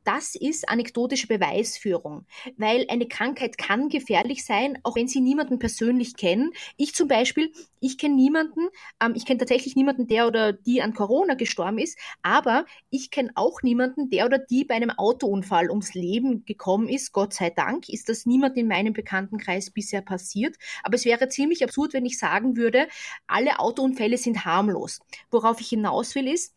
Das 0.04 0.36
ist 0.36 0.68
anekdotische 0.68 1.28
Beweisführung, 1.28 2.26
weil 2.58 2.86
eine 2.90 3.08
Krankheit 3.08 3.58
kann 3.58 3.90
gefährlich 3.90 4.44
sein, 4.44 4.80
auch 4.84 4.96
wenn 4.96 5.08
Sie 5.08 5.22
niemanden 5.22 5.60
persönlich 5.60 6.16
kennen. 6.16 6.52
Ich 6.78 6.96
zum 6.96 7.08
Beispiel, 7.08 7.52
ich 7.80 7.98
kenne 7.98 8.16
niemanden, 8.16 8.70
ähm, 9.02 9.14
ich 9.16 9.26
kenne 9.26 9.40
tatsächlich 9.40 9.76
niemanden, 9.76 10.08
der 10.08 10.28
oder 10.28 10.54
die 10.54 10.82
an 10.82 10.94
Corona 10.94 11.36
gestorben 11.36 11.78
ist, 11.78 11.98
aber 12.22 12.66
ich 12.90 13.12
kenne 13.12 13.32
auch 13.36 13.62
niemanden, 13.62 14.10
der 14.10 14.26
oder 14.26 14.40
die 14.40 14.66
bei 14.66 14.76
einem 14.76 14.90
Autounfall 14.90 15.70
ums 15.70 15.94
Leben 15.94 16.46
gekommen 16.46 16.90
ist. 16.90 17.12
Gott 17.12 17.34
sei 17.34 17.50
Dank 17.50 17.90
ist 17.90 18.10
das 18.10 18.26
niemand 18.26 18.58
in 18.58 18.68
meinem 18.68 18.94
Bekanntenkreis 18.94 19.70
bisher 19.70 20.02
passiert. 20.02 20.56
Aber 20.84 20.96
es 20.96 21.06
wäre 21.06 21.30
ziemlich 21.30 21.64
absurd, 21.64 21.94
wenn 21.94 22.06
ich 22.06 22.18
sagen 22.18 22.58
würde, 22.58 22.88
alle 23.28 23.60
Autounfälle 23.60 24.18
sind 24.18 24.46
harmlos. 24.46 25.00
Worauf 25.30 25.62
ich 25.62 25.70
hinaus 25.70 26.16
will 26.16 26.28
ist, 26.28 26.56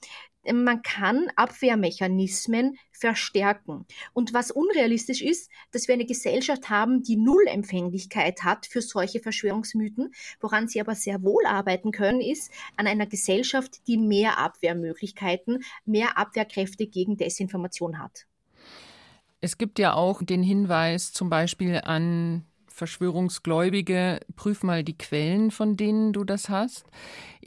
man 0.52 0.82
kann 0.82 1.28
Abwehrmechanismen 1.36 2.76
verstärken. 2.92 3.86
Und 4.12 4.34
was 4.34 4.50
unrealistisch 4.50 5.22
ist, 5.22 5.50
dass 5.72 5.88
wir 5.88 5.94
eine 5.94 6.06
Gesellschaft 6.06 6.70
haben, 6.70 7.02
die 7.02 7.16
Nullempfänglichkeit 7.16 8.44
hat 8.44 8.66
für 8.66 8.82
solche 8.82 9.20
Verschwörungsmythen. 9.20 10.12
Woran 10.40 10.68
sie 10.68 10.80
aber 10.80 10.94
sehr 10.94 11.22
wohl 11.22 11.46
arbeiten 11.46 11.92
können, 11.92 12.20
ist 12.20 12.50
an 12.76 12.86
einer 12.86 13.06
Gesellschaft, 13.06 13.86
die 13.86 13.96
mehr 13.96 14.38
Abwehrmöglichkeiten, 14.38 15.64
mehr 15.84 16.18
Abwehrkräfte 16.18 16.86
gegen 16.86 17.16
Desinformation 17.16 17.98
hat. 17.98 18.26
Es 19.40 19.58
gibt 19.58 19.78
ja 19.78 19.92
auch 19.92 20.22
den 20.22 20.42
Hinweis 20.42 21.12
zum 21.12 21.28
Beispiel 21.28 21.80
an 21.84 22.46
Verschwörungsgläubige, 22.74 24.20
prüf 24.34 24.64
mal 24.64 24.82
die 24.82 24.98
Quellen, 24.98 25.52
von 25.52 25.76
denen 25.76 26.12
du 26.12 26.24
das 26.24 26.48
hast. 26.48 26.86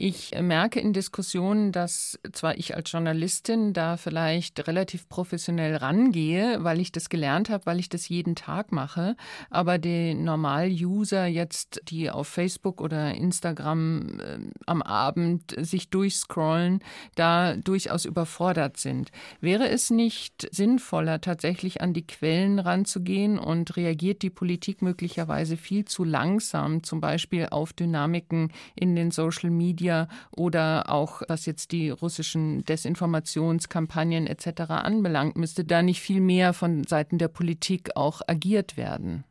Ich 0.00 0.30
merke 0.40 0.78
in 0.78 0.92
Diskussionen, 0.92 1.72
dass 1.72 2.20
zwar 2.32 2.56
ich 2.56 2.76
als 2.76 2.92
Journalistin 2.92 3.72
da 3.72 3.96
vielleicht 3.96 4.68
relativ 4.68 5.08
professionell 5.08 5.74
rangehe, 5.74 6.62
weil 6.62 6.78
ich 6.78 6.92
das 6.92 7.08
gelernt 7.08 7.50
habe, 7.50 7.66
weil 7.66 7.80
ich 7.80 7.88
das 7.88 8.08
jeden 8.08 8.36
Tag 8.36 8.70
mache, 8.70 9.16
aber 9.50 9.78
die 9.78 10.14
Normal-User 10.14 11.26
jetzt, 11.26 11.80
die 11.88 12.12
auf 12.12 12.28
Facebook 12.28 12.80
oder 12.80 13.12
Instagram 13.12 14.20
äh, 14.20 14.38
am 14.66 14.82
Abend 14.82 15.56
sich 15.58 15.90
durchscrollen, 15.90 16.78
da 17.16 17.56
durchaus 17.56 18.04
überfordert 18.04 18.76
sind. 18.76 19.10
Wäre 19.40 19.68
es 19.68 19.90
nicht 19.90 20.46
sinnvoller, 20.52 21.20
tatsächlich 21.20 21.80
an 21.80 21.92
die 21.92 22.06
Quellen 22.06 22.60
ranzugehen 22.60 23.36
und 23.36 23.76
reagiert 23.76 24.22
die 24.22 24.30
Politik 24.30 24.80
möglicherweise 24.80 25.56
viel 25.56 25.86
zu 25.86 26.04
langsam, 26.04 26.84
zum 26.84 27.00
Beispiel 27.00 27.48
auf 27.50 27.72
Dynamiken 27.72 28.52
in 28.76 28.94
den 28.94 29.10
Social 29.10 29.50
Media? 29.50 29.87
Media 29.88 30.08
oder 30.30 30.90
auch 30.90 31.22
was 31.28 31.46
jetzt 31.46 31.72
die 31.72 31.90
russischen 31.90 32.64
Desinformationskampagnen 32.64 34.26
etc. 34.26 34.70
anbelangt, 34.70 35.36
müsste 35.36 35.64
da 35.64 35.82
nicht 35.82 36.00
viel 36.00 36.20
mehr 36.20 36.52
von 36.52 36.84
Seiten 36.84 37.18
der 37.18 37.28
Politik 37.28 37.96
auch 37.96 38.20
agiert 38.26 38.76
werden? 38.76 39.24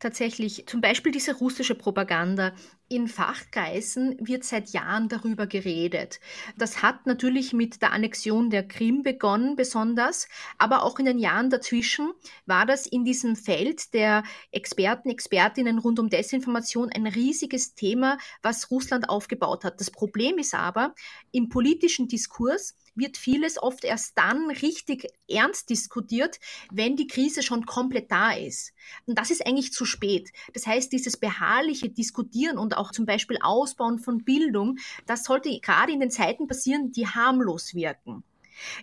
Tatsächlich, 0.00 0.66
zum 0.66 0.80
Beispiel 0.80 1.12
diese 1.12 1.36
russische 1.36 1.76
Propaganda. 1.76 2.52
In 2.88 3.06
Fachkreisen 3.06 4.16
wird 4.20 4.44
seit 4.44 4.70
Jahren 4.70 5.08
darüber 5.08 5.46
geredet. 5.46 6.18
Das 6.58 6.82
hat 6.82 7.06
natürlich 7.06 7.52
mit 7.52 7.80
der 7.80 7.92
Annexion 7.92 8.50
der 8.50 8.66
Krim 8.66 9.02
begonnen, 9.02 9.54
besonders, 9.56 10.28
aber 10.58 10.82
auch 10.82 10.98
in 10.98 11.06
den 11.06 11.18
Jahren 11.18 11.48
dazwischen 11.48 12.12
war 12.44 12.66
das 12.66 12.86
in 12.86 13.04
diesem 13.04 13.36
Feld 13.36 13.94
der 13.94 14.24
Experten, 14.50 15.08
Expertinnen 15.08 15.78
rund 15.78 16.00
um 16.00 16.10
Desinformation 16.10 16.90
ein 16.92 17.06
riesiges 17.06 17.74
Thema, 17.74 18.18
was 18.42 18.70
Russland 18.70 19.08
aufgebaut 19.08 19.64
hat. 19.64 19.80
Das 19.80 19.90
Problem 19.90 20.38
ist 20.38 20.54
aber, 20.54 20.94
im 21.30 21.48
politischen 21.48 22.08
Diskurs 22.08 22.76
wird 22.94 23.16
vieles 23.16 23.62
oft 23.62 23.84
erst 23.84 24.16
dann 24.18 24.50
richtig 24.50 25.08
ernst 25.28 25.70
diskutiert, 25.70 26.38
wenn 26.70 26.96
die 26.96 27.06
Krise 27.06 27.42
schon 27.42 27.66
komplett 27.66 28.10
da 28.10 28.32
ist. 28.32 28.72
Und 29.06 29.18
das 29.18 29.30
ist 29.30 29.46
eigentlich 29.46 29.72
zu 29.72 29.84
spät. 29.84 30.30
Das 30.52 30.66
heißt, 30.66 30.92
dieses 30.92 31.16
beharrliche 31.16 31.88
Diskutieren 31.88 32.58
und 32.58 32.76
auch 32.76 32.92
zum 32.92 33.06
Beispiel 33.06 33.38
Ausbauen 33.40 33.98
von 33.98 34.24
Bildung, 34.24 34.78
das 35.06 35.24
sollte 35.24 35.58
gerade 35.60 35.92
in 35.92 36.00
den 36.00 36.10
Zeiten 36.10 36.46
passieren, 36.46 36.92
die 36.92 37.06
harmlos 37.06 37.74
wirken. 37.74 38.24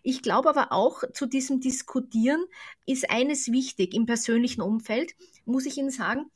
Ich 0.04 0.22
glaube 0.22 0.50
aber 0.50 0.72
auch, 0.72 1.04
zu 1.14 1.26
diesem 1.26 1.60
Diskutieren 1.60 2.44
ist 2.86 3.10
eines 3.10 3.52
wichtig 3.52 3.94
im 3.94 4.06
persönlichen 4.06 4.62
Umfeld, 4.62 5.14
muss 5.46 5.66
ich 5.66 5.78
Ihnen 5.78 5.92
sagen, 5.92 6.30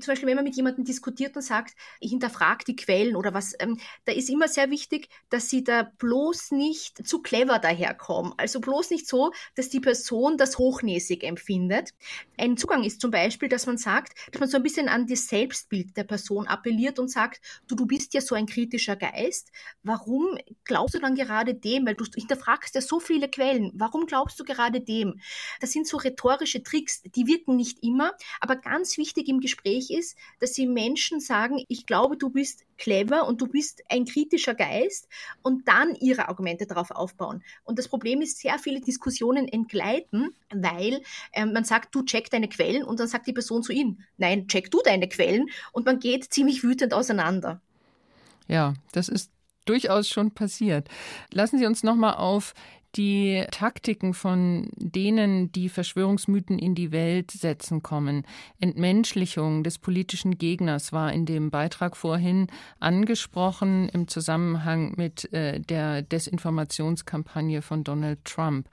zum 0.00 0.12
Beispiel, 0.12 0.28
wenn 0.28 0.36
man 0.36 0.44
mit 0.44 0.56
jemandem 0.56 0.84
diskutiert 0.84 1.36
und 1.36 1.42
sagt, 1.42 1.74
ich 2.00 2.10
hinterfrage 2.10 2.64
die 2.64 2.76
Quellen 2.76 3.16
oder 3.16 3.34
was, 3.34 3.54
ähm, 3.58 3.78
da 4.04 4.12
ist 4.12 4.30
immer 4.30 4.48
sehr 4.48 4.70
wichtig, 4.70 5.08
dass 5.28 5.48
sie 5.50 5.64
da 5.64 5.90
bloß 5.98 6.52
nicht 6.52 7.06
zu 7.06 7.22
clever 7.22 7.58
daherkommen. 7.58 8.32
Also 8.36 8.60
bloß 8.60 8.90
nicht 8.90 9.06
so, 9.08 9.32
dass 9.54 9.68
die 9.68 9.80
Person 9.80 10.36
das 10.36 10.58
hochnäsig 10.58 11.24
empfindet. 11.24 11.90
Ein 12.36 12.56
Zugang 12.56 12.84
ist 12.84 13.00
zum 13.00 13.10
Beispiel, 13.10 13.48
dass 13.48 13.66
man 13.66 13.78
sagt, 13.78 14.14
dass 14.32 14.40
man 14.40 14.48
so 14.48 14.56
ein 14.56 14.62
bisschen 14.62 14.88
an 14.88 15.06
das 15.06 15.28
Selbstbild 15.28 15.96
der 15.96 16.04
Person 16.04 16.46
appelliert 16.46 16.98
und 16.98 17.10
sagt, 17.10 17.40
du, 17.68 17.74
du 17.74 17.86
bist 17.86 18.14
ja 18.14 18.20
so 18.20 18.34
ein 18.34 18.46
kritischer 18.46 18.96
Geist. 18.96 19.50
Warum 19.82 20.38
glaubst 20.64 20.94
du 20.94 20.98
dann 20.98 21.14
gerade 21.14 21.54
dem? 21.54 21.86
Weil 21.86 21.94
du 21.94 22.04
hinterfragst 22.04 22.74
ja 22.74 22.80
so 22.80 23.00
viele 23.00 23.28
Quellen. 23.28 23.72
Warum 23.74 24.06
glaubst 24.06 24.38
du 24.40 24.44
gerade 24.44 24.80
dem? 24.80 25.20
Das 25.60 25.72
sind 25.72 25.86
so 25.86 25.96
rhetorische 25.96 26.62
Tricks, 26.62 27.02
die 27.02 27.26
wirken 27.26 27.56
nicht 27.56 27.82
immer, 27.82 28.12
aber 28.40 28.56
ganz 28.56 28.96
wichtig 28.98 29.28
im 29.28 29.40
Gespräch 29.40 29.89
ist, 29.90 30.16
dass 30.38 30.54
sie 30.54 30.66
Menschen 30.66 31.20
sagen, 31.20 31.64
ich 31.68 31.86
glaube, 31.86 32.16
du 32.16 32.30
bist 32.30 32.64
clever 32.78 33.26
und 33.26 33.40
du 33.40 33.46
bist 33.46 33.82
ein 33.88 34.04
kritischer 34.04 34.54
Geist 34.54 35.08
und 35.42 35.68
dann 35.68 35.94
ihre 35.96 36.28
Argumente 36.28 36.66
darauf 36.66 36.90
aufbauen. 36.90 37.42
Und 37.64 37.78
das 37.78 37.88
Problem 37.88 38.22
ist, 38.22 38.38
sehr 38.38 38.58
viele 38.58 38.80
Diskussionen 38.80 39.48
entgleiten, 39.48 40.34
weil 40.52 41.02
äh, 41.32 41.44
man 41.46 41.64
sagt, 41.64 41.94
du 41.94 42.02
check 42.02 42.30
deine 42.30 42.48
Quellen 42.48 42.82
und 42.82 43.00
dann 43.00 43.08
sagt 43.08 43.26
die 43.26 43.32
Person 43.32 43.62
zu 43.62 43.72
ihnen, 43.72 44.04
nein, 44.16 44.48
check 44.48 44.70
du 44.70 44.80
deine 44.84 45.08
Quellen 45.08 45.50
und 45.72 45.86
man 45.86 45.98
geht 45.98 46.32
ziemlich 46.32 46.62
wütend 46.62 46.94
auseinander. 46.94 47.60
Ja, 48.48 48.74
das 48.92 49.08
ist 49.08 49.30
durchaus 49.64 50.08
schon 50.08 50.32
passiert. 50.32 50.88
Lassen 51.32 51.58
Sie 51.58 51.66
uns 51.66 51.82
noch 51.82 51.94
mal 51.94 52.14
auf 52.14 52.54
die 52.96 53.44
Taktiken 53.50 54.14
von 54.14 54.68
denen, 54.76 55.52
die 55.52 55.68
Verschwörungsmythen 55.68 56.58
in 56.58 56.74
die 56.74 56.92
Welt 56.92 57.30
setzen 57.30 57.82
kommen. 57.82 58.24
Entmenschlichung 58.58 59.62
des 59.62 59.78
politischen 59.78 60.38
Gegners 60.38 60.92
war 60.92 61.12
in 61.12 61.26
dem 61.26 61.50
Beitrag 61.50 61.96
vorhin 61.96 62.48
angesprochen 62.78 63.88
im 63.88 64.08
Zusammenhang 64.08 64.94
mit 64.96 65.32
äh, 65.32 65.60
der 65.60 66.02
Desinformationskampagne 66.02 67.62
von 67.62 67.84
Donald 67.84 68.24
Trump. 68.24 68.68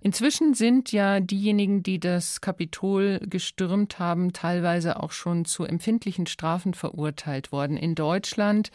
Inzwischen 0.00 0.54
sind 0.54 0.92
ja 0.92 1.18
diejenigen, 1.18 1.82
die 1.82 1.98
das 1.98 2.40
Kapitol 2.40 3.18
gestürmt 3.28 3.98
haben, 3.98 4.32
teilweise 4.32 5.02
auch 5.02 5.10
schon 5.10 5.44
zu 5.44 5.64
empfindlichen 5.64 6.26
Strafen 6.26 6.72
verurteilt 6.72 7.50
worden. 7.50 7.76
In 7.76 7.96
Deutschland 7.96 8.70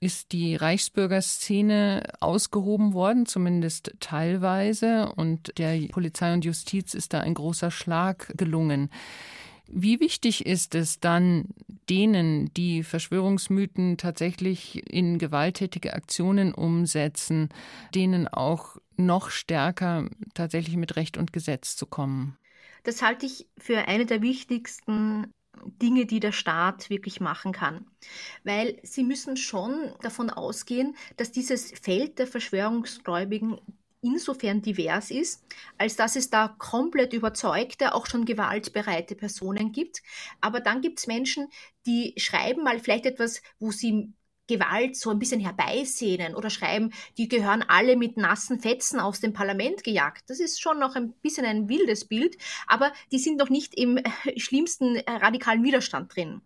ist 0.00 0.32
die 0.32 0.54
Reichsbürgerszene 0.54 2.02
ausgehoben 2.20 2.92
worden, 2.92 3.26
zumindest 3.26 3.94
teilweise. 4.00 5.12
Und 5.16 5.58
der 5.58 5.88
Polizei 5.88 6.32
und 6.32 6.44
Justiz 6.44 6.94
ist 6.94 7.12
da 7.12 7.20
ein 7.20 7.34
großer 7.34 7.70
Schlag 7.70 8.32
gelungen. 8.36 8.90
Wie 9.70 10.00
wichtig 10.00 10.46
ist 10.46 10.74
es 10.74 10.98
dann 10.98 11.46
denen, 11.90 12.52
die 12.54 12.82
Verschwörungsmythen 12.82 13.98
tatsächlich 13.98 14.90
in 14.90 15.18
gewalttätige 15.18 15.92
Aktionen 15.92 16.54
umsetzen, 16.54 17.50
denen 17.94 18.28
auch 18.28 18.78
noch 18.96 19.30
stärker 19.30 20.08
tatsächlich 20.32 20.76
mit 20.76 20.96
Recht 20.96 21.18
und 21.18 21.32
Gesetz 21.32 21.76
zu 21.76 21.86
kommen? 21.86 22.38
Das 22.84 23.02
halte 23.02 23.26
ich 23.26 23.46
für 23.58 23.88
eine 23.88 24.06
der 24.06 24.22
wichtigsten 24.22 25.34
Dinge, 25.82 26.06
die 26.06 26.20
der 26.20 26.32
Staat 26.32 26.90
wirklich 26.90 27.20
machen 27.20 27.52
kann. 27.52 27.86
Weil 28.44 28.78
sie 28.82 29.04
müssen 29.04 29.36
schon 29.36 29.92
davon 30.02 30.30
ausgehen, 30.30 30.96
dass 31.16 31.32
dieses 31.32 31.72
Feld 31.72 32.18
der 32.18 32.26
Verschwörungsgläubigen 32.26 33.60
insofern 34.00 34.62
divers 34.62 35.10
ist, 35.10 35.44
als 35.76 35.96
dass 35.96 36.16
es 36.16 36.30
da 36.30 36.54
komplett 36.58 37.12
überzeugte, 37.12 37.94
auch 37.94 38.06
schon 38.06 38.24
gewaltbereite 38.24 39.14
Personen 39.14 39.72
gibt. 39.72 40.02
Aber 40.40 40.60
dann 40.60 40.80
gibt 40.80 41.00
es 41.00 41.06
Menschen, 41.06 41.48
die 41.86 42.14
schreiben 42.16 42.62
mal 42.62 42.78
vielleicht 42.78 43.06
etwas, 43.06 43.42
wo 43.58 43.70
sie 43.70 44.12
Gewalt 44.48 44.96
so 44.96 45.10
ein 45.10 45.20
bisschen 45.20 45.40
herbeisehnen 45.40 46.34
oder 46.34 46.50
schreiben, 46.50 46.92
die 47.16 47.28
gehören 47.28 47.62
alle 47.68 47.96
mit 47.96 48.16
nassen 48.16 48.58
Fetzen 48.58 48.98
aus 48.98 49.20
dem 49.20 49.32
Parlament 49.32 49.84
gejagt. 49.84 50.24
Das 50.28 50.40
ist 50.40 50.60
schon 50.60 50.80
noch 50.80 50.96
ein 50.96 51.12
bisschen 51.22 51.44
ein 51.44 51.68
wildes 51.68 52.06
Bild, 52.06 52.36
aber 52.66 52.92
die 53.12 53.18
sind 53.18 53.38
noch 53.38 53.50
nicht 53.50 53.74
im 53.76 54.00
schlimmsten 54.36 54.96
äh, 54.96 55.10
radikalen 55.10 55.62
Widerstand 55.62 56.16
drin. 56.16 56.40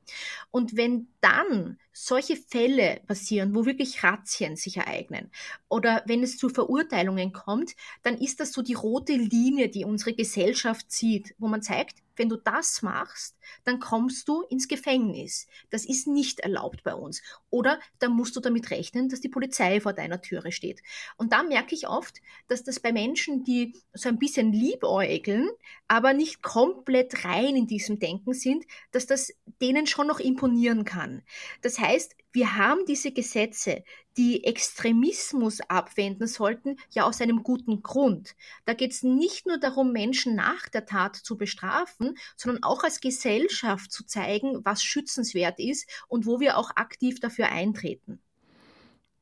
Und 0.50 0.76
wenn 0.76 1.08
dann 1.20 1.78
solche 1.92 2.36
Fälle 2.36 3.00
passieren, 3.06 3.54
wo 3.54 3.66
wirklich 3.66 4.02
Razzien 4.02 4.56
sich 4.56 4.76
ereignen 4.78 5.30
oder 5.72 6.02
wenn 6.06 6.22
es 6.22 6.36
zu 6.36 6.50
Verurteilungen 6.50 7.32
kommt, 7.32 7.74
dann 8.02 8.18
ist 8.18 8.40
das 8.40 8.52
so 8.52 8.60
die 8.60 8.74
rote 8.74 9.14
Linie, 9.14 9.70
die 9.70 9.86
unsere 9.86 10.12
Gesellschaft 10.12 10.90
zieht, 10.90 11.34
wo 11.38 11.48
man 11.48 11.62
zeigt, 11.62 12.02
wenn 12.16 12.28
du 12.28 12.36
das 12.36 12.82
machst, 12.82 13.36
dann 13.64 13.80
kommst 13.80 14.28
du 14.28 14.42
ins 14.42 14.68
Gefängnis. 14.68 15.46
Das 15.70 15.86
ist 15.86 16.06
nicht 16.06 16.40
erlaubt 16.40 16.82
bei 16.84 16.94
uns. 16.94 17.22
Oder 17.48 17.80
dann 18.00 18.12
musst 18.12 18.36
du 18.36 18.40
damit 18.40 18.70
rechnen, 18.70 19.08
dass 19.08 19.20
die 19.20 19.30
Polizei 19.30 19.80
vor 19.80 19.94
deiner 19.94 20.20
Türe 20.20 20.52
steht. 20.52 20.82
Und 21.16 21.32
da 21.32 21.42
merke 21.42 21.74
ich 21.74 21.88
oft, 21.88 22.20
dass 22.48 22.62
das 22.62 22.80
bei 22.80 22.92
Menschen, 22.92 23.44
die 23.44 23.74
so 23.94 24.10
ein 24.10 24.18
bisschen 24.18 24.52
liebäugeln, 24.52 25.48
aber 25.88 26.12
nicht 26.12 26.42
komplett 26.42 27.24
rein 27.24 27.56
in 27.56 27.66
diesem 27.66 27.98
Denken 27.98 28.34
sind, 28.34 28.64
dass 28.90 29.06
das 29.06 29.32
denen 29.62 29.86
schon 29.86 30.06
noch 30.06 30.20
imponieren 30.20 30.84
kann. 30.84 31.22
Das 31.62 31.78
heißt, 31.82 32.16
wir 32.32 32.56
haben 32.56 32.86
diese 32.86 33.12
Gesetze, 33.12 33.84
die 34.16 34.44
Extremismus 34.44 35.60
abwenden 35.68 36.26
sollten, 36.26 36.76
ja 36.90 37.04
aus 37.04 37.20
einem 37.20 37.42
guten 37.42 37.82
Grund. 37.82 38.34
Da 38.64 38.72
geht 38.72 38.92
es 38.92 39.02
nicht 39.02 39.46
nur 39.46 39.58
darum, 39.58 39.92
Menschen 39.92 40.34
nach 40.34 40.68
der 40.68 40.86
Tat 40.86 41.16
zu 41.16 41.36
bestrafen, 41.36 42.16
sondern 42.36 42.62
auch 42.62 42.84
als 42.84 43.00
Gesellschaft 43.00 43.92
zu 43.92 44.04
zeigen, 44.06 44.64
was 44.64 44.82
schützenswert 44.82 45.58
ist 45.58 45.88
und 46.08 46.24
wo 46.26 46.40
wir 46.40 46.56
auch 46.56 46.70
aktiv 46.76 47.20
dafür 47.20 47.48
eintreten. 47.50 48.22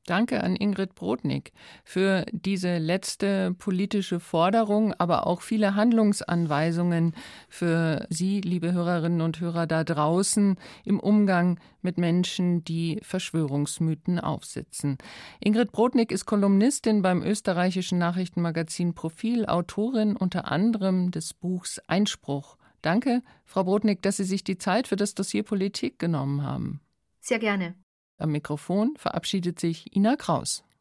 Danke 0.06 0.42
an 0.42 0.56
Ingrid 0.56 0.94
Brodnik 0.94 1.52
für 1.84 2.24
diese 2.32 2.78
letzte 2.78 3.54
politische 3.58 4.18
Forderung, 4.18 4.94
aber 4.94 5.26
auch 5.26 5.42
viele 5.42 5.74
Handlungsanweisungen 5.74 7.14
für 7.48 8.06
Sie, 8.08 8.40
liebe 8.40 8.72
Hörerinnen 8.72 9.20
und 9.20 9.40
Hörer 9.40 9.66
da 9.66 9.84
draußen, 9.84 10.56
im 10.84 11.00
Umgang 11.00 11.60
mit 11.82 11.98
Menschen, 11.98 12.64
die 12.64 12.98
Verschwörungsmythen 13.02 14.18
aufsitzen. 14.18 14.96
Ingrid 15.38 15.70
Brodnik 15.70 16.12
ist 16.12 16.24
Kolumnistin 16.24 17.02
beim 17.02 17.22
österreichischen 17.22 17.98
Nachrichtenmagazin 17.98 18.94
Profil, 18.94 19.44
Autorin 19.46 20.16
unter 20.16 20.50
anderem 20.50 21.10
des 21.10 21.34
Buchs 21.34 21.78
Einspruch. 21.88 22.56
Danke, 22.80 23.22
Frau 23.44 23.64
Brodnik, 23.64 24.00
dass 24.00 24.16
Sie 24.16 24.24
sich 24.24 24.44
die 24.44 24.56
Zeit 24.56 24.88
für 24.88 24.96
das 24.96 25.14
Dossier 25.14 25.42
Politik 25.42 25.98
genommen 25.98 26.42
haben. 26.42 26.80
Sehr 27.20 27.38
gerne. 27.38 27.74
Am 28.20 28.32
Mikrofon 28.32 28.94
verabschiedet 28.96 29.58
sich 29.58 29.96
Ina 29.96 30.16
Kraus. 30.16 30.62